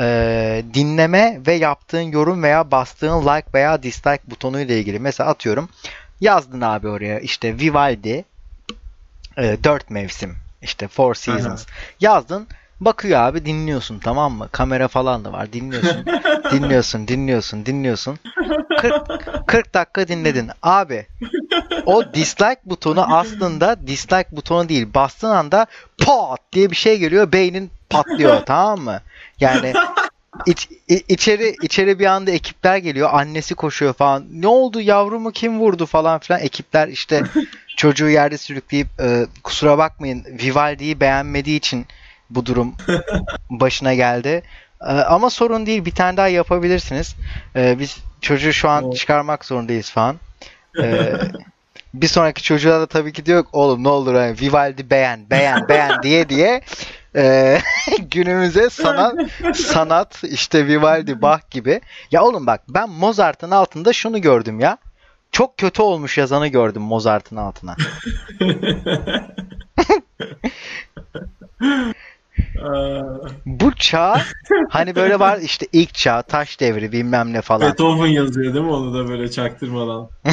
e, 0.00 0.64
dinleme 0.74 1.40
ve 1.46 1.52
yaptığın 1.52 2.00
yorum 2.00 2.42
veya 2.42 2.70
bastığın 2.70 3.22
like 3.22 3.46
veya 3.54 3.82
dislike 3.82 4.22
butonu 4.26 4.60
ile 4.60 4.78
ilgili. 4.78 4.98
Mesela 4.98 5.30
atıyorum 5.30 5.68
yazdın 6.20 6.60
abi 6.60 6.88
oraya 6.88 7.20
işte 7.20 7.58
Vivaldi 7.58 8.24
e, 9.38 9.64
4 9.64 9.90
mevsim 9.90 10.36
işte 10.62 10.88
Four 10.88 11.14
Seasons 11.14 11.66
yazdın 12.00 12.48
bakıyor 12.80 13.20
abi 13.20 13.44
dinliyorsun 13.44 13.98
tamam 13.98 14.32
mı 14.32 14.48
kamera 14.52 14.88
falan 14.88 15.24
da 15.24 15.32
var 15.32 15.52
dinliyorsun 15.52 16.04
dinliyorsun 16.52 17.08
dinliyorsun 17.08 17.66
dinliyorsun 17.66 18.18
40, 18.80 19.46
40 19.46 19.74
dakika 19.74 20.08
dinledin 20.08 20.50
abi 20.62 21.06
o 21.86 22.14
dislike 22.14 22.60
butonu 22.64 23.16
aslında 23.16 23.86
dislike 23.86 24.28
butonu 24.32 24.68
değil 24.68 24.88
bastığın 24.94 25.30
anda 25.30 25.66
pat 25.98 26.40
diye 26.52 26.70
bir 26.70 26.76
şey 26.76 26.98
geliyor 26.98 27.32
beynin 27.32 27.70
patlıyor 27.90 28.40
tamam 28.46 28.80
mı 28.80 29.00
yani 29.40 29.72
İç, 30.46 30.68
içeri 31.08 31.54
içeri 31.62 31.98
bir 31.98 32.06
anda 32.06 32.30
ekipler 32.30 32.76
geliyor. 32.76 33.08
Annesi 33.12 33.54
koşuyor 33.54 33.92
falan. 33.92 34.26
Ne 34.32 34.46
oldu 34.46 34.80
yavrumu 34.80 35.32
kim 35.32 35.60
vurdu 35.60 35.86
falan 35.86 36.18
filan. 36.18 36.40
Ekipler 36.40 36.88
işte 36.88 37.22
çocuğu 37.76 38.08
yerde 38.08 38.38
sürükleyip 38.38 38.88
e, 39.00 39.26
kusura 39.44 39.78
bakmayın 39.78 40.24
Vivaldi'yi 40.42 41.00
beğenmediği 41.00 41.58
için 41.58 41.86
bu 42.30 42.46
durum 42.46 42.74
başına 43.50 43.94
geldi. 43.94 44.42
E, 44.80 44.92
ama 44.92 45.30
sorun 45.30 45.66
değil. 45.66 45.84
Bir 45.84 45.94
tane 45.94 46.16
daha 46.16 46.28
yapabilirsiniz. 46.28 47.16
E, 47.56 47.78
biz 47.78 47.98
çocuğu 48.20 48.52
şu 48.52 48.68
an 48.68 48.90
çıkarmak 48.90 49.44
zorundayız 49.44 49.90
falan. 49.90 50.16
E, 50.82 51.12
bir 51.94 52.08
sonraki 52.08 52.42
çocuğa 52.42 52.80
da 52.80 52.86
tabii 52.86 53.12
ki 53.12 53.26
diyor 53.26 53.44
oğlum 53.52 53.84
ne 53.84 53.88
olur 53.88 54.14
hani 54.14 54.40
Vivaldi 54.40 54.90
beğen 54.90 55.30
beğen 55.30 55.68
beğen 55.68 56.02
diye 56.02 56.28
diye 56.28 56.60
e, 57.16 57.58
günümüze 58.10 58.70
sanat 58.70 59.14
sanat 59.54 60.24
işte 60.24 60.66
Vivaldi 60.66 61.22
Bach 61.22 61.50
gibi. 61.50 61.80
Ya 62.10 62.22
oğlum 62.22 62.46
bak 62.46 62.60
ben 62.68 62.90
Mozart'ın 62.90 63.50
altında 63.50 63.92
şunu 63.92 64.20
gördüm 64.20 64.60
ya. 64.60 64.78
Çok 65.32 65.58
kötü 65.58 65.82
olmuş 65.82 66.18
yazanı 66.18 66.48
gördüm 66.48 66.82
Mozart'ın 66.82 67.36
altına. 67.36 67.76
Bu 73.46 73.74
çağ 73.74 74.22
hani 74.70 74.94
böyle 74.94 75.18
var 75.18 75.38
işte 75.38 75.66
ilk 75.72 75.94
çağ, 75.94 76.22
taş 76.22 76.60
devri 76.60 76.92
bilmem 76.92 77.32
ne 77.32 77.40
falan. 77.40 77.60
Beethoven 77.60 78.06
yazıyor 78.06 78.54
değil 78.54 78.64
mi 78.64 78.70
onu 78.70 78.94
da 78.94 79.08
böyle 79.08 79.30
çaktırmadan. 79.30 80.08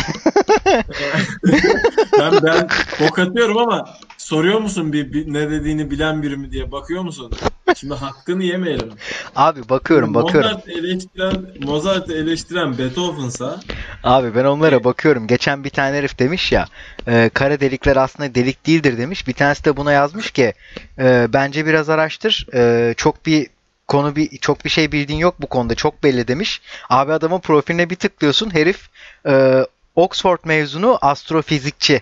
ben 2.20 2.34
ben 2.44 2.68
bok 3.00 3.20
atıyorum 3.20 3.58
ama 3.58 3.90
soruyor 4.28 4.60
musun 4.60 4.94
bir, 4.94 5.14
bir 5.14 5.34
ne 5.34 5.52
dediğini 5.52 5.92
bilen 5.92 6.24
biri 6.24 6.38
mi 6.38 6.52
diye 6.52 6.72
bakıyor 6.72 7.04
musun? 7.04 7.32
Şimdi 7.76 7.94
hakkını 7.94 8.44
yemeyelim. 8.44 8.90
Abi 9.36 9.70
bakıyorum 9.70 10.14
bakıyorum. 10.14 10.52
Mozart 10.52 10.70
eleştiren, 10.70 11.46
Mozart 11.66 12.10
eleştiren 12.10 12.78
Beethoven'sa 12.78 13.60
Abi 14.04 14.36
ben 14.36 14.46
onlara 14.46 14.84
bakıyorum. 14.84 15.28
Geçen 15.28 15.64
bir 15.64 15.70
tane 15.70 15.98
herif 15.98 16.20
demiş 16.20 16.52
ya 16.52 16.68
e, 17.08 17.30
kara 17.34 17.60
delikler 17.60 17.96
aslında 17.96 18.36
delik 18.36 18.68
değildir 18.68 18.98
demiş. 18.98 19.28
Bir 19.28 19.34
tanesi 19.34 19.66
de 19.66 19.78
buna 19.78 19.92
yazmış 19.92 20.32
ki 20.32 20.54
e, 21.00 21.28
bence 21.34 21.66
biraz 21.66 21.90
araştır. 21.90 22.48
E, 22.54 22.94
çok 22.98 23.26
bir 23.26 23.48
konu 23.88 24.16
bir 24.16 24.38
çok 24.38 24.66
bir 24.66 24.70
şey 24.70 24.92
bildiğin 24.92 25.20
yok 25.20 25.36
bu 25.40 25.48
konuda. 25.48 25.76
Çok 25.76 26.04
belli 26.04 26.28
demiş. 26.28 26.62
Abi 26.90 27.14
adamın 27.14 27.40
profiline 27.40 27.90
bir 27.90 27.96
tıklıyorsun. 27.96 28.54
Herif 28.54 28.90
e, 29.28 29.66
Oxford 29.96 30.40
mezunu 30.46 30.98
astrofizikçi. 31.02 32.02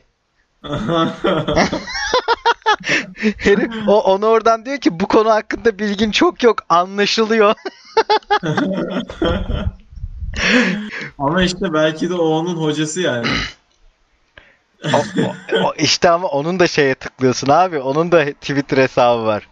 Herif 3.38 3.72
o 3.88 4.02
onu 4.02 4.26
oradan 4.26 4.66
diyor 4.66 4.78
ki 4.78 5.00
bu 5.00 5.08
konu 5.08 5.30
hakkında 5.30 5.80
bilgin 5.80 6.12
çok 6.12 6.44
yok 6.44 6.58
anlaşılıyor. 6.70 7.56
ama 11.18 11.44
işte 11.44 11.74
belki 11.74 12.10
de 12.10 12.14
o 12.14 12.26
onun 12.26 12.56
hocası 12.56 13.02
yani. 13.02 13.28
o, 14.94 14.98
o, 14.98 15.36
o, 15.64 15.74
işte 15.78 16.10
ama 16.10 16.28
onun 16.28 16.60
da 16.60 16.68
şeye 16.68 16.96
tıklıyorsun 16.96 17.50
abi. 17.50 17.80
Onun 17.80 18.12
da 18.12 18.26
Twitter 18.26 18.78
hesabı 18.78 19.26
var. 19.26 19.48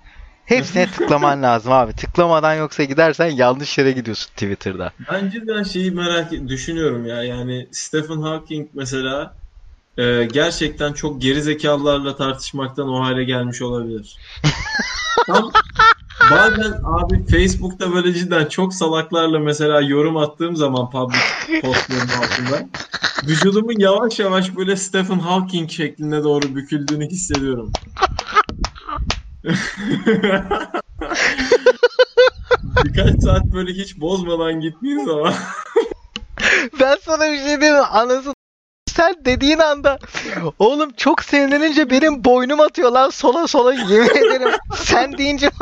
Hepsine 0.46 0.86
tıklaman 0.86 1.44
lazım 1.44 1.72
abi. 1.72 1.94
Tıklamadan 1.94 2.54
yoksa 2.54 2.84
gidersen 2.84 3.28
yanlış 3.28 3.78
yere 3.78 3.92
gidiyorsun 3.92 4.30
Twitter'da. 4.34 4.92
Bence 5.12 5.48
ben 5.48 5.64
şeyi 5.64 5.92
merak 5.92 6.32
düşünüyorum 6.32 7.06
ya. 7.06 7.24
Yani 7.24 7.68
Stephen 7.72 8.22
Hawking 8.22 8.70
mesela 8.74 9.34
e, 9.98 10.24
gerçekten 10.24 10.94
çok 10.94 11.22
geri 11.22 11.42
zekalılarla 11.42 12.16
tartışmaktan 12.16 12.90
o 12.90 13.04
hale 13.04 13.24
gelmiş 13.24 13.62
olabilir. 13.62 14.18
Tam 15.28 15.52
bazen 16.32 16.74
abi 16.84 17.26
Facebook'ta 17.26 17.94
böyle 17.94 18.14
cidden 18.14 18.46
çok 18.46 18.74
salaklarla 18.74 19.40
mesela 19.40 19.82
yorum 19.82 20.18
attığım 20.18 20.56
zaman 20.56 20.90
public 20.90 21.62
postların 21.62 22.08
altında 22.08 22.70
vücudumun 23.28 23.80
yavaş 23.80 24.20
yavaş 24.20 24.56
böyle 24.56 24.76
Stephen 24.76 25.20
Hawking 25.20 25.72
şeklinde 25.72 26.24
doğru 26.24 26.56
büküldüğünü 26.56 27.08
hissediyorum. 27.08 27.72
Birkaç 32.84 33.24
saat 33.24 33.54
böyle 33.54 33.74
hiç 33.74 34.00
bozmadan 34.00 34.60
gittiğin 34.60 35.06
zaman 35.06 35.34
ben 36.80 36.98
sana 37.02 37.32
bir 37.32 37.38
şey 37.38 37.62
diyeyim 37.62 37.78
mi? 37.78 37.86
Anası 37.86 38.34
sen 39.04 39.26
dediğin 39.26 39.60
anda 39.60 40.00
oğlum 40.60 40.92
çok 40.98 41.24
sinirlenince 41.24 41.90
benim 41.90 42.24
boynum 42.24 42.60
atıyor 42.60 42.92
lan 42.92 43.10
sola 43.10 43.48
sola 43.48 43.74
yemin 43.74 44.10
ederim. 44.10 44.50
sen 44.76 45.18
deyince 45.18 45.50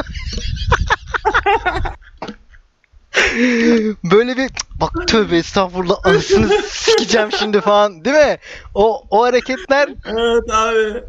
böyle 4.04 4.38
bir 4.38 4.52
bak 4.82 5.08
tövbe 5.08 5.38
estağfurullah 5.38 5.96
anasını 6.04 6.62
sikeceğim 6.62 7.32
şimdi 7.32 7.62
falan 7.62 8.06
değil 8.06 8.16
mi? 8.16 8.38
O 8.74 9.04
o 9.10 9.24
hareketler 9.24 9.90
Evet 10.06 10.44
abi. 10.52 11.04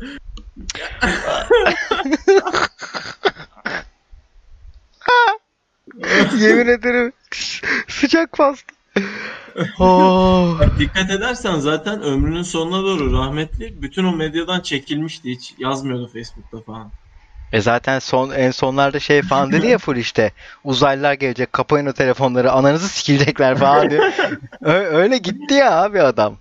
Yemin 6.39 6.67
ederim 6.67 7.13
sıcak 7.89 8.39
bastı. 8.39 8.75
Oh. 9.79 10.57
Bak, 10.61 10.79
dikkat 10.79 11.11
edersen 11.11 11.59
zaten 11.59 12.03
ömrünün 12.03 12.43
sonuna 12.43 12.83
doğru 12.83 13.13
rahmetli 13.13 13.83
bütün 13.83 14.05
o 14.05 14.13
medyadan 14.13 14.61
çekilmişti 14.61 15.31
hiç 15.31 15.55
yazmıyordu 15.59 16.11
Facebook'ta 16.13 16.63
falan. 16.63 16.93
E 17.53 17.61
zaten 17.61 17.99
son 17.99 18.31
en 18.31 18.51
sonlarda 18.51 19.01
şey 19.01 19.23
falan 19.23 19.53
dedi 19.53 19.67
ya 19.67 19.79
full 19.79 19.97
işte 19.97 20.33
uzaylılar 20.65 21.13
gelecek 21.13 21.53
kapayın 21.53 21.87
o 21.87 21.93
telefonları 21.93 22.53
ananızı 22.53 22.89
sikilecekler 22.89 23.59
falan 23.59 23.91
diyor. 23.91 24.13
öyle 24.93 25.19
gitti 25.19 25.55
ya 25.55 25.83
abi 25.83 26.03
adam. 26.03 26.37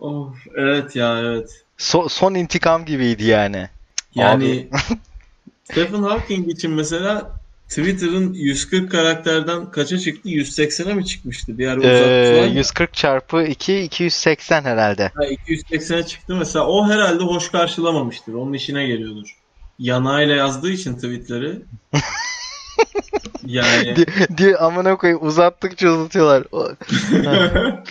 Of 0.00 0.36
evet 0.56 0.96
ya 0.96 1.18
evet. 1.18 1.64
So, 1.78 2.08
son 2.08 2.34
intikam 2.34 2.84
gibiydi 2.84 3.24
yani. 3.24 3.68
Yani 4.14 4.68
Stephen 5.64 6.02
Hawking 6.02 6.48
için 6.48 6.70
mesela 6.70 7.40
Twitter'ın 7.68 8.32
140 8.32 8.90
karakterden 8.90 9.70
kaça 9.70 9.98
çıktı? 9.98 10.28
180'e 10.28 10.94
mi 10.94 11.06
çıkmıştı? 11.06 11.58
Bir 11.58 11.64
yer 11.64 11.78
ee, 11.78 12.46
140 12.46 12.94
çarpı 12.94 13.42
2 13.42 13.80
280 13.80 14.64
herhalde. 14.64 15.12
Ha, 15.14 15.24
280'e 15.24 16.06
çıktı 16.06 16.36
mesela. 16.36 16.66
O 16.66 16.88
herhalde 16.88 17.24
hoş 17.24 17.50
karşılamamıştır. 17.50 18.34
Onun 18.34 18.52
işine 18.52 18.86
geliyordur. 18.86 19.36
Yanağıyla 19.78 20.36
yazdığı 20.36 20.70
için 20.70 20.94
tweetleri. 20.94 21.62
yani 23.46 23.96
diye 24.36 24.56
amına 24.56 24.96
koyayım 24.96 25.26
uzattıkça 25.26 25.88
uzatıyorlar. 25.88 26.44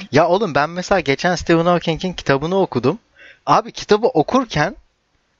ya 0.11 0.28
oğlum 0.28 0.55
ben 0.55 0.69
mesela 0.69 0.99
geçen 0.99 1.36
Stephen 1.36 1.65
Hawking'in 1.65 2.13
kitabını 2.13 2.61
okudum. 2.61 2.99
Abi 3.45 3.71
kitabı 3.71 4.07
okurken 4.07 4.76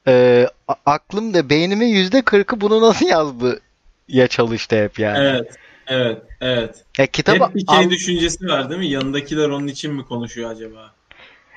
e, 0.08 0.48
aklımda 0.86 1.50
beynimin 1.50 1.88
yüzde 1.88 2.22
kırkı 2.22 2.62
bunu 2.62 2.82
nasıl 2.82 3.06
yazdı 3.06 3.62
ya 4.08 4.28
çalıştı 4.28 4.84
hep 4.84 5.00
yani. 5.00 5.18
Evet. 5.18 5.56
Evet. 5.88 6.18
Evet. 6.42 6.86
Ya 6.98 7.06
kitabı 7.06 7.44
hep 7.44 7.56
bir 7.56 7.68
şey 7.68 7.90
düşüncesi 7.90 8.48
var 8.48 8.70
değil 8.70 8.80
mi? 8.80 8.88
Yanındakiler 8.88 9.50
onun 9.50 9.68
için 9.68 9.94
mi 9.94 10.06
konuşuyor 10.06 10.52
acaba? 10.52 10.92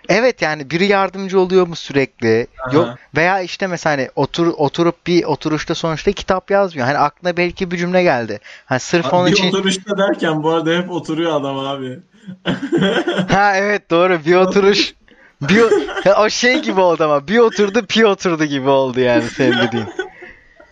Evet 0.08 0.42
yani 0.42 0.70
biri 0.70 0.86
yardımcı 0.86 1.40
oluyor 1.40 1.66
mu 1.66 1.76
sürekli? 1.76 2.46
Aha. 2.66 2.76
Yok 2.76 2.88
veya 3.16 3.40
işte 3.40 3.66
mesela 3.66 3.96
hani 3.96 4.08
otur 4.16 4.46
oturup 4.46 5.06
bir 5.06 5.24
oturuşta 5.24 5.74
sonuçta 5.74 6.12
kitap 6.12 6.50
yazmıyor. 6.50 6.86
Hani 6.86 6.98
aklına 6.98 7.36
belki 7.36 7.70
bir 7.70 7.76
cümle 7.76 8.02
geldi. 8.02 8.40
Hani 8.66 8.80
sırf 8.80 9.06
abi, 9.06 9.14
onun 9.16 9.26
bir 9.26 9.32
için 9.32 9.48
oturuşta 9.48 9.98
derken 9.98 10.42
bu 10.42 10.50
arada 10.50 10.70
hep 10.70 10.90
oturuyor 10.90 11.40
adam 11.40 11.58
abi. 11.58 11.98
ha 13.32 13.56
evet 13.56 13.90
doğru 13.90 14.18
bir 14.26 14.34
oturuş. 14.34 14.94
bir 15.42 15.64
o 16.18 16.30
şey 16.30 16.62
gibi 16.62 16.80
oldu 16.80 17.04
ama 17.04 17.28
bir 17.28 17.38
oturdu 17.38 17.86
pi 17.86 18.06
oturdu 18.06 18.44
gibi 18.44 18.68
oldu 18.68 19.00
yani 19.00 19.22
senin 19.22 19.58
dediğin. 19.58 19.86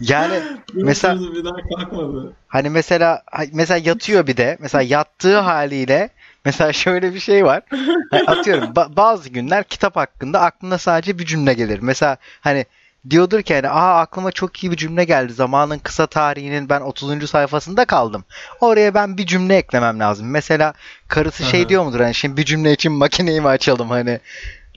Yani 0.01 0.43
mesela 0.75 1.21
bir 1.35 1.45
daha 1.45 1.57
kalkmadı. 1.57 2.33
Hani 2.49 2.71
mesela 2.71 3.23
mesela 3.53 3.81
yatıyor 3.85 4.27
bir 4.27 4.37
de. 4.37 4.57
Mesela 4.61 4.83
yattığı 4.83 5.39
haliyle 5.39 6.11
mesela 6.45 6.73
şöyle 6.83 7.15
bir 7.15 7.21
şey 7.21 7.45
var. 7.45 7.63
Hani 8.11 8.23
atıyorum 8.27 8.65
ba- 8.65 8.97
bazı 8.97 9.29
günler 9.29 9.65
kitap 9.65 9.97
hakkında 9.97 10.41
aklına 10.41 10.79
sadece 10.79 11.19
bir 11.19 11.27
cümle 11.27 11.55
gelir. 11.55 11.79
Mesela 11.83 12.17
hani 12.41 12.65
diyordur 13.11 13.43
ki 13.43 13.55
hani 13.55 13.69
aa 13.69 14.01
aklıma 14.01 14.33
çok 14.33 14.65
iyi 14.65 14.73
bir 14.73 14.77
cümle 14.77 15.05
geldi. 15.05 15.33
Zamanın 15.33 15.79
kısa 15.79 16.07
tarihinin 16.07 16.69
ben 16.69 16.81
30. 16.81 17.27
sayfasında 17.31 17.85
kaldım. 17.85 18.25
Oraya 18.61 18.95
ben 18.95 19.17
bir 19.19 19.27
cümle 19.27 19.57
eklemem 19.57 20.01
lazım. 20.01 20.31
Mesela 20.31 20.75
karısı 21.09 21.45
şey 21.45 21.69
diyor 21.69 21.85
mudur 21.85 22.01
hani 22.01 22.15
şimdi 22.15 22.37
bir 22.37 22.45
cümle 22.45 22.73
için 22.73 22.93
makineyi 22.93 23.41
mi 23.41 23.49
açalım 23.49 23.91
hani. 23.91 24.21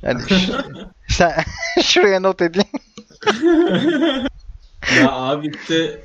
Yani 0.02 0.22
sen 1.08 1.34
şuraya 1.84 2.20
not 2.20 2.42
edeyim. 2.42 2.68
Ya 4.98 5.12
abi 5.12 5.52
işte 5.56 6.02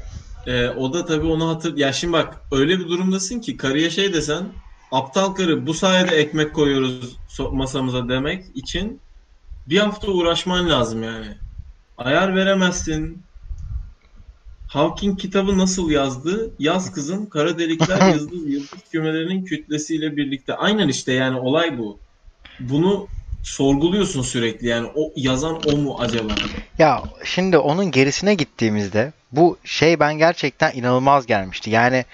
e, 0.46 0.68
o 0.68 0.92
da 0.92 1.04
tabii 1.04 1.26
onu 1.26 1.48
hatır... 1.48 1.76
Ya 1.76 1.92
şimdi 1.92 2.12
bak 2.12 2.40
öyle 2.52 2.78
bir 2.78 2.88
durumdasın 2.88 3.40
ki 3.40 3.56
karıya 3.56 3.90
şey 3.90 4.14
desen 4.14 4.46
aptal 4.92 5.34
karı 5.34 5.66
bu 5.66 5.74
sayede 5.74 6.16
ekmek 6.16 6.54
koyuyoruz 6.54 7.16
masamıza 7.52 8.08
demek 8.08 8.44
için 8.54 9.00
bir 9.68 9.78
hafta 9.78 10.10
uğraşman 10.10 10.68
lazım 10.68 11.02
yani. 11.02 11.36
Ayar 11.96 12.36
veremezsin. 12.36 13.22
Hawking 14.66 15.20
kitabı 15.20 15.58
nasıl 15.58 15.90
yazdı? 15.90 16.50
Yaz 16.58 16.92
kızım 16.92 17.28
kara 17.28 17.58
delikler 17.58 18.14
yıldız 18.14 18.50
yıldız 18.52 18.90
kümelerinin 18.92 19.44
kütlesiyle 19.44 20.16
birlikte. 20.16 20.54
Aynen 20.54 20.88
işte 20.88 21.12
yani 21.12 21.38
olay 21.40 21.78
bu. 21.78 21.98
Bunu 22.60 23.08
sorguluyorsun 23.44 24.22
sürekli 24.22 24.68
yani 24.68 24.88
o 24.94 25.12
yazan 25.16 25.60
o 25.72 25.76
mu 25.76 25.96
acaba? 26.00 26.32
Ya 26.78 27.02
şimdi 27.24 27.58
onun 27.58 27.90
gerisine 27.90 28.34
gittiğimizde 28.34 29.12
bu 29.32 29.58
şey 29.64 30.00
ben 30.00 30.18
gerçekten 30.18 30.72
inanılmaz 30.74 31.26
gelmişti. 31.26 31.70
Yani 31.70 32.04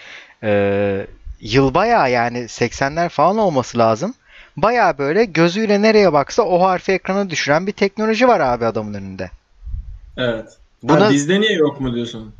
e, 0.43 1.07
yıl 1.41 1.75
bayağı 1.75 2.11
yani 2.11 2.39
80'ler 2.39 3.09
falan 3.09 3.39
olması 3.39 3.79
lazım. 3.79 4.15
Bayağı 4.57 4.99
böyle 4.99 5.25
gözüyle 5.25 5.83
nereye 5.83 6.13
baksa 6.13 6.43
o 6.43 6.63
harfi 6.63 6.93
ekrana 6.93 7.31
düşüren 7.31 7.67
bir 7.67 7.73
teknoloji 7.73 8.29
var 8.29 8.41
abi 8.41 8.67
adamın 8.67 8.95
önünde. 8.95 9.31
Evet. 10.17 10.47
Buna... 10.83 11.07
Ha, 11.07 11.11
bizde 11.11 11.41
niye 11.41 11.53
yok 11.53 11.81
mu 11.81 11.95
diyorsun? 11.95 12.35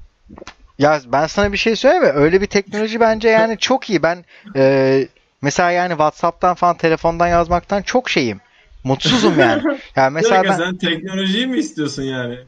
Ya 0.79 1.01
ben 1.07 1.27
sana 1.27 1.53
bir 1.53 1.59
şey 1.59 1.77
söyleyeyim 1.77 2.05
mi? 2.05 2.11
Öyle 2.11 2.41
bir 2.41 2.47
teknoloji 2.47 3.01
bence 3.01 3.29
yani 3.29 3.59
çok 3.59 3.91
iyi. 3.91 4.03
Ben 4.03 4.25
e, 4.57 5.09
mesela 5.43 5.71
yani 5.71 5.91
WhatsApp'tan 5.91 6.55
falan 6.55 6.77
telefondan 6.77 7.29
yazmaktan 7.29 7.83
çok 7.83 8.11
şeyim. 8.11 8.41
Mutsuzum 8.85 9.41
yani. 9.41 9.63
Yani 9.97 10.15
mesela 10.15 10.45
ben... 10.45 10.57
Sen 10.57 10.77
teknolojiyi 10.77 11.47
mi 11.47 11.59
istiyorsun 11.59 12.03
yani? 12.03 12.39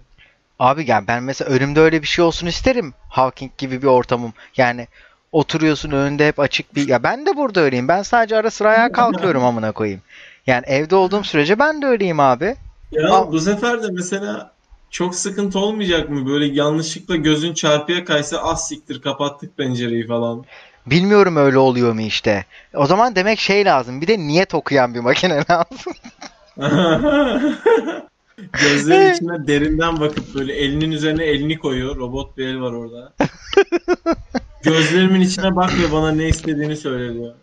Abi 0.59 0.85
yani 0.87 1.07
ben 1.09 1.23
mesela 1.23 1.51
önümde 1.51 1.81
öyle 1.81 2.03
bir 2.03 2.07
şey 2.07 2.25
olsun 2.25 2.47
isterim. 2.47 2.95
Hawking 3.09 3.53
gibi 3.59 3.83
bir 3.83 3.87
ortamım. 3.87 4.33
Yani 4.57 4.89
oturuyorsun 5.33 5.91
önünde 5.91 6.29
hep 6.29 6.41
açık 6.41 6.75
bir... 6.75 6.89
Ya 6.89 7.03
ben 7.03 7.27
de 7.27 7.37
burada 7.37 7.61
öyleyim. 7.61 7.89
Ben 7.89 8.03
sadece 8.03 8.37
ara 8.37 8.51
sıra 8.51 8.71
ayağa 8.71 8.93
kalkıyorum 8.93 9.45
amına 9.45 9.73
koyayım. 9.73 10.01
Yani 10.47 10.65
evde 10.67 10.97
olduğum 10.97 11.25
sürece 11.25 11.59
ben 11.59 11.83
de 11.83 11.87
öyleyim 11.87 12.21
abi. 12.21 12.57
Ya 12.93 13.09
Ama... 13.09 13.33
bu 13.33 13.41
sefer 13.41 13.83
de 13.83 13.87
mesela 13.91 14.53
çok 14.91 15.15
sıkıntı 15.15 15.59
olmayacak 15.59 16.11
mı? 16.11 16.27
Böyle 16.27 16.47
yanlışlıkla 16.47 17.17
gözün 17.17 17.55
çarpıya 17.55 18.05
kaysa 18.05 18.39
az 18.39 18.45
ah 18.45 18.57
siktir 18.57 19.03
kapattık 19.03 19.57
pencereyi 19.57 20.07
falan. 20.07 20.45
Bilmiyorum 20.87 21.37
öyle 21.37 21.59
oluyor 21.59 21.93
mu 21.93 22.01
işte. 22.01 22.45
O 22.75 22.87
zaman 22.87 23.17
demek 23.17 23.39
şey 23.39 23.65
lazım. 23.65 24.01
Bir 24.01 24.07
de 24.07 24.19
niyet 24.19 24.55
okuyan 24.55 24.95
bir 24.95 25.01
makine 25.01 25.35
lazım. 25.51 25.93
Gözlerin 28.53 29.15
içine 29.15 29.47
derinden 29.47 30.01
bakıp 30.01 30.35
böyle 30.35 30.53
elinin 30.53 30.91
üzerine 30.91 31.25
elini 31.25 31.59
koyuyor. 31.59 31.97
Robot 31.97 32.37
bir 32.39 32.47
el 32.47 32.61
var 32.61 32.73
orada. 32.73 33.13
Gözlerimin 34.63 35.21
içine 35.21 35.57
bak 35.57 35.71
ve 35.79 35.93
bana 35.93 36.13
ne 36.13 36.29
istediğini 36.29 36.77
söyle 36.77 37.15
diyor. 37.15 37.35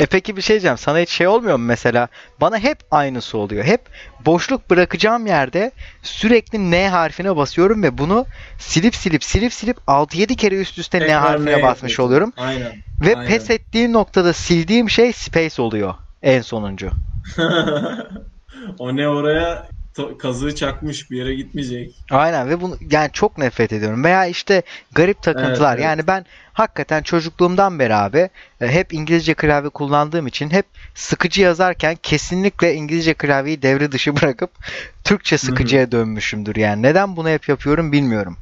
E 0.00 0.06
peki 0.06 0.36
bir 0.36 0.42
şey 0.42 0.54
diyeceğim. 0.54 0.78
Sana 0.78 0.98
hiç 0.98 1.10
şey 1.10 1.26
olmuyor 1.26 1.56
mu 1.56 1.64
mesela? 1.64 2.08
Bana 2.40 2.58
hep 2.58 2.78
aynısı 2.90 3.38
oluyor. 3.38 3.64
Hep 3.64 3.80
boşluk 4.26 4.70
bırakacağım 4.70 5.26
yerde 5.26 5.70
sürekli 6.02 6.70
N 6.70 6.88
harfine 6.88 7.36
basıyorum 7.36 7.82
ve 7.82 7.98
bunu 7.98 8.26
silip 8.58 8.94
silip 8.94 9.24
silip 9.24 9.52
silip 9.52 9.76
6-7 9.88 10.36
kere 10.36 10.54
üst 10.60 10.78
üste 10.78 10.98
Tekrar 10.98 11.14
N 11.14 11.20
harfine 11.20 11.62
basmış 11.62 11.72
yapıyorsun. 11.92 12.02
oluyorum. 12.02 12.32
Aynen. 12.36 12.72
Ve 13.00 13.16
Aynen. 13.16 13.28
pes 13.28 13.50
ettiğim 13.50 13.92
noktada 13.92 14.32
sildiğim 14.32 14.90
şey 14.90 15.12
space 15.12 15.62
oluyor. 15.62 15.94
En 16.22 16.40
sonuncu. 16.40 16.90
o 18.78 18.96
ne 18.96 19.08
oraya 19.08 19.68
kazığı 20.18 20.54
çakmış 20.54 21.10
bir 21.10 21.16
yere 21.18 21.34
gitmeyecek. 21.34 21.94
Aynen 22.10 22.48
ve 22.48 22.60
bunu 22.60 22.76
yani 22.90 23.10
çok 23.12 23.38
nefret 23.38 23.72
ediyorum. 23.72 24.04
Veya 24.04 24.26
işte 24.26 24.62
garip 24.92 25.22
takıntılar. 25.22 25.74
Evet, 25.74 25.78
evet. 25.78 25.84
Yani 25.84 26.06
ben 26.06 26.24
hakikaten 26.52 27.02
çocukluğumdan 27.02 27.78
beri 27.78 27.94
abi 27.94 28.28
e, 28.60 28.68
hep 28.68 28.92
İngilizce 28.92 29.34
klavye 29.34 29.70
kullandığım 29.70 30.26
için 30.26 30.50
hep 30.50 30.66
sıkıcı 30.94 31.42
yazarken 31.42 31.96
kesinlikle 32.02 32.74
İngilizce 32.74 33.14
klavyeyi 33.14 33.62
devre 33.62 33.92
dışı 33.92 34.16
bırakıp 34.22 34.50
Türkçe 35.04 35.38
sıkıcıya 35.38 35.82
Hı-hı. 35.82 35.92
dönmüşümdür. 35.92 36.56
Yani 36.56 36.82
neden 36.82 37.16
bunu 37.16 37.28
hep 37.28 37.48
yapıyorum 37.48 37.92
bilmiyorum. 37.92 38.36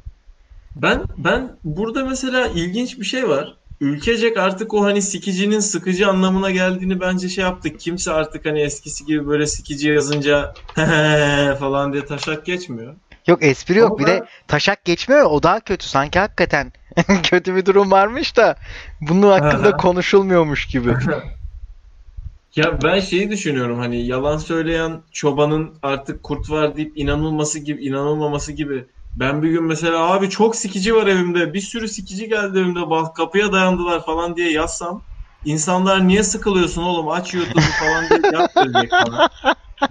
Ben 0.75 1.03
ben 1.17 1.57
burada 1.63 2.05
mesela 2.05 2.47
ilginç 2.47 2.99
bir 2.99 3.05
şey 3.05 3.29
var 3.29 3.57
ülkecek 3.81 4.37
artık 4.37 4.73
o 4.73 4.83
hani 4.83 5.01
sikicinin 5.01 5.59
sıkıcı 5.59 6.07
anlamına 6.07 6.51
geldiğini 6.51 6.99
bence 6.99 7.29
şey 7.29 7.43
yaptık. 7.43 7.79
Kimse 7.79 8.11
artık 8.11 8.45
hani 8.45 8.61
eskisi 8.61 9.05
gibi 9.05 9.27
böyle 9.27 9.47
sikici 9.47 9.89
yazınca 9.89 10.53
falan 11.59 11.93
diye 11.93 12.05
taşak 12.05 12.45
geçmiyor. 12.45 12.95
Yok 13.27 13.43
espri 13.43 13.77
yok. 13.77 13.91
Ama 13.91 13.99
bir 13.99 14.05
ben... 14.05 14.21
de 14.21 14.25
taşak 14.47 14.85
geçmiyor. 14.85 15.25
O 15.29 15.43
daha 15.43 15.59
kötü. 15.59 15.87
Sanki 15.87 16.19
hakikaten 16.19 16.71
kötü 17.23 17.55
bir 17.55 17.65
durum 17.65 17.91
varmış 17.91 18.37
da 18.37 18.55
bunun 19.01 19.31
hakkında 19.31 19.71
konuşulmuyormuş 19.77 20.65
gibi. 20.65 20.89
ya 22.55 22.79
ben 22.83 22.99
şeyi 22.99 23.29
düşünüyorum 23.29 23.79
hani 23.79 24.05
yalan 24.05 24.37
söyleyen 24.37 25.01
çobanın 25.11 25.73
artık 25.83 26.23
kurt 26.23 26.49
var 26.49 26.75
deyip 26.75 26.97
inanılması 26.97 27.59
gibi 27.59 27.85
inanılmaması 27.85 28.51
gibi 28.51 28.85
ben 29.15 29.43
bir 29.43 29.49
gün 29.49 29.63
mesela 29.63 30.11
abi 30.11 30.29
çok 30.29 30.55
sikici 30.55 30.95
var 30.95 31.07
evimde. 31.07 31.53
Bir 31.53 31.61
sürü 31.61 31.87
sikici 31.87 32.29
geldi 32.29 32.59
evimde. 32.59 32.79
Kapıya 33.15 33.51
dayandılar 33.51 34.05
falan 34.05 34.35
diye 34.35 34.51
yazsam. 34.51 35.03
insanlar 35.45 36.07
niye 36.07 36.23
sıkılıyorsun 36.23 36.83
oğlum 36.83 37.09
aç 37.09 37.33
YouTube'u 37.33 37.61
falan 37.61 38.09
diye 38.09 38.33
yap 38.33 38.51
bana. 38.91 39.29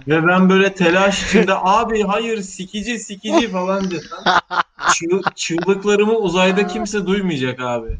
Ve 0.07 0.27
ben 0.27 0.49
böyle 0.49 0.73
telaş 0.73 1.25
içinde 1.25 1.53
abi 1.55 2.03
hayır 2.03 2.41
sikici 2.41 2.99
sikici 2.99 3.51
falan 3.51 3.91
desem 3.91 4.23
çığ, 4.93 5.21
çığlıklarımı 5.35 6.17
uzayda 6.17 6.67
kimse 6.67 7.07
duymayacak 7.07 7.59
abi. 7.59 7.99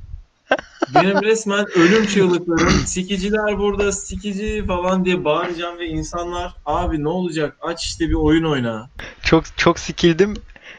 Benim 0.96 1.24
resmen 1.24 1.66
ölüm 1.76 2.06
çığlıklarım 2.08 2.70
sikiciler 2.70 3.58
burada 3.58 3.92
sikici 3.92 4.66
falan 4.68 5.06
diye 5.06 5.26
bağıracağım 5.26 5.78
ve 5.78 5.88
insanlar 5.88 6.54
abi 6.66 7.04
ne 7.04 7.10
olacak 7.10 7.58
aç 7.62 7.86
işte 7.86 8.10
bir 8.10 8.14
oyun 8.14 8.44
oyna. 8.44 8.90
Çok 9.24 9.58
çok 9.58 9.80
sikildim 9.80 10.34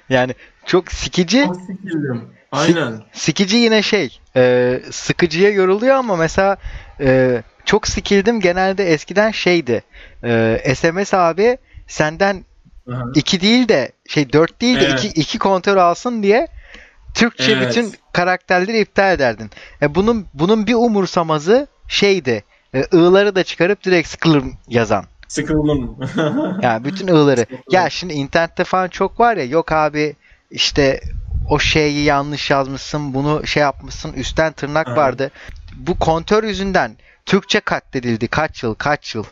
yani 0.08 0.34
çok 0.66 0.92
sikici. 0.92 1.44
Çok 1.44 1.56
sikildim. 1.56 2.36
Aynen. 2.52 3.02
sikici 3.12 3.56
yine 3.56 3.82
şey 3.82 4.18
e, 4.36 4.80
sıkıcıya 4.90 5.50
yoruluyor 5.50 5.96
ama 5.96 6.16
mesela 6.16 6.56
e, 7.00 7.42
çok 7.64 7.88
sikildim 7.88 8.40
genelde 8.40 8.92
eskiden 8.92 9.30
şeydi 9.30 9.82
e, 10.24 10.74
SMS 10.74 11.14
abi 11.14 11.58
senden 11.86 12.44
Aha. 12.92 13.04
iki 13.14 13.40
değil 13.40 13.68
de 13.68 13.92
şey 14.08 14.32
dört 14.32 14.60
değil 14.60 14.80
de 14.80 14.84
evet. 14.84 15.04
iki, 15.04 15.20
iki 15.20 15.38
kontör 15.38 15.76
alsın 15.76 16.22
diye 16.22 16.48
Türkçe 17.14 17.52
evet. 17.52 17.68
bütün 17.68 17.92
karakterleri 18.12 18.80
iptal 18.80 19.12
ederdin. 19.12 19.50
E, 19.82 19.94
bunun 19.94 20.26
bunun 20.34 20.66
bir 20.66 20.74
umursamazı 20.74 21.66
şeydi. 21.88 22.44
E, 22.74 22.84
ığları 22.94 23.34
da 23.34 23.44
çıkarıp 23.44 23.84
direkt 23.84 24.08
sıkılım 24.08 24.54
yazan. 24.68 25.04
Sıkıldım. 25.28 25.96
ya 26.62 26.84
bütün 26.84 27.08
ığları. 27.08 27.46
Ya 27.70 27.90
şimdi 27.90 28.14
internette 28.14 28.64
falan 28.64 28.88
çok 28.88 29.20
var 29.20 29.36
ya 29.36 29.44
yok 29.44 29.72
abi 29.72 30.16
işte 30.50 31.00
o 31.50 31.58
şeyi 31.58 32.04
yanlış 32.04 32.50
yazmışsın 32.50 33.14
bunu 33.14 33.46
şey 33.46 33.60
yapmışsın 33.60 34.12
üstten 34.12 34.52
tırnak 34.52 34.88
Aha. 34.88 34.96
vardı. 34.96 35.30
Bu 35.76 35.98
kontör 35.98 36.44
yüzünden 36.44 36.96
Türkçe 37.26 37.60
katledildi 37.60 38.28
kaç 38.28 38.62
yıl 38.62 38.74
kaç 38.74 39.14
yıl. 39.14 39.24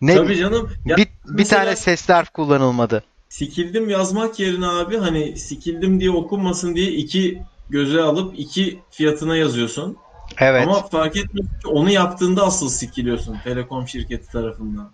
Ne 0.00 0.14
Tabii 0.14 0.36
canım. 0.36 0.70
Ya 0.86 0.96
bir, 0.96 1.08
bir 1.24 1.44
tane 1.44 1.76
sesli 1.76 2.14
harf 2.14 2.30
kullanılmadı. 2.30 3.04
Sikildim 3.28 3.88
yazmak 3.88 4.40
yerine 4.40 4.66
abi 4.66 4.96
hani 4.96 5.36
sikildim 5.36 6.00
diye 6.00 6.10
okunmasın 6.10 6.74
diye 6.74 6.90
iki 6.90 7.42
göze 7.70 8.02
alıp 8.02 8.38
iki 8.38 8.78
fiyatına 8.90 9.36
yazıyorsun. 9.36 9.96
Evet. 10.38 10.62
Ama 10.62 10.82
fark 10.82 11.16
etmiyor 11.16 11.46
ki 11.46 11.68
onu 11.68 11.90
yaptığında 11.90 12.44
asıl 12.44 12.68
sikiliyorsun 12.68 13.36
Telekom 13.44 13.88
şirketi 13.88 14.32
tarafından. 14.32 14.90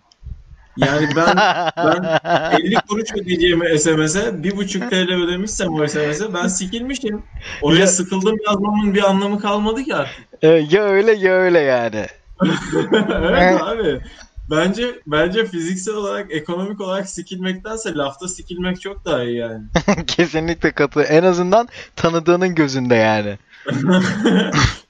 Yani 0.76 1.08
ben 1.16 1.36
ben 1.76 2.20
50 2.64 2.74
kuruş 2.88 3.12
ödeyeceğimi 3.14 3.78
SMS'e 3.78 4.42
bir 4.42 4.56
buçuk 4.56 4.90
TL 4.90 5.24
ödemişsem 5.24 5.74
o 5.74 5.88
SMS'e 5.88 6.34
ben 6.34 6.48
sikilmişim. 6.48 7.22
Oraya 7.62 7.80
ya, 7.80 7.86
sıkıldım 7.86 8.36
yazmamın 8.46 8.94
bir 8.94 9.10
anlamı 9.10 9.40
kalmadı 9.40 9.84
ki 9.84 9.94
artık. 9.94 10.24
E, 10.42 10.48
ya 10.48 10.82
öyle 10.82 11.12
ya 11.12 11.32
öyle 11.32 11.58
yani. 11.58 12.06
evet 13.12 13.62
abi. 13.62 14.00
Bence 14.50 15.00
bence 15.06 15.46
fiziksel 15.46 15.94
olarak, 15.94 16.32
ekonomik 16.32 16.80
olarak 16.80 17.08
sikilmektense 17.08 17.94
lafta 17.94 18.28
sikilmek 18.28 18.80
çok 18.80 19.04
daha 19.04 19.22
iyi 19.22 19.36
yani. 19.36 19.64
Kesinlikle 20.06 20.70
katı. 20.70 21.02
En 21.02 21.22
azından 21.22 21.68
tanıdığının 21.96 22.54
gözünde 22.54 22.94
yani. 22.94 23.38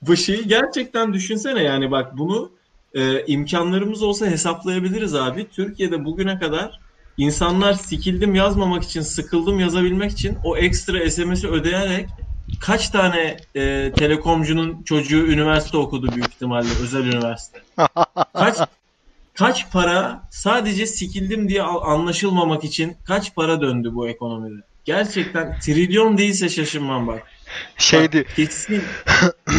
Bu 0.03 0.17
şeyi 0.17 0.49
gerçekten 0.49 1.13
düşünsene 1.13 1.63
yani 1.63 1.91
bak 1.91 2.19
bunu 2.19 2.51
e, 2.97 3.25
imkanlarımız 3.27 4.03
olsa 4.03 4.27
hesaplayabiliriz 4.27 5.15
abi. 5.15 5.49
Türkiye'de 5.49 6.05
bugüne 6.05 6.39
kadar 6.39 6.81
insanlar 7.17 7.73
sikildim 7.73 8.35
yazmamak 8.35 8.85
için, 8.85 9.01
sıkıldım 9.01 9.61
yazabilmek 9.61 10.13
için 10.13 10.39
o 10.43 10.57
ekstra 10.57 11.11
SMS'i 11.11 11.49
ödeyerek 11.49 12.11
kaç 12.61 12.91
tane 12.91 13.37
e, 13.55 13.93
telekomcunun 13.99 14.83
çocuğu 14.83 15.27
üniversite 15.27 15.77
okudu 15.77 16.15
büyük 16.15 16.29
ihtimalle 16.29 16.69
özel 16.83 17.05
üniversite. 17.05 17.63
Kaç 18.35 18.59
kaç 19.35 19.73
para 19.73 20.29
sadece 20.31 20.87
sikildim 20.87 21.49
diye 21.49 21.63
anlaşılmamak 21.63 22.65
için 22.65 22.97
kaç 23.05 23.35
para 23.35 23.61
döndü 23.61 23.91
bu 23.93 24.09
ekonomide? 24.09 24.63
Gerçekten 24.85 25.59
trilyon 25.59 26.19
değilse 26.19 26.49
şaşırmam 26.49 27.07
bak. 27.07 27.23
Şeydi. 27.79 28.19
Bak, 28.19 28.37
kesin 28.37 28.83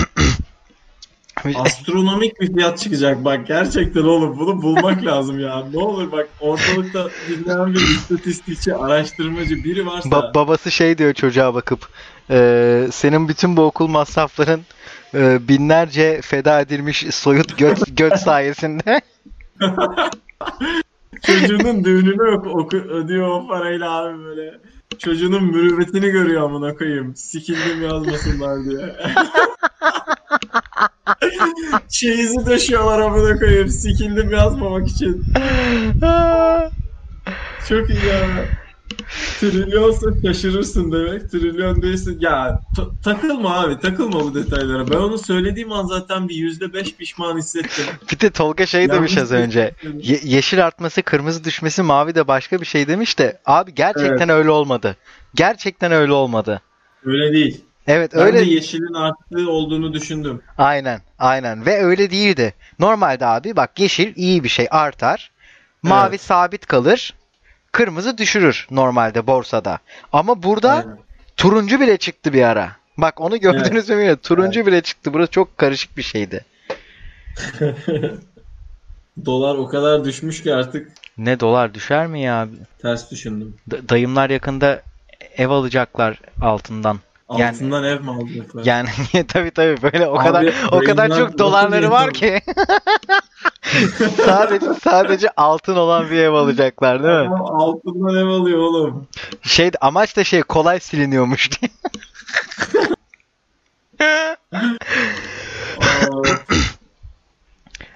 Astronomik 1.55 2.41
bir 2.41 2.53
fiyat 2.53 2.79
çıkacak 2.79 3.25
bak 3.25 3.47
gerçekten 3.47 4.03
oğlum 4.03 4.39
bunu 4.39 4.61
bulmak 4.61 5.05
lazım 5.05 5.39
ya. 5.39 5.65
Ne 5.73 5.79
olur 5.79 6.11
bak 6.11 6.29
ortalıkta 6.39 7.09
dinleyen 7.29 7.73
bir 7.73 7.79
istatistikçi, 7.79 8.75
araştırmacı 8.75 9.63
biri 9.63 9.85
varsa 9.85 10.09
Ba- 10.09 10.33
babası 10.33 10.71
şey 10.71 10.97
diyor 10.97 11.13
çocuğa 11.13 11.53
bakıp 11.53 11.89
e, 12.29 12.87
senin 12.91 13.27
bütün 13.27 13.57
bu 13.57 13.61
okul 13.61 13.87
masrafların 13.87 14.61
e, 15.13 15.47
binlerce 15.47 16.21
feda 16.21 16.61
edilmiş 16.61 17.05
soyut 17.11 17.57
göt, 17.57 17.83
göt 17.97 18.19
sayesinde. 18.19 19.01
çocuğunun 21.21 21.83
düğününü 21.83 22.49
oku, 22.49 22.77
ödüyor 22.77 23.27
o 23.27 23.47
parayla 23.47 23.91
abi 23.91 24.23
böyle. 24.23 24.53
Çocuğunun 24.97 25.43
mürüvvetini 25.43 26.09
görüyor 26.09 26.43
amına 26.43 26.75
koyayım. 26.75 27.15
Sikildim 27.15 27.83
yazmasınlar 27.83 28.65
diye. 28.65 28.95
Çeyizi 31.89 32.45
döşüyorlar 32.45 32.99
amına 32.99 33.39
koyayım. 33.39 33.67
Sikildim 33.67 34.31
yazmamak 34.31 34.87
için. 34.87 35.25
Çok 37.69 37.89
iyi 37.89 38.05
ya. 38.05 38.45
Trilyonsa 39.39 40.07
şaşırırsın 40.25 40.91
demek. 40.91 41.31
Trilyon 41.31 41.81
değilsin. 41.81 42.17
Ya 42.21 42.61
ta- 42.75 42.95
takılma 43.01 43.59
abi. 43.59 43.79
Takılma 43.79 44.19
bu 44.19 44.35
detaylara. 44.35 44.89
Ben 44.89 44.95
onu 44.97 45.17
söylediğim 45.17 45.71
an 45.71 45.85
zaten 45.85 46.29
bir 46.29 46.35
yüzde 46.35 46.73
beş 46.73 46.95
pişman 46.95 47.37
hissettim. 47.37 47.85
Bir 48.11 48.19
de 48.19 48.29
Tolga 48.29 48.65
şey 48.65 48.81
Yanlış 48.81 48.95
demiş 48.95 49.17
az 49.17 49.31
önce. 49.31 49.73
Ye- 50.01 50.19
yeşil 50.23 50.65
artması, 50.65 51.01
kırmızı 51.01 51.43
düşmesi, 51.43 51.81
mavi 51.83 52.15
de 52.15 52.27
başka 52.27 52.61
bir 52.61 52.65
şey 52.65 52.87
demiş 52.87 53.19
de 53.19 53.39
abi 53.45 53.75
gerçekten 53.75 54.29
öyle 54.29 54.49
olmadı. 54.51 54.97
Gerçekten 55.35 55.91
öyle 55.91 56.11
olmadı. 56.11 56.61
Öyle 57.05 57.33
değil. 57.33 57.66
Evet 57.87 58.13
Ben 58.13 58.19
öyle 58.21 58.39
de 58.39 58.43
yeşilin 58.43 58.93
arttığı 58.93 59.49
olduğunu 59.51 59.93
düşündüm. 59.93 60.41
aynen 60.57 61.01
aynen 61.19 61.65
ve 61.65 61.83
öyle 61.83 62.11
değildi. 62.11 62.53
Normalde 62.79 63.25
abi 63.25 63.55
bak 63.55 63.79
yeşil 63.79 64.13
iyi 64.15 64.43
bir 64.43 64.49
şey 64.49 64.67
artar. 64.71 65.31
Mavi 65.83 66.09
Evet. 66.09 66.21
sabit 66.21 66.65
kalır. 66.65 67.13
Kırmızı 67.71 68.17
düşürür 68.17 68.67
normalde 68.71 69.27
borsada. 69.27 69.79
Ama 70.13 70.43
burada 70.43 70.71
Aynen. 70.71 70.97
turuncu 71.37 71.79
bile 71.81 71.97
çıktı 71.97 72.33
bir 72.33 72.43
ara. 72.43 72.71
Bak 72.97 73.21
onu 73.21 73.39
gördünüz 73.39 73.89
mü 73.89 73.95
bilmiyorum. 73.95 74.19
Turuncu 74.23 74.65
bile 74.65 74.81
çıktı. 74.81 75.13
Burası 75.13 75.31
çok 75.31 75.57
karışık 75.57 75.97
bir 75.97 76.03
şeydi. 76.03 76.45
Dolar 79.25 79.55
o 79.55 79.67
kadar 79.67 80.05
düşmüş 80.05 80.43
ki 80.43 80.53
artık 80.53 80.91
Ne 81.17 81.39
dolar 81.39 81.73
düşer 81.73 82.07
mi 82.07 82.21
ya? 82.21 82.47
ters 82.81 83.11
düşündüm. 83.11 83.55
D- 83.67 83.89
dayımlar 83.89 84.29
yakında 84.29 84.81
ev 85.37 85.49
alacaklar 85.49 86.19
altından. 86.41 86.99
Yani- 87.29 87.43
Altından 87.49 87.83
ev 87.83 88.01
mi 88.01 88.11
alacaklar? 88.11 88.65
Yani 88.65 88.89
tabii 89.27 89.51
tabii 89.51 89.81
böyle 89.81 90.07
o 90.07 90.19
Abi, 90.19 90.23
kadar 90.27 90.53
o 90.71 90.79
kadar 90.79 91.09
çok 91.09 91.37
dolarları 91.37 91.91
var 91.91 92.13
ki. 92.13 92.41
sadece 94.25 94.65
sadece 94.83 95.29
altın 95.37 95.75
olan 95.75 96.09
bir 96.09 96.17
ev 96.17 96.33
alacaklar 96.33 97.03
değil 97.03 97.29
mi? 97.29 97.35
Ama 97.35 97.63
altından 97.63 98.15
ev 98.15 98.27
alıyor 98.27 98.59
oğlum. 98.59 99.07
Şey 99.41 99.71
amaç 99.81 100.17
da 100.17 100.23
şey 100.23 100.41
kolay 100.41 100.79
siliniyormuş 100.79 101.49
diye. 101.61 101.71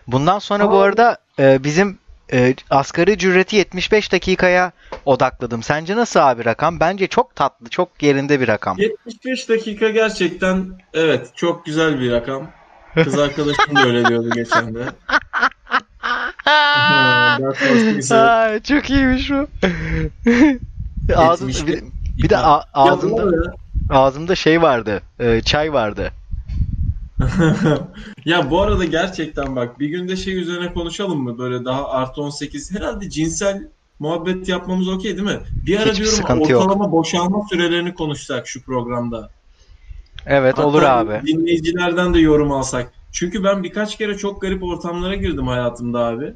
Bundan 0.08 0.40
sonra 0.40 0.72
bu 0.72 0.78
arada 0.78 1.18
e, 1.40 1.64
bizim 1.64 2.00
e, 2.34 2.56
asgari 2.70 3.12
ücreti 3.12 3.56
75 3.56 4.12
dakikaya 4.12 4.72
odakladım. 5.06 5.64
Sence 5.64 5.96
nasıl 5.96 6.20
abi 6.20 6.46
rakam? 6.46 6.80
Bence 6.80 7.08
çok 7.08 7.36
tatlı, 7.36 7.70
çok 7.70 8.04
yerinde 8.04 8.40
bir 8.40 8.48
rakam. 8.48 8.78
75 8.80 9.50
dakika 9.50 9.90
gerçekten 9.90 10.66
evet 10.94 11.32
çok 11.36 11.66
güzel 11.66 12.00
bir 12.00 12.12
rakam. 12.12 12.48
Kız 13.04 13.20
arkadaşım 13.20 13.78
da 13.78 13.82
öyle 13.82 14.08
diyordu 14.08 14.30
geçen 14.36 14.76
de. 14.76 14.86
Aa, 18.12 18.60
çok 18.64 18.90
iyiymiş 18.90 19.32
bu. 19.32 19.48
Ağzım, 21.16 21.48
75 21.50 21.68
bir, 21.68 21.84
bir 22.24 22.30
de 22.30 22.38
a- 22.38 22.66
ağzımda 22.74 23.32
ağzımda 23.90 24.36
şey 24.36 24.62
vardı. 24.62 25.02
e, 25.20 25.42
çay 25.42 25.74
vardı. 25.74 26.12
Ya 28.26 28.52
bu 28.52 28.62
arada 28.62 28.86
gerçekten 28.86 29.56
bak 29.56 29.80
bir 29.80 29.90
günde 29.90 30.16
şey 30.16 30.38
üzerine 30.38 30.74
konuşalım 30.74 31.24
mı? 31.24 31.38
Böyle 31.38 31.66
daha 31.66 31.90
artı 31.90 32.22
18 32.22 32.76
herhalde 32.76 33.10
cinsel 33.10 33.68
muhabbet 34.00 34.50
yapmamız 34.50 34.88
okey 34.88 35.18
değil 35.18 35.28
mi? 35.28 35.40
Bir 35.66 35.78
ara 35.78 35.86
Hiçbir 35.86 36.04
diyorum 36.04 36.18
sıkıntı 36.18 36.52
yok. 36.52 36.62
ortalama 36.62 36.92
boşalma 36.92 37.46
sürelerini 37.50 37.94
konuşsak 37.94 38.48
şu 38.48 38.64
programda. 38.64 39.30
Evet 40.26 40.58
Hatta 40.58 40.68
olur 40.68 40.84
abi. 40.84 41.28
Dinleyicilerden 41.28 42.14
de 42.14 42.20
yorum 42.20 42.52
alsak. 42.52 42.92
Çünkü 43.12 43.44
ben 43.44 43.64
birkaç 43.64 43.98
kere 43.98 44.18
çok 44.18 44.42
garip 44.42 44.64
ortamlara 44.64 45.16
girdim 45.16 45.48
hayatımda 45.48 46.00
abi. 46.00 46.34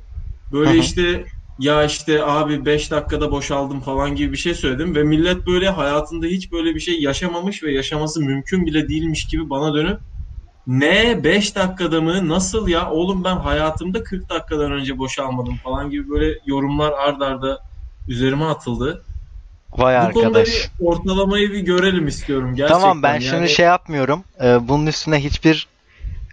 Böyle 0.52 0.70
Hı 0.72 0.74
hı. 0.74 0.78
işte 0.78 1.26
ya 1.60 1.84
işte 1.84 2.24
abi 2.24 2.66
5 2.66 2.92
dakikada 2.92 3.32
boşaldım 3.32 3.80
falan 3.80 4.16
gibi 4.16 4.32
bir 4.32 4.38
şey 4.38 4.54
söyledim 4.54 4.96
ve 4.96 5.04
millet 5.04 5.48
böyle 5.48 5.70
hayatında 5.70 6.26
hiç 6.26 6.52
böyle 6.52 6.76
bir 6.76 6.80
şey 6.80 7.02
yaşamamış 7.02 7.64
ve 7.64 7.74
yaşaması 7.74 8.22
mümkün 8.22 8.66
bile 8.66 8.90
değilmiş 8.90 9.28
gibi 9.28 9.50
bana 9.50 9.74
dönüp 9.74 10.00
ne 10.68 11.24
5 11.24 11.56
dakikada 11.56 12.02
mı 12.02 12.30
nasıl 12.30 12.68
ya 12.68 12.90
oğlum 12.92 13.24
ben 13.24 13.36
hayatımda 13.38 14.04
40 14.04 14.30
dakikadan 14.30 14.72
önce 14.72 14.98
boşalmadım 14.98 15.58
falan 15.64 15.90
gibi 15.90 16.10
böyle 16.10 16.40
yorumlar 16.46 16.92
ard 16.92 17.22
arda 17.22 17.60
üzerime 18.08 18.46
atıldı. 18.46 19.04
Vay 19.78 20.10
Bu 20.10 20.14
konuda 20.14 20.28
arkadaş. 20.28 20.48
bir 20.80 20.86
ortalamayı 20.86 21.52
bir 21.52 21.60
görelim 21.60 22.08
istiyorum 22.08 22.56
gerçekten. 22.56 22.80
Tamam 22.82 23.04
ben 23.04 23.14
Yani- 23.14 23.24
şimdi 23.24 23.50
şey 23.50 23.66
yapmıyorum. 23.66 24.24
Ee, 24.44 24.68
bunun 24.68 24.86
üstüne 24.88 25.24
hiçbir 25.24 25.68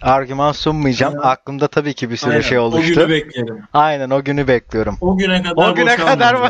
argüman 0.03 0.53
sunmayacağım. 0.53 1.15
Aynen. 1.15 1.29
Aklımda 1.29 1.69
tabii 1.69 1.95
ki 1.95 2.11
bir 2.11 2.17
sürü 2.17 2.31
Aynen, 2.31 2.41
şey 2.43 2.59
O 2.59 2.63
oluştu. 2.63 2.95
günü 2.95 3.09
beklerim. 3.09 3.63
Aynen 3.73 4.11
o 4.11 4.25
günü 4.25 4.49
bekliyorum. 4.49 4.97
O 5.01 5.17
güne 5.19 5.43
kadar 5.43 5.71
O 5.71 5.75
güne 5.75 5.97
kadar 5.97 6.35
mı? 6.35 6.49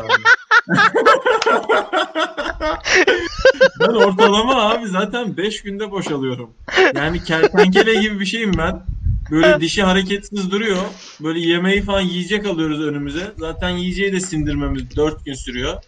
Ben 3.81 3.95
ortalama 3.95 4.71
abi 4.71 4.89
zaten 4.89 5.37
5 5.37 5.63
günde 5.63 5.91
boşalıyorum. 5.91 6.51
Yani 6.95 7.25
kertenkele 7.25 7.95
gibi 7.95 8.21
bir 8.21 8.27
şeyim 8.27 8.53
ben. 8.59 8.83
Böyle 9.31 9.61
dişi 9.61 9.83
hareketsiz 9.83 10.51
duruyor. 10.51 10.79
Böyle 11.21 11.41
yemeği 11.41 11.83
falan 11.83 12.01
yiyecek 12.01 12.47
alıyoruz 12.47 12.81
önümüze. 12.81 13.33
Zaten 13.39 13.69
yiyeceği 13.69 14.13
de 14.13 14.21
sindirmemiz 14.21 14.97
4 14.97 15.25
gün 15.25 15.35
sürüyor. 15.35 15.83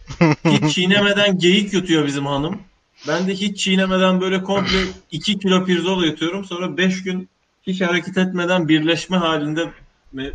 Hiç 0.45 0.75
çiğnemeden 0.75 1.37
geyik 1.37 1.73
yutuyor 1.73 2.05
bizim 2.05 2.25
hanım. 2.25 2.59
Ben 3.07 3.27
de 3.27 3.33
hiç 3.33 3.63
çiğnemeden 3.63 4.21
böyle 4.21 4.43
komple 4.43 4.77
2 5.11 5.39
kilo 5.39 5.65
pirzola 5.65 6.05
yutuyorum. 6.05 6.45
Sonra 6.45 6.77
5 6.77 7.03
gün 7.03 7.29
hiç 7.67 7.81
hareket 7.81 8.17
etmeden 8.17 8.67
birleşme 8.67 9.17
halinde 9.17 9.69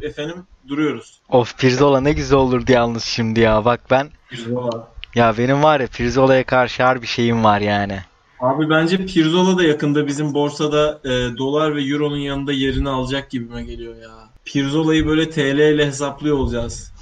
efendim 0.03 0.37
duruyoruz. 0.69 1.21
Of 1.29 1.59
pirzola 1.59 2.01
ne 2.01 2.13
güzel 2.13 2.39
olurdu 2.39 2.73
yalnız 2.73 3.05
şimdi 3.05 3.41
ya. 3.41 3.65
Bak 3.65 3.81
ben 3.91 4.11
Pirzola. 4.31 4.89
ya 5.15 5.39
benim 5.39 5.63
var 5.63 5.81
ya 5.81 5.87
pirzolaya 5.87 6.45
karşı 6.45 6.83
her 6.83 7.03
bir 7.03 7.07
şeyim 7.07 7.45
var 7.45 7.61
yani. 7.61 8.01
Abi 8.41 8.71
bence 8.71 9.07
Pirzola 9.07 9.59
da 9.59 9.63
yakında 9.65 10.07
bizim 10.07 10.35
borsada 10.35 11.01
e, 11.05 11.09
dolar 11.39 11.77
ve 11.77 11.83
euronun 11.83 12.17
yanında 12.17 12.53
yerini 12.53 12.89
alacak 12.89 13.31
gibime 13.31 13.63
geliyor 13.65 13.97
ya. 13.97 14.11
Pirzola'yı 14.45 15.07
böyle 15.07 15.31
TL 15.31 15.59
ile 15.75 15.87
hesaplıyor 15.87 16.37
olacağız. 16.39 16.93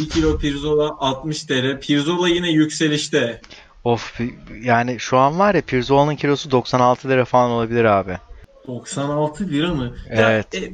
1 0.00 0.08
kilo 0.08 0.38
Pirzola 0.38 0.96
60 0.98 1.42
TL. 1.44 1.80
Pirzola 1.80 2.28
yine 2.28 2.50
yükselişte. 2.50 3.40
Of 3.84 4.20
yani 4.62 5.00
şu 5.00 5.18
an 5.18 5.38
var 5.38 5.54
ya 5.54 5.60
pirzolanın 5.62 6.16
kilosu 6.16 6.50
96 6.50 7.08
lira 7.08 7.24
falan 7.24 7.50
olabilir 7.50 7.84
abi. 7.84 8.18
96 8.66 9.48
lira 9.48 9.74
mı? 9.74 9.94
Ya, 10.16 10.30
Evet. 10.30 10.54
e, 10.54 10.72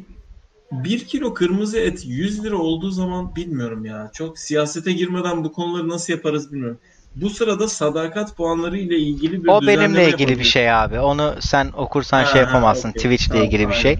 1 0.73 1.05
kilo 1.07 1.35
kırmızı 1.35 1.79
et 1.79 2.03
100 2.07 2.45
lira 2.45 2.57
olduğu 2.57 2.91
zaman 2.91 3.37
bilmiyorum 3.37 3.85
ya. 3.85 4.11
Çok 4.13 4.39
siyasete 4.39 4.93
girmeden 4.93 5.45
bu 5.45 5.53
konuları 5.53 5.89
nasıl 5.89 6.13
yaparız 6.13 6.53
bilmiyorum. 6.53 6.79
Bu 7.17 7.31
sırada 7.31 7.69
sadakat 7.69 8.37
puanları 8.37 8.79
ile 8.79 8.99
ilgili 8.99 9.45
bir 9.45 9.49
O 9.49 9.67
benimle 9.67 10.09
ilgili 10.09 10.39
bir 10.39 10.45
şey 10.45 10.73
abi. 10.73 11.01
Onu 11.01 11.35
sen 11.41 11.73
okursan 11.77 12.19
Ha, 12.19 12.25
şey 12.25 12.41
yapamazsın. 12.41 12.91
okey. 12.91 13.03
Twitch'le 13.03 13.29
Tamam, 13.29 13.45
ilgili 13.45 13.63
bir 13.69 13.73
aynen. 13.73 13.83
şey. 13.83 13.93
Ee, 13.93 13.99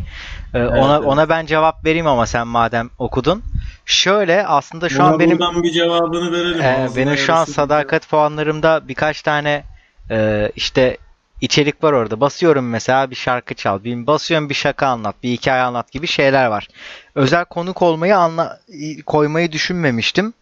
Evet, 0.55 0.71
ona 0.73 0.97
evet. 0.97 1.07
ona 1.07 1.29
ben 1.29 1.47
cevap 1.47 1.85
vereyim 1.85 2.07
ama 2.07 2.27
sen 2.27 2.49
madem 2.49 2.91
okudun. 2.99 3.43
Şöyle 3.87 4.47
aslında 4.47 4.89
şu 4.89 4.99
Buna 4.99 5.07
an 5.07 5.19
benim 5.19 5.39
bir 5.63 5.71
cevabını 5.71 6.33
verelim. 6.33 6.65
Ağzına 6.65 6.97
benim 6.97 7.17
şu 7.17 7.35
an 7.35 7.45
sadakat 7.45 8.09
puanlarımda 8.09 8.89
birkaç 8.89 9.23
tane 9.23 9.65
e, 10.11 10.49
işte 10.57 10.97
içerik 11.41 11.85
var 11.85 11.93
orada. 11.93 12.21
Basıyorum 12.21 12.69
mesela 12.69 13.11
bir 13.11 13.17
şarkı 13.17 13.55
çal, 13.55 13.85
bir 13.85 14.07
basıyorum 14.07 14.49
bir 14.49 14.55
şaka 14.55 14.87
anlat, 14.87 15.15
bir 15.23 15.31
hikaye 15.31 15.63
anlat 15.63 15.93
gibi 15.93 16.07
şeyler 16.07 16.47
var. 16.47 16.69
Özel 17.15 17.45
konuk 17.45 17.83
olmayı 17.83 18.17
anla 18.19 18.61
koymayı 19.07 19.53
düşünmemiştim. 19.53 20.33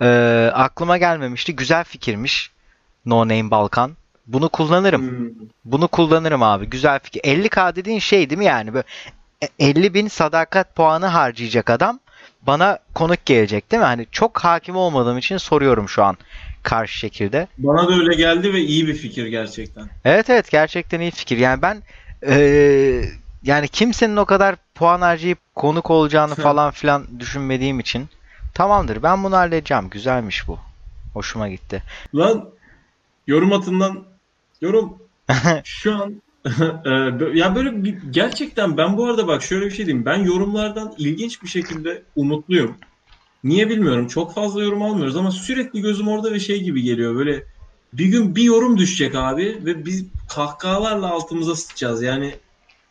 Ee, 0.00 0.50
aklıma 0.54 0.98
gelmemişti. 0.98 1.56
Güzel 1.56 1.84
fikirmiş. 1.84 2.50
No 3.06 3.22
Name 3.22 3.50
Balkan. 3.50 3.96
Bunu 4.26 4.48
kullanırım. 4.48 5.10
Hmm. 5.10 5.48
Bunu 5.64 5.88
kullanırım 5.88 6.42
abi. 6.42 6.66
Güzel 6.66 6.98
fikir. 6.98 7.20
50k 7.20 7.76
dediğin 7.76 7.98
şey 7.98 8.30
değil 8.30 8.38
mi 8.38 8.44
yani? 8.44 8.74
Böyle 8.74 8.86
e- 9.42 9.68
50 9.68 9.94
bin 9.94 10.08
sadakat 10.08 10.74
puanı 10.74 11.06
harcayacak 11.06 11.70
adam 11.70 12.00
bana 12.42 12.78
konuk 12.94 13.26
gelecek 13.26 13.70
değil 13.70 13.80
mi? 13.80 13.86
Hani 13.86 14.06
çok 14.12 14.38
hakim 14.38 14.76
olmadığım 14.76 15.18
için 15.18 15.36
soruyorum 15.36 15.88
şu 15.88 16.04
an 16.04 16.16
karşı 16.68 16.98
şekilde. 16.98 17.48
Bana 17.58 17.88
da 17.88 17.94
öyle 17.94 18.14
geldi 18.14 18.52
ve 18.52 18.60
iyi 18.60 18.86
bir 18.86 18.94
fikir 18.94 19.26
gerçekten. 19.26 19.88
Evet 20.04 20.30
evet 20.30 20.50
gerçekten 20.50 21.00
iyi 21.00 21.10
fikir. 21.10 21.36
Yani 21.36 21.62
ben 21.62 21.82
eee, 22.26 23.10
yani 23.42 23.68
kimsenin 23.68 24.16
o 24.16 24.24
kadar 24.24 24.56
puan 24.74 25.00
harcayıp 25.00 25.38
konuk 25.54 25.90
olacağını 25.90 26.34
falan 26.34 26.70
filan 26.70 27.20
düşünmediğim 27.20 27.80
için 27.80 28.08
tamamdır 28.54 29.02
ben 29.02 29.24
bunu 29.24 29.36
halledeceğim. 29.36 29.88
Güzelmiş 29.90 30.48
bu. 30.48 30.58
Hoşuma 31.14 31.48
gitti. 31.48 31.82
Lan 32.14 32.48
yorum 33.26 33.52
atından 33.52 34.04
yorum 34.60 34.98
şu 35.64 35.94
an 35.94 36.22
e, 36.84 36.90
ya 37.34 37.54
böyle 37.54 37.84
bir, 37.84 37.98
gerçekten 38.10 38.76
ben 38.76 38.96
bu 38.96 39.06
arada 39.06 39.26
bak 39.26 39.42
şöyle 39.42 39.66
bir 39.66 39.70
şey 39.70 39.86
diyeyim. 39.86 40.06
Ben 40.06 40.18
yorumlardan 40.18 40.94
ilginç 40.98 41.42
bir 41.42 41.48
şekilde 41.48 42.02
umutluyum. 42.16 42.76
Niye 43.44 43.68
bilmiyorum. 43.70 44.06
Çok 44.06 44.34
fazla 44.34 44.62
yorum 44.62 44.82
almıyoruz 44.82 45.16
ama 45.16 45.30
sürekli 45.30 45.80
gözüm 45.80 46.08
orada 46.08 46.32
ve 46.32 46.40
şey 46.40 46.62
gibi 46.62 46.82
geliyor. 46.82 47.14
Böyle 47.14 47.44
bir 47.92 48.06
gün 48.06 48.36
bir 48.36 48.42
yorum 48.42 48.78
düşecek 48.78 49.14
abi 49.14 49.58
ve 49.64 49.86
biz 49.86 50.04
kahkahalarla 50.28 51.10
altımıza 51.10 51.56
sıçacağız. 51.56 52.02
Yani 52.02 52.34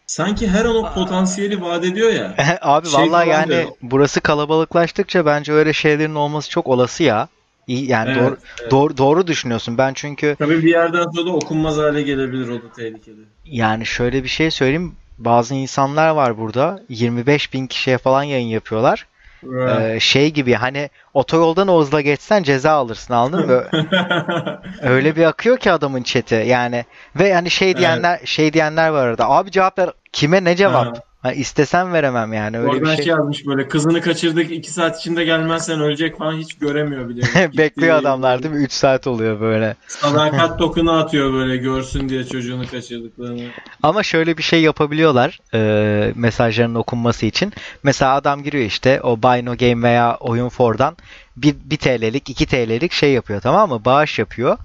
sanki 0.08 0.48
her 0.48 0.66
an 0.66 0.76
o 0.76 0.94
potansiyeli 0.94 1.62
vaat 1.62 1.86
ediyor 1.86 2.12
ya. 2.12 2.36
Abi 2.62 2.88
Şey 2.88 3.00
vallahi 3.00 3.30
yani 3.30 3.48
diyor. 3.52 3.68
burası 3.82 4.22
kalabalıklaştıkça 4.22 5.26
bence 5.26 5.54
öyle 5.54 5.74
şeylerin 5.74 6.16
olması 6.16 6.50
çok 6.50 6.68
olası 6.68 7.04
ya. 7.04 7.28
İyi 7.68 7.90
yani 7.90 8.10
Evet, 8.10 8.22
doğru, 8.22 8.38
evet. 8.62 8.72
doğru 8.72 8.98
doğru 8.98 9.28
düşünüyorsun. 9.28 9.78
Ben 9.78 9.94
çünkü 9.94 10.36
Tabii 10.40 10.64
bir 10.64 10.70
yerden 10.70 11.04
sonra 11.16 11.26
da 11.26 11.32
okunmaz 11.32 11.78
hale 11.78 12.02
gelebilir 12.02 12.50
o 12.50 12.54
da 12.64 12.72
tehlikeli. 12.76 13.22
yani 13.46 13.86
şöyle 13.86 14.24
bir 14.24 14.30
şey 14.30 14.52
söyleyeyim. 14.52 14.96
Bazı 15.18 15.56
insanlar 15.56 16.10
var 16.10 16.38
burada 16.38 16.84
25 16.90 17.54
bin 17.54 17.68
kişiye 17.68 17.98
falan 17.98 18.24
yayın 18.24 18.48
yapıyorlar. 18.48 19.06
Ee, 19.44 20.00
şey 20.00 20.32
gibi 20.34 20.54
hani 20.54 20.90
otoyoldan 21.14 21.68
o 21.68 21.80
hızla 21.80 22.02
geçsen 22.02 22.44
ceza 22.44 22.72
alırsın 22.72 23.14
anladın 23.14 23.48
mı? 23.48 23.64
Öyle 24.82 25.16
bir 25.16 25.26
akıyor 25.26 25.58
ki 25.58 25.72
adamın 25.72 26.04
chat'i 26.04 26.36
yani 26.36 26.86
ve 27.16 27.34
hani 27.34 27.50
şey 27.50 27.78
diyenler 27.78 28.20
şey 28.26 28.54
diyenler 28.54 28.90
var 28.90 29.08
arada. 29.08 29.30
Abi 29.30 29.52
cevap 29.52 29.80
ver. 29.80 29.90
Kime 30.12 30.44
ne 30.44 30.56
cevap? 30.56 30.98
Ha. 30.98 31.07
Ha, 31.22 31.32
istesem 31.34 31.94
veremem 31.94 32.34
yani 32.34 32.58
öyle 32.60 32.70
Oradan 32.70 32.82
bir 32.82 32.88
şey. 32.88 32.96
şey. 32.96 33.06
yazmış 33.06 33.46
böyle 33.46 33.68
kızını 33.68 34.02
kaçırdık 34.02 34.52
iki 34.52 34.72
saat 34.72 35.00
içinde 35.00 35.24
gelmezsen 35.24 35.82
ölecek 35.82 36.18
falan 36.18 36.38
hiç 36.38 36.54
göremiyor 36.54 37.10
bile. 37.10 37.22
Bekliyor 37.58 37.96
adamlar 37.96 38.44
değil 38.44 38.54
mi? 38.56 38.64
3 38.64 38.72
saat 38.72 39.08
oluyor 39.08 39.40
böyle. 39.42 39.76
Sadakat 39.88 40.60
tokunu 40.60 40.92
atıyor 40.92 41.34
böyle 41.34 41.58
görsün 41.58 42.10
diye 42.10 42.24
çocuğunu 42.24 42.68
kaçırdıklarını. 42.68 43.44
Ama 43.84 44.04
şöyle 44.04 44.38
bir 44.38 44.44
şey 44.44 44.62
yapabiliyorlar 44.62 45.40
e, 45.54 46.12
mesajların 46.16 46.76
okunması 46.76 47.26
için. 47.26 47.54
Mesela 47.84 48.14
adam 48.16 48.44
giriyor 48.44 48.66
işte 48.66 49.02
o 49.02 49.24
Buy 49.24 49.46
No 49.46 49.58
Game 49.58 49.88
veya 49.88 50.16
Oyun 50.20 50.50
For'dan 50.50 50.98
1, 51.38 51.56
1 51.66 51.78
TL'lik 51.78 52.30
2 52.30 52.46
TL'lik 52.46 52.92
şey 52.92 53.12
yapıyor 53.12 53.42
tamam 53.42 53.70
mı? 53.70 53.86
Bağış 53.86 54.20
yapıyor. 54.20 54.58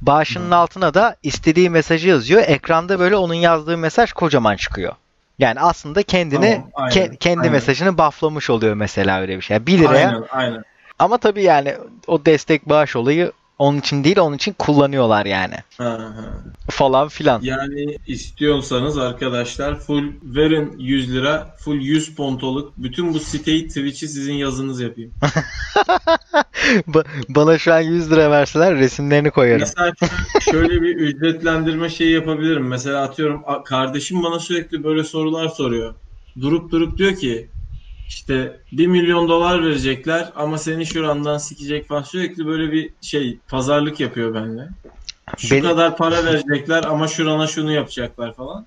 Bağışının 0.00 0.50
altına 0.50 0.94
da 0.94 1.16
istediği 1.22 1.70
mesajı 1.70 2.08
yazıyor. 2.08 2.42
Ekranda 2.46 2.98
böyle 2.98 3.16
onun 3.16 3.34
yazdığı 3.34 3.78
mesaj 3.78 4.12
kocaman 4.12 4.56
çıkıyor. 4.56 4.92
Yani 5.40 5.60
aslında 5.60 6.02
kendini 6.02 6.54
Tamam, 6.54 6.70
aynen, 6.74 6.96
ke- 6.96 7.16
kendi 7.16 7.40
aynen. 7.40 7.52
mesajını 7.52 7.98
bufflamış 7.98 8.50
oluyor 8.50 8.74
mesela 8.74 9.20
öyle 9.20 9.36
bir 9.36 9.42
şey. 9.42 9.66
1 9.66 9.78
liraya 9.78 10.08
Aynen 10.08 10.24
aynen. 10.30 10.62
ama 10.98 11.18
tabii 11.18 11.42
yani 11.42 11.74
o 12.06 12.26
destek 12.26 12.68
bağış 12.68 12.96
olayı 12.96 13.32
onun 13.60 13.78
için 13.78 14.04
değil 14.04 14.18
onun 14.18 14.36
için 14.36 14.52
kullanıyorlar 14.58 15.26
yani. 15.26 15.54
Ha, 15.78 15.84
ha. 15.84 16.24
Falan 16.70 17.08
filan. 17.08 17.42
Yani 17.42 17.96
istiyorsanız 18.06 18.98
arkadaşlar 18.98 19.78
full 19.80 20.04
verin 20.22 20.78
100 20.78 21.14
lira 21.14 21.56
full 21.58 21.80
100 21.80 22.14
pontoluk 22.14 22.72
bütün 22.76 23.14
bu 23.14 23.20
siteyi 23.20 23.68
Twitch'i 23.68 24.08
sizin 24.08 24.32
yazınız 24.32 24.80
yapayım. 24.80 25.12
Ba- 26.88 27.04
Bana 27.28 27.58
şu 27.58 27.74
an 27.74 27.80
100 27.80 28.10
lira 28.10 28.30
verseler 28.30 28.76
resimlerini 28.76 29.30
koyarım. 29.30 29.60
Mesela 29.60 29.92
şöyle 30.40 30.82
bir 30.82 30.96
ücretlendirme 30.96 31.88
şeyi 31.88 32.12
yapabilirim. 32.12 32.66
Mesela 32.66 33.02
atıyorum 33.02 33.42
kardeşim 33.64 34.22
bana 34.22 34.38
sürekli 34.38 34.84
böyle 34.84 35.04
sorular 35.04 35.48
soruyor. 35.48 35.94
Durup 36.40 36.72
durup 36.72 36.98
diyor 36.98 37.16
ki 37.16 37.50
işte 38.10 38.56
1 38.72 38.86
milyon 38.86 39.28
dolar 39.28 39.62
verecekler 39.64 40.32
ama 40.36 40.58
seni 40.58 40.86
şurandan 40.86 41.38
sikecek 41.38 41.88
falan. 41.88 42.02
Sürekli 42.02 42.46
böyle 42.46 42.72
bir 42.72 42.90
şey 43.02 43.38
pazarlık 43.48 44.00
yapıyor 44.00 44.34
benimle. 44.34 44.68
Şu 45.38 45.54
Benim- 45.54 45.64
kadar 45.64 45.96
para 45.96 46.24
verecekler 46.24 46.84
ama 46.84 47.08
şurana 47.08 47.46
şunu 47.46 47.72
yapacaklar 47.72 48.34
falan. 48.34 48.66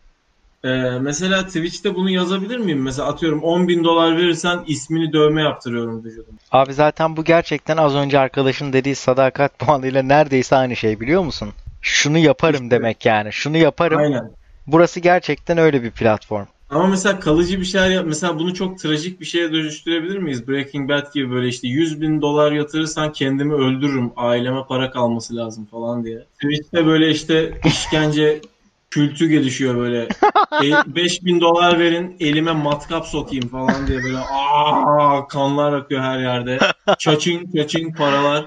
Ee, 0.63 0.69
mesela 1.01 1.45
Twitch'te 1.45 1.95
bunu 1.95 2.09
yazabilir 2.09 2.57
miyim? 2.57 2.81
Mesela 2.81 3.07
atıyorum 3.07 3.43
10 3.43 3.67
bin 3.67 3.83
dolar 3.83 4.17
verirsen 4.17 4.63
ismini 4.67 5.13
dövme 5.13 5.41
yaptırıyorum 5.41 6.03
vücuduma. 6.05 6.37
Abi 6.51 6.73
zaten 6.73 7.17
bu 7.17 7.23
gerçekten 7.23 7.77
az 7.77 7.95
önce 7.95 8.19
arkadaşın 8.19 8.73
dediği 8.73 8.95
sadakat 8.95 9.59
puanıyla 9.59 10.03
neredeyse 10.03 10.55
aynı 10.55 10.75
şey 10.75 10.99
biliyor 10.99 11.23
musun? 11.23 11.53
Şunu 11.81 12.17
yaparım 12.17 12.63
İşte. 12.63 12.71
demek 12.75 13.05
yani. 13.05 13.33
Şunu 13.33 13.57
yaparım. 13.57 13.99
Aynen. 13.99 14.31
Burası 14.67 14.99
gerçekten 14.99 15.57
öyle 15.57 15.83
bir 15.83 15.91
platform. 15.91 16.45
Ama 16.73 16.87
mesela 16.87 17.19
kalıcı 17.19 17.59
bir 17.59 17.65
şeyler 17.65 17.89
yap. 17.89 18.05
Mesela 18.07 18.39
bunu 18.39 18.53
çok 18.53 18.79
trajik 18.79 19.19
bir 19.19 19.25
şeye 19.25 19.53
dönüştürebilir 19.53 20.17
miyiz? 20.17 20.47
Breaking 20.47 20.89
Bad 20.89 21.13
gibi 21.13 21.31
böyle 21.31 21.47
işte 21.47 21.67
100 21.67 22.01
bin 22.01 22.21
dolar 22.21 22.51
yatırırsan 22.51 23.11
kendimi 23.11 23.53
öldürürüm. 23.53 24.11
Aileme 24.15 24.63
para 24.67 24.91
kalması 24.91 25.35
lazım 25.35 25.65
falan 25.65 26.05
diye. 26.05 26.25
Twitch'te 26.41 26.85
böyle 26.85 27.09
işte 27.09 27.61
işkence 27.65 28.41
kültü 28.89 29.27
gelişiyor 29.27 29.77
böyle. 29.77 30.07
E, 30.63 30.95
5 30.95 31.23
bin 31.25 31.41
dolar 31.41 31.79
verin 31.79 32.15
elime 32.19 32.51
matkap 32.51 33.05
sokayım 33.05 33.47
falan 33.47 33.87
diye 33.87 34.03
böyle 34.03 34.17
aa 34.17 35.27
kanlar 35.27 35.73
akıyor 35.73 36.01
her 36.01 36.19
yerde. 36.19 36.59
Çaçın 36.99 37.51
çaçın 37.55 37.91
paralar. 37.91 38.45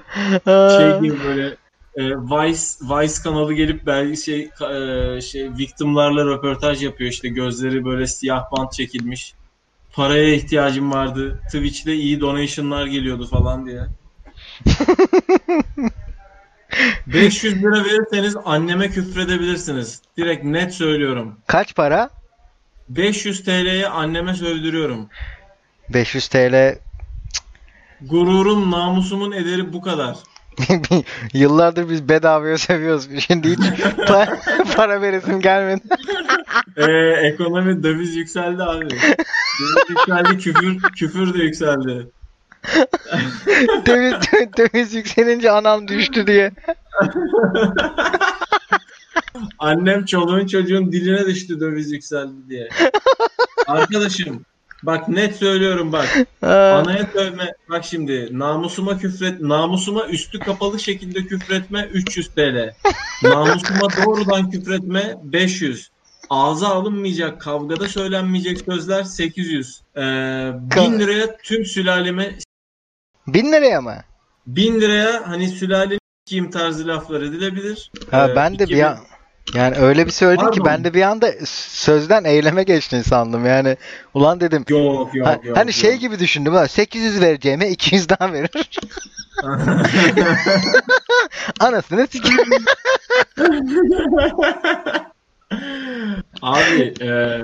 Şey 0.77 0.99
gibi 0.99 1.17
böyle 1.27 1.57
e, 1.97 2.03
Vice 2.03 2.61
Vice 2.81 3.23
kanalı 3.23 3.53
gelip 3.53 3.85
belki 3.85 4.21
şey 4.21 4.49
e, 4.71 5.21
şey 5.21 5.49
victimlarla 5.57 6.25
röportaj 6.25 6.83
yapıyor 6.83 7.11
işte 7.11 7.29
gözleri 7.29 7.85
böyle 7.85 8.07
siyah 8.07 8.43
bant 8.51 8.73
çekilmiş. 8.73 9.33
Paraya 9.93 10.33
ihtiyacım 10.33 10.91
vardı. 10.91 11.39
Twitch'te 11.45 11.93
iyi 11.93 12.21
donation'lar 12.21 12.85
geliyordu 12.85 13.27
falan 13.27 13.65
diye. 13.65 13.81
500 17.07 17.63
lira 17.63 17.85
verirseniz 17.85 18.35
anneme 18.45 18.89
küfredebilirsiniz. 18.89 20.01
Direkt 20.17 20.43
net 20.43 20.73
söylüyorum. 20.73 21.39
Kaç 21.47 21.75
para? 21.75 22.09
500 22.89 23.43
TL'ye 23.43 23.87
anneme 23.87 24.33
sövdürüyorum. 24.33 25.09
500 25.89 26.27
TL. 26.27 26.79
Gururum, 28.01 28.71
namusumun 28.71 29.31
ederi 29.31 29.73
bu 29.73 29.81
kadar. 29.81 30.17
Yıllardır 31.33 31.89
biz 31.89 32.09
bedavaya 32.09 32.57
seviyoruz. 32.57 33.09
Şimdi 33.27 33.49
hiç 33.49 33.59
pa- 33.59 34.73
para 34.75 35.01
veresim 35.01 35.41
gelmedi. 35.41 35.81
Ee, 36.77 36.91
ekonomi 37.27 37.83
döviz 37.83 38.15
yükseldi 38.15 38.63
abi. 38.63 38.89
Döviz 38.89 39.89
yükseldi, 39.89 40.37
küfür 40.37 40.79
küfür 40.79 41.33
de 41.33 41.43
yükseldi. 41.43 42.07
döviz, 43.85 44.13
döviz 44.57 44.93
yükselince 44.93 45.51
anam 45.51 45.87
düştü 45.87 46.27
diye. 46.27 46.51
Annem 49.59 50.05
çoluğun 50.05 50.47
çocuğun 50.47 50.91
diline 50.91 51.25
düştü 51.25 51.59
döviz 51.59 51.91
yükseldi 51.91 52.49
diye. 52.49 52.69
Arkadaşım 53.67 54.45
bak 54.83 55.09
net 55.09 55.35
söylüyorum 55.35 55.91
bak. 55.91 56.17
Anaya 56.41 57.07
sövme. 57.13 57.53
Bak 57.69 57.85
şimdi 57.85 58.29
namusuma 58.39 58.97
küfret, 58.97 59.41
namusuma 59.41 60.05
üstü 60.07 60.39
kapalı 60.39 60.79
şekilde 60.79 61.25
küfretme 61.25 61.89
300 61.93 62.27
TL. 62.27 62.73
Namusuma 63.23 63.87
doğrudan 64.05 64.49
küfretme 64.51 65.15
500. 65.23 65.89
Ağza 66.29 66.67
alınmayacak, 66.67 67.41
kavgada 67.41 67.87
söylenmeyecek 67.89 68.61
sözler 68.61 69.03
800. 69.03 69.81
Ee, 69.95 70.01
1000 70.01 70.99
liraya 70.99 71.37
tüm 71.37 71.65
sülaleme 71.65 72.37
bin 73.27 73.51
liraya 73.51 73.81
mı? 73.81 73.95
1000 74.47 74.81
liraya 74.81 75.27
hani 75.27 75.49
sülale 75.49 75.99
kim 76.25 76.51
tarzı 76.51 76.87
laflar 76.87 77.21
edilebilir. 77.21 77.91
Ha, 78.11 78.27
Ee, 78.31 78.35
ben 78.35 78.53
de 78.53 78.59
bir 78.59 78.63
2000 78.63 78.83
an 78.83 78.97
yani 79.53 79.75
öyle 79.77 80.05
bir 80.05 80.11
söyledin 80.11 80.51
ki 80.51 80.59
Pardon. 80.59 80.65
ben 80.65 80.83
de 80.83 80.93
bir 80.93 81.01
anda 81.01 81.31
sözden 81.45 82.23
eyleme 82.23 82.63
geçtin 82.63 83.01
sandım. 83.01 83.45
Yani 83.45 83.77
ulan 84.13 84.39
dedim 84.39 84.65
Yok 84.69 85.15
yok 85.15 85.27
Ha- 85.27 85.39
yok. 85.43 85.57
hani 85.57 85.73
şey 85.73 85.91
yok. 85.91 85.99
gibi 86.01 86.19
düşündüm 86.19 86.53
ha 86.53 86.67
800 86.67 87.21
vereceğime 87.21 87.69
200 87.69 88.09
daha 88.09 88.33
verir. 88.33 88.49
Anasını 91.59 92.07
sikeyim. 92.07 92.37
Abi 96.41 96.93
e, 97.01 97.41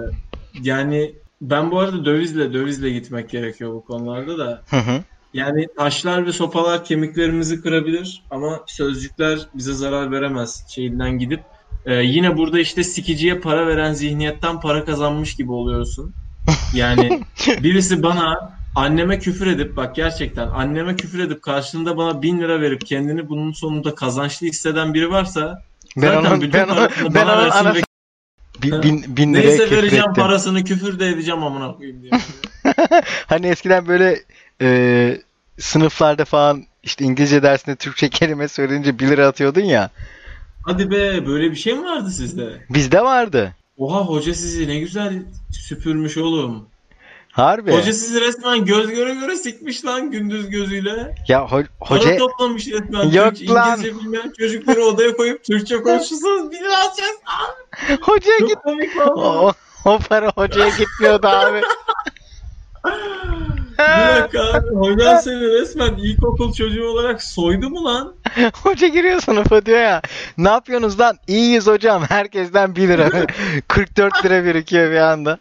yani 0.62 1.16
ben 1.42 1.72
bu 1.72 1.80
arada 1.80 2.06
dövizle 2.06 2.54
dövizle 2.54 2.90
gitmek 2.90 3.30
gerekiyor 3.30 3.74
bu 3.74 3.86
konularda 3.86 4.38
da. 4.38 4.62
Hı 4.70 4.78
hı. 4.78 5.04
Yani 5.34 5.68
taşlar 5.78 6.26
ve 6.26 6.32
sopalar 6.32 6.86
kemiklerimizi 6.86 7.62
kırabilir 7.62 8.24
ama 8.32 8.60
sözcükler 8.68 9.40
bize 9.54 9.74
zarar 9.74 10.12
veremez 10.12 10.66
şeyinden 10.70 11.20
gidip. 11.20 11.40
E, 11.86 11.94
yine 11.94 12.38
burada 12.38 12.60
işte 12.60 12.84
sikiciye 12.84 13.40
para 13.40 13.68
veren 13.68 13.94
zihniyetten 13.94 14.60
para 14.60 14.86
kazanmış 14.86 15.36
gibi 15.36 15.52
oluyorsun. 15.52 16.14
Yani 16.74 17.22
birisi 17.64 18.04
bana 18.04 18.54
anneme 18.76 19.20
küfür 19.20 19.48
edip 19.48 19.78
bak 19.78 19.96
gerçekten 19.96 20.48
anneme 20.48 20.96
küfür 20.96 21.20
edip 21.20 21.42
karşılığında 21.42 21.98
bana 21.98 22.22
bin 22.22 22.40
lira 22.40 22.62
verip 22.62 22.86
kendini 22.86 23.30
bunun 23.30 23.52
sonunda 23.52 23.96
kazançlı 23.96 24.48
hisseden 24.48 24.94
biri 24.94 25.12
varsa 25.12 25.62
Ben 25.98 26.02
zaten 26.02 26.32
onun 26.32 26.42
bütün 26.42 26.54
ben 26.54 26.68
parasını 26.68 27.14
ben 27.14 27.28
bana 27.28 27.34
onun 27.34 27.44
versin 27.44 27.66
ve 27.66 27.84
bin, 28.64 28.84
bin, 28.84 29.18
bin 29.18 29.34
liraya 29.34 29.48
Neyse 29.48 29.72
vereceğim 29.72 30.10
ettim. 30.10 30.24
parasını 30.24 30.64
küfür 30.64 31.00
de 31.00 31.08
edeceğim 31.08 31.44
amına 31.44 31.74
koyayım 31.74 32.02
diye. 32.02 32.12
Hani 33.28 33.48
eskiden 33.48 33.88
böyle 33.88 34.20
e, 34.62 35.22
sınıflarda 35.60 36.26
falan 36.26 36.64
işte 36.84 37.06
İngilizce 37.06 37.44
dersinde 37.44 37.76
Türkçe 37.76 38.10
kelime 38.10 38.48
söyleyince 38.48 39.00
1 39.00 39.08
lira 39.08 39.28
atıyordun 39.28 39.62
ya. 39.62 39.90
Hadi 40.64 40.92
be 40.92 41.26
böyle 41.28 41.52
bir 41.52 41.56
şey 41.56 41.74
mi 41.74 41.84
vardı 41.86 42.10
sizde? 42.10 42.66
Bizde 42.70 43.02
vardı. 43.02 43.54
Oha 43.78 44.00
hoca 44.00 44.34
sizi 44.34 44.68
ne 44.68 44.80
güzel 44.80 45.24
süpürmüş 45.52 46.18
oğlum. 46.18 46.66
Harbi. 47.32 47.72
Hoca 47.72 47.94
sizi 47.94 48.22
resmen 48.22 48.66
göz 48.66 48.90
göre 48.92 49.14
göre 49.14 49.36
sikmiş 49.36 49.86
lan 49.86 50.12
gündüz 50.12 50.50
gözüyle. 50.50 51.16
Ya 51.28 51.40
ho- 51.40 51.66
Para 51.80 52.00
hoca 52.00 52.18
toplamış 52.18 52.68
resmen. 52.68 53.10
Yok 53.10 53.36
Türkçe, 53.36 53.54
lan. 53.54 53.78
İngilizce 53.80 54.00
bilmeyen 54.00 54.34
çocukları 54.40 54.84
odaya 54.84 55.16
koyup 55.16 55.44
Türkçe 55.44 55.76
konuşursanız 55.82 56.52
bir 56.52 56.62
alacağız. 56.66 57.18
hocaya 58.02 58.38
git. 58.40 58.50
Çok 58.50 58.64
komik. 58.64 58.90
O, 59.08 59.52
o 59.86 60.00
para 60.10 60.32
hocaya 60.36 60.70
gitmiyordu 60.70 61.28
abi. 61.28 61.62
Bir 63.80 64.22
dakika 64.22 64.44
abi. 64.54 64.68
Hocan 64.76 65.18
seni 65.18 65.42
resmen 65.62 65.94
ilkokul 65.98 66.54
çocuğu 66.54 66.86
olarak 66.88 67.24
soydu 67.24 67.70
mu 67.70 67.84
lan? 67.86 68.14
Hoca 68.64 68.88
giriyor 68.88 69.22
sınıfa 69.22 69.66
diyor 69.66 69.80
ya. 69.80 70.02
Ne 70.38 70.50
yapıyorsunuz 70.50 71.00
lan? 71.00 71.18
İyiyiz 71.28 71.68
hocam. 71.68 72.04
Herkesten 72.10 72.76
1 72.76 72.88
lira. 72.88 73.10
44 73.68 74.26
lira 74.26 74.46
birikiyor 74.46 74.92
bir 74.92 74.98
anda. 74.98 75.40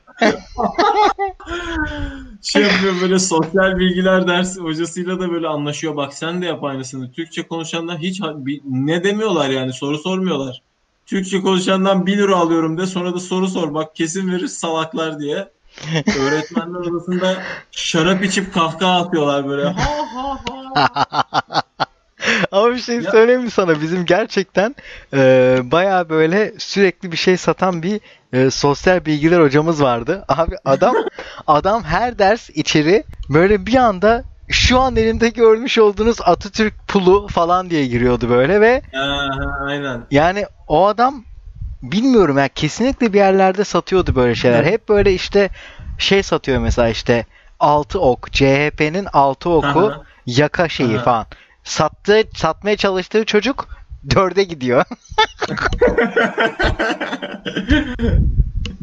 Şey 2.43 2.63
yapıyor 2.63 2.95
böyle 3.01 3.19
sosyal 3.19 3.79
bilgiler 3.79 4.27
dersi 4.27 4.61
hocasıyla 4.61 5.21
da 5.21 5.31
böyle 5.31 5.49
anlaşıyor. 5.49 5.97
Bak 5.97 6.15
sen 6.15 6.43
de 6.43 6.47
yap 6.47 6.65
aynısını. 6.65 7.13
Türkçe 7.13 7.43
konuşanlar 7.43 7.99
hiç 7.99 8.21
ne 8.65 9.05
demiyorlar 9.05 9.51
yani 9.51 9.73
soru 9.73 9.99
sormuyorlar. 9.99 10.63
Türkçe 11.07 11.41
konuşandan 11.41 12.07
1 12.07 12.19
lira 12.19 12.37
alıyorum 12.37 12.79
de 12.79 12.87
sonra 12.87 13.15
da 13.15 13.21
soru 13.21 13.49
sor. 13.49 13.75
Bak 13.75 13.97
kesin 13.97 14.33
verir 14.33 14.49
salaklar 14.49 15.19
diye. 15.19 15.49
Öğretmenler 16.21 16.79
odasında 16.79 17.43
şarap 17.71 18.25
içip 18.25 18.55
kahkaha 18.55 19.01
atıyorlar 19.01 19.49
böyle. 19.49 19.65
Ha 19.65 19.75
ha 20.15 20.39
ha. 20.47 21.63
Ama 22.53 22.71
bir 22.71 22.79
şey 22.79 23.03
söyleyeyim 23.03 23.43
mi 23.43 23.51
sana? 23.51 23.81
Bizim 23.81 24.05
gerçekten 24.05 24.75
e, 25.15 25.59
baya 25.63 26.09
böyle 26.09 26.53
sürekli 26.59 27.13
bir 27.13 27.17
şey 27.17 27.37
satan 27.37 27.83
bir 27.83 28.01
e, 28.33 28.51
sosyal 28.51 29.05
bilgiler 29.05 29.41
hocamız 29.41 29.83
vardı. 29.83 30.25
Abi 30.29 30.55
adam 30.65 30.95
adam 31.47 31.83
her 31.83 32.19
ders 32.19 32.51
içeri 32.51 33.05
böyle 33.31 33.67
bir 33.67 33.75
anda 33.75 34.25
şu 34.49 34.81
an 34.81 34.97
elimde 34.97 35.29
görmüş 35.29 35.79
olduğunuz 35.79 36.17
Atatürk 36.25 36.89
pulu 36.89 37.29
falan 37.29 37.71
diye 37.71 37.87
giriyordu 37.87 38.29
böyle 38.31 38.61
ve 38.61 38.83
Ha, 38.93 39.29
ha, 39.31 39.65
aynen. 39.67 40.07
yani 40.11 40.47
o 40.69 40.87
adam 40.87 41.25
bilmiyorum 41.83 42.39
ya 42.39 42.49
kesinlikle 42.49 43.13
bir 43.13 43.19
yerlerde 43.19 43.65
satıyordu 43.65 44.15
böyle 44.15 44.35
şeyler. 44.35 44.65
Hep 44.65 44.89
böyle 44.89 45.13
işte 45.13 45.51
şey 45.99 46.23
satıyor 46.23 46.61
mesela 46.61 46.89
işte 46.89 47.25
altı 47.61 48.01
ok 48.01 48.33
CHP'nin 48.33 49.07
altı 49.13 49.51
oku 49.51 49.81
Aha. 49.87 50.03
yaka 50.27 50.69
şeyi 50.69 50.97
Aha. 50.97 51.03
falan. 51.05 51.27
Sattığı, 51.65 52.23
satmaya 52.35 52.77
çalıştığı 52.77 53.25
çocuk 53.25 53.69
dörde 54.15 54.45
gidiyor. 54.45 54.85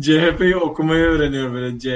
CHP'yi 0.01 0.55
okumayı 0.55 1.03
öğreniyor 1.03 1.53
böyle. 1.53 1.79
C. 1.79 1.89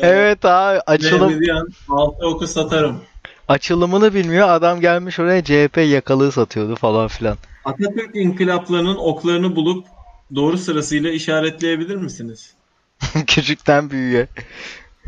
evet 0.00 0.44
abi 0.44 0.80
açılım 0.86 1.40
altı 1.88 2.26
oku 2.26 2.46
satarım. 2.46 3.00
açılımını 3.48 4.14
bilmiyor. 4.14 4.48
Adam 4.48 4.80
gelmiş 4.80 5.18
oraya 5.18 5.44
CHP 5.44 5.78
yakalığı 5.78 6.32
satıyordu 6.32 6.76
falan 6.76 7.08
filan. 7.08 7.36
Atatürk 7.64 8.16
inkılaplarının 8.16 8.96
oklarını 8.96 9.56
bulup 9.56 9.86
doğru 10.34 10.58
sırasıyla 10.58 11.10
işaretleyebilir 11.10 11.96
misiniz? 11.96 12.54
Küçükten 13.26 13.90
büyüğe. 13.90 14.26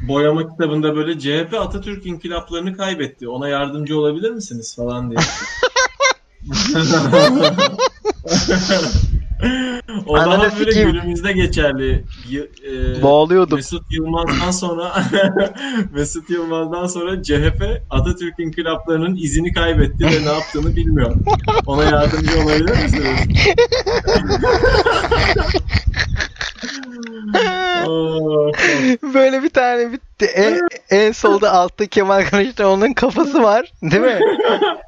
Boyama 0.08 0.50
kitabında 0.50 0.96
böyle 0.96 1.18
CHP 1.18 1.54
Atatürk 1.54 2.06
inkılaplarını 2.06 2.76
kaybetti. 2.76 3.28
Ona 3.28 3.48
yardımcı 3.48 3.98
olabilir 3.98 4.30
misiniz 4.30 4.76
falan 4.76 5.10
diye. 5.10 5.20
o 10.06 10.16
Ananı 10.16 10.30
daha 10.30 10.58
böyle 10.58 10.70
sikeyim. 10.70 10.92
günümüzde 10.92 11.32
geçerli. 11.32 12.04
Y- 12.28 12.50
e, 12.68 13.02
Boğuluyordum. 13.02 13.56
Mesut 13.56 13.82
Yılmaz'dan 13.90 14.50
sonra 14.50 15.04
Mesut 15.94 16.30
Yılmaz'dan 16.30 16.86
sonra 16.86 17.22
CHP 17.22 17.82
Atatürk 17.90 18.34
inkılaplarının 18.38 19.16
izini 19.16 19.52
kaybetti 19.52 20.04
ve 20.04 20.26
ne 20.26 20.32
yaptığını 20.32 20.76
bilmiyor. 20.76 21.16
Ona 21.66 21.84
yardımcı 21.84 22.42
olabilir 22.42 22.82
misiniz? 22.82 23.20
Böyle 29.14 29.42
bir 29.42 29.48
tane 29.50 29.92
bitti. 29.92 30.24
En, 30.26 30.60
en 30.90 31.12
solda 31.12 31.52
altta 31.52 31.86
Kemal 31.86 32.24
Kılıçdaroğlu'nun 32.24 32.92
kafası 32.92 33.42
var. 33.42 33.72
Değil 33.82 34.02
mi? 34.02 34.20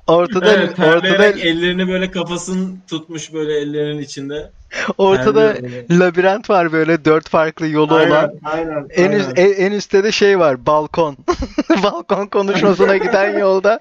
Ortada 0.07 0.52
evet, 0.52 0.78
ortada 0.78 1.26
ellerini 1.26 1.88
böyle 1.88 2.11
kafasını 2.11 2.68
tutmuş 2.90 3.32
böyle 3.32 3.59
ellerinin 3.59 4.02
içinde. 4.02 4.50
ortada 4.98 5.55
labirent 5.90 6.50
var 6.50 6.72
böyle 6.72 7.05
dört 7.05 7.28
farklı 7.28 7.66
yolu 7.68 7.94
Aynen, 7.94 8.11
olan. 8.11 8.32
aynen, 8.44 8.86
En, 8.90 9.12
üst, 9.12 9.28
aynen. 9.38 9.50
en, 9.52 9.66
en 9.66 9.72
üstte 9.72 10.05
de 10.05 10.12
şey 10.12 10.38
var 10.38 10.66
balkon. 10.66 11.16
balkon 11.82 12.26
konuşmasına 12.26 12.96
giden 12.96 13.38
yolda 13.38 13.80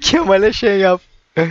Kemal'e 0.00 0.52
şey 0.52 0.78
yap. 0.78 1.00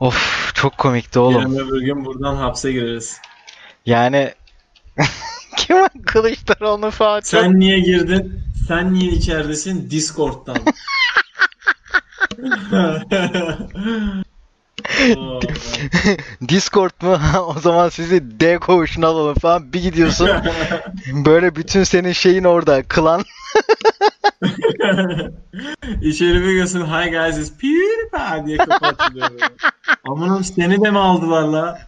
of 0.00 0.50
çok 0.54 0.78
komikti 0.78 1.18
oğlum. 1.18 1.40
Yarın 1.42 1.68
öbür 1.68 1.80
gün 1.82 2.04
buradan 2.04 2.34
hapse 2.36 2.72
gireriz. 2.72 3.20
Yani 3.86 4.32
Kemal 5.56 5.88
Kılıçdaroğlu 6.06 6.90
çok- 7.20 7.40
Sen 7.40 7.60
niye 7.60 7.80
girdin? 7.80 8.42
Sen 8.68 8.94
niye 8.94 9.12
içeridesin? 9.12 9.90
Discord'dan. 9.90 10.56
Discord 16.48 16.90
mu? 17.02 17.18
o 17.46 17.60
zaman 17.60 17.88
sizi 17.88 18.40
D 18.40 18.58
koğuşuna 18.58 19.06
alalım 19.06 19.34
falan. 19.34 19.72
Bir 19.72 19.82
gidiyorsun. 19.82 20.28
böyle 21.12 21.56
bütün 21.56 21.84
senin 21.84 22.12
şeyin 22.12 22.44
orada. 22.44 22.82
Klan. 22.82 23.24
İçeri 26.02 26.34
bir 26.34 26.40
giriyorsun. 26.46 26.80
Hi 26.86 27.10
guys 27.10 27.38
it's 27.38 27.52
PewDiePie 27.58 28.46
diye 28.46 28.58
böyle. 28.58 29.38
Amanım 30.08 30.44
seni 30.44 30.84
de 30.84 30.90
mi 30.90 30.98
aldılar 30.98 31.42
la? 31.42 31.78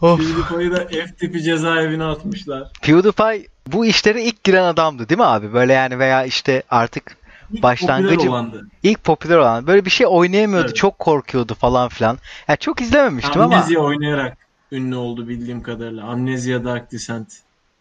Of. 0.00 0.20
PewDiePie'yi 0.20 0.70
da 0.72 0.86
F 0.88 1.14
tipi 1.14 1.42
cezaevine 1.42 2.04
atmışlar. 2.04 2.62
PewDiePie 2.82 3.46
bu 3.66 3.86
işlere 3.86 4.22
ilk 4.22 4.44
giren 4.44 4.64
adamdı 4.64 5.08
değil 5.08 5.18
mi 5.18 5.24
abi? 5.24 5.52
Böyle 5.52 5.72
yani 5.72 5.98
veya 5.98 6.24
işte 6.24 6.62
artık 6.70 7.16
İlk 7.52 7.62
Başlangıcı- 7.62 8.14
popüler 8.14 8.28
olandı. 8.30 8.68
ilk 8.82 9.04
popüler 9.04 9.36
olan. 9.36 9.66
Böyle 9.66 9.84
bir 9.84 9.90
şey 9.90 10.06
oynayamıyordu. 10.10 10.66
Evet. 10.66 10.76
Çok 10.76 10.98
korkuyordu 10.98 11.54
falan 11.54 11.88
filan. 11.88 12.18
Ya 12.48 12.56
çok 12.56 12.80
izlememiştim 12.80 13.40
ama. 13.42 13.54
Amnezya 13.56 13.80
oynayarak 13.80 14.36
ünlü 14.72 14.96
oldu 14.96 15.28
bildiğim 15.28 15.62
kadarıyla. 15.62 16.04
Amnezya 16.04 16.64
Dark 16.64 16.92
Descent. 16.92 17.28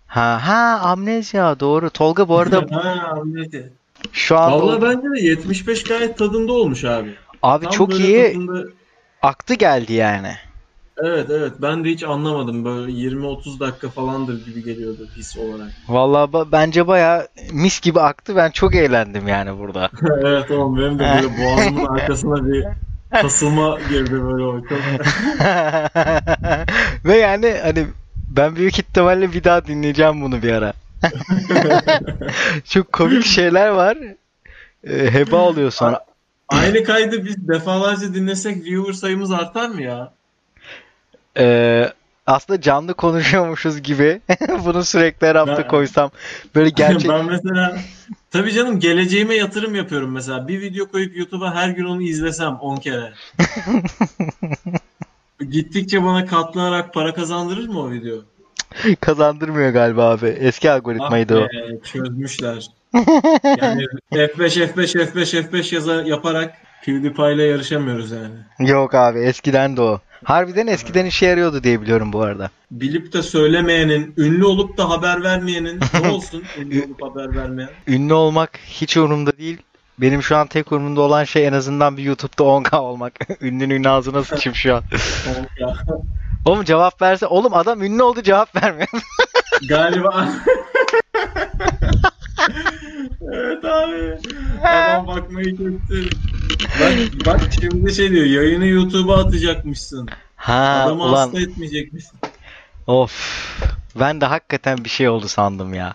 Ha 0.07 0.39
ha 0.47 0.79
amnezya 0.83 1.59
doğru. 1.59 1.89
Tolga 1.89 2.27
bu 2.29 2.37
arada 2.37 2.65
ha, 2.71 3.13
Amnezya. 3.21 3.61
şu 4.11 4.37
anda 4.37 4.57
Vallahi 4.65 4.81
bence 4.81 5.21
de 5.21 5.25
75 5.25 5.83
gayet 5.83 6.17
tadında 6.17 6.53
olmuş 6.53 6.83
abi. 6.83 7.13
abi 7.43 7.63
Tam 7.63 7.71
çok 7.73 7.99
iyi 7.99 8.33
tadında- 8.33 8.67
aktı 9.21 9.53
geldi 9.53 9.93
yani. 9.93 10.31
Evet 11.03 11.29
evet 11.29 11.53
ben 11.61 11.83
de 11.83 11.89
hiç 11.89 12.03
anlamadım 12.03 12.65
böyle 12.65 12.91
20-30 12.91 13.59
dakika 13.59 13.89
falandır 13.89 14.45
gibi 14.45 14.63
geliyordu 14.63 15.07
his 15.15 15.37
olarak. 15.37 15.71
Vallahi 15.87 16.31
ba- 16.31 16.51
bence 16.51 16.87
baya 16.87 17.27
mis 17.51 17.81
gibi 17.81 17.99
aktı. 18.01 18.35
Ben 18.35 18.51
çok 18.51 18.75
eğlendim 18.75 19.27
yani 19.27 19.59
burada. 19.59 19.89
evet 20.21 20.51
oğlum 20.51 20.77
benim 20.77 20.99
de 20.99 20.99
böyle 20.99 21.37
boğazımın 21.37 21.85
arkasına 21.85 22.45
bir 22.45 22.65
kasılma 23.09 23.77
girdi 23.89 24.11
böyle 24.11 24.43
o. 24.43 24.61
Ve 27.05 27.17
yani 27.17 27.55
hani 27.63 27.87
ben 28.29 28.55
büyük 28.55 28.79
ihtimalle 28.79 29.33
bir 29.33 29.43
daha 29.43 29.65
dinleyeceğim 29.65 30.21
bunu 30.21 30.41
bir 30.41 30.51
ara. 30.51 30.73
Çok 32.65 32.93
komik 32.93 33.25
şeyler 33.25 33.69
var. 33.69 33.97
Ee, 34.83 35.13
heba 35.13 35.49
oluyor 35.49 35.71
sonra. 35.71 35.99
Aynı 36.49 36.83
kaydı 36.83 37.25
biz 37.25 37.47
defalarca 37.47 38.13
dinlesek 38.13 38.65
viewer 38.65 38.93
sayımız 38.93 39.31
artar 39.31 39.69
mı 39.69 39.81
ya? 39.81 40.16
Ee, 41.37 41.93
aslında 42.27 42.61
canlı 42.61 42.93
konuşuyormuşuz 42.93 43.81
gibi. 43.81 44.21
Bunu 44.65 44.83
sürekli 44.83 45.27
her 45.27 45.35
hafta 45.35 45.57
Ben- 45.57 45.67
koysam. 45.67 46.11
Böyle 46.55 46.69
gerçek 46.75 47.11
ben 47.11 47.25
mesela 47.25 47.77
tabii 48.31 48.53
canım 48.53 48.79
geleceğime 48.79 49.35
yatırım 49.35 49.75
yapıyorum 49.75 50.11
mesela. 50.11 50.47
Bir 50.47 50.61
video 50.61 50.87
koyup 50.87 51.17
YouTube'a 51.17 51.55
her 51.55 51.69
gün 51.69 51.85
onu 51.85 52.01
izlesem 52.01 52.55
10 52.55 52.75
kere. 52.75 53.13
Gittikçe 55.49 56.03
bana 56.03 56.25
katlanarak 56.25 56.93
para 56.93 57.13
kazandırır 57.13 57.67
mı 57.67 57.81
o 57.81 57.91
video? 57.91 58.17
kazandırmıyor 58.99 59.69
galiba 59.69 60.09
abi. 60.09 60.27
Eski 60.27 60.71
algoritmaydı 60.71 61.37
o. 61.37 61.41
Ah 61.41 61.71
be, 61.71 61.79
çözmüşler. 61.83 62.67
Yani 63.43 63.85
F5 64.11 64.67
F5 64.67 65.05
F5 65.05 65.41
F5 65.41 65.75
yaza, 65.75 66.01
yaparak 66.01 66.53
PewDiePie 66.85 67.33
ile 67.33 67.43
yarışamıyoruz 67.43 68.11
yani. 68.11 68.69
Yok 68.69 68.95
abi 68.95 69.19
eskiden 69.19 69.77
de 69.77 69.81
o. 69.81 69.99
Harbiden 70.23 70.67
eskiden 70.67 71.05
işe 71.05 71.25
yarıyordu 71.25 71.63
diye 71.63 71.81
biliyorum 71.81 72.13
bu 72.13 72.21
arada. 72.21 72.49
Bilip 72.71 73.13
de 73.13 73.21
söylemeyenin, 73.23 74.13
ünlü 74.17 74.45
olup 74.45 74.77
da 74.77 74.89
haber 74.89 75.23
vermeyenin 75.23 75.79
ne 76.03 76.09
olsun 76.11 76.43
ünlü 76.57 76.85
olup 76.85 77.01
haber 77.01 77.35
vermeyen? 77.35 77.69
Ünlü 77.87 78.13
olmak 78.13 78.59
hiç 78.67 78.97
umurumda 78.97 79.37
değil. 79.37 79.57
Benim 79.99 80.23
şu 80.23 80.37
an 80.37 80.47
tek 80.47 80.71
umurumda 80.71 81.01
olan 81.01 81.23
şey 81.23 81.47
en 81.47 81.53
azından 81.53 81.97
bir 81.97 82.03
YouTube'da 82.03 82.43
10K 82.43 82.77
olmak. 82.77 83.13
Ünlünün 83.41 83.83
ağzına 83.83 84.23
sıçayım 84.23 84.55
şu 84.55 84.75
an. 84.75 84.83
Ya, 85.59 85.73
Oğlum 86.45 86.63
cevap 86.63 87.01
verse. 87.01 87.27
Oğlum 87.27 87.53
adam 87.53 87.81
ünlü 87.83 88.03
oldu 88.03 88.21
cevap 88.21 88.63
vermiyor. 88.63 88.87
Galiba. 89.69 90.29
evet 93.21 93.65
abi. 93.65 94.17
Adam 94.67 95.07
bakmayı 95.07 95.57
kesti. 95.57 96.03
Bak, 96.79 96.91
bak 97.25 97.41
şimdi 97.59 97.93
şey 97.93 98.11
diyor 98.11 98.25
yayını 98.25 98.67
YouTube'a 98.67 99.19
atacakmışsın. 99.19 100.09
Ha 100.35 100.81
Adamı 100.85 101.03
ulan 101.03 101.27
hasta 101.27 101.39
etmeyecekmişsin. 101.41 102.19
of. 102.87 103.47
Ben 103.99 104.21
de 104.21 104.25
hakikaten 104.25 104.77
bir 104.83 104.89
şey 104.89 105.09
oldu 105.09 105.27
sandım 105.27 105.73
ya. 105.73 105.93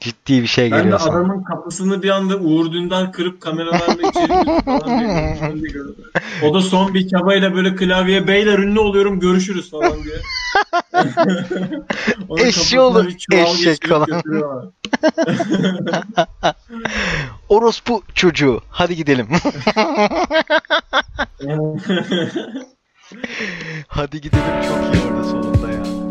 Ciddi 0.00 0.42
bir 0.42 0.46
şey 0.46 0.70
Ben 0.70 0.78
de 0.78 0.82
geliyor 0.82 0.98
sandım. 0.98 1.14
adamın 1.16 1.44
kapısını 1.44 2.02
bir 2.02 2.10
anda 2.10 2.36
Uğur 2.36 2.72
Dündar 2.72 3.12
kırıp 3.12 3.40
kameralarla 3.40 4.02
içeri 4.02 4.64
falan. 4.64 5.00
O 6.44 6.54
da 6.54 6.60
son 6.60 6.94
bir 6.94 7.08
çabayla 7.08 7.54
böyle 7.54 7.76
klavyeye 7.76 8.26
beyler 8.26 8.58
ünlü 8.58 8.80
oluyorum 8.80 9.20
görüşürüz 9.20 9.70
falan 9.70 10.04
diye. 10.04 10.16
Bir 12.36 12.52
çuval 12.52 13.06
eşek 13.32 13.88
falan. 13.88 14.08
Orospu 17.48 18.02
çocuğu. 18.14 18.60
Hadi 18.70 18.96
gidelim. 18.96 19.28
Hadi 23.88 24.20
gidelim 24.20 24.44
çok 24.62 24.94
iyi 24.94 25.02
orada 25.04 25.24
sonunda 25.24 25.72
ya. 25.72 26.05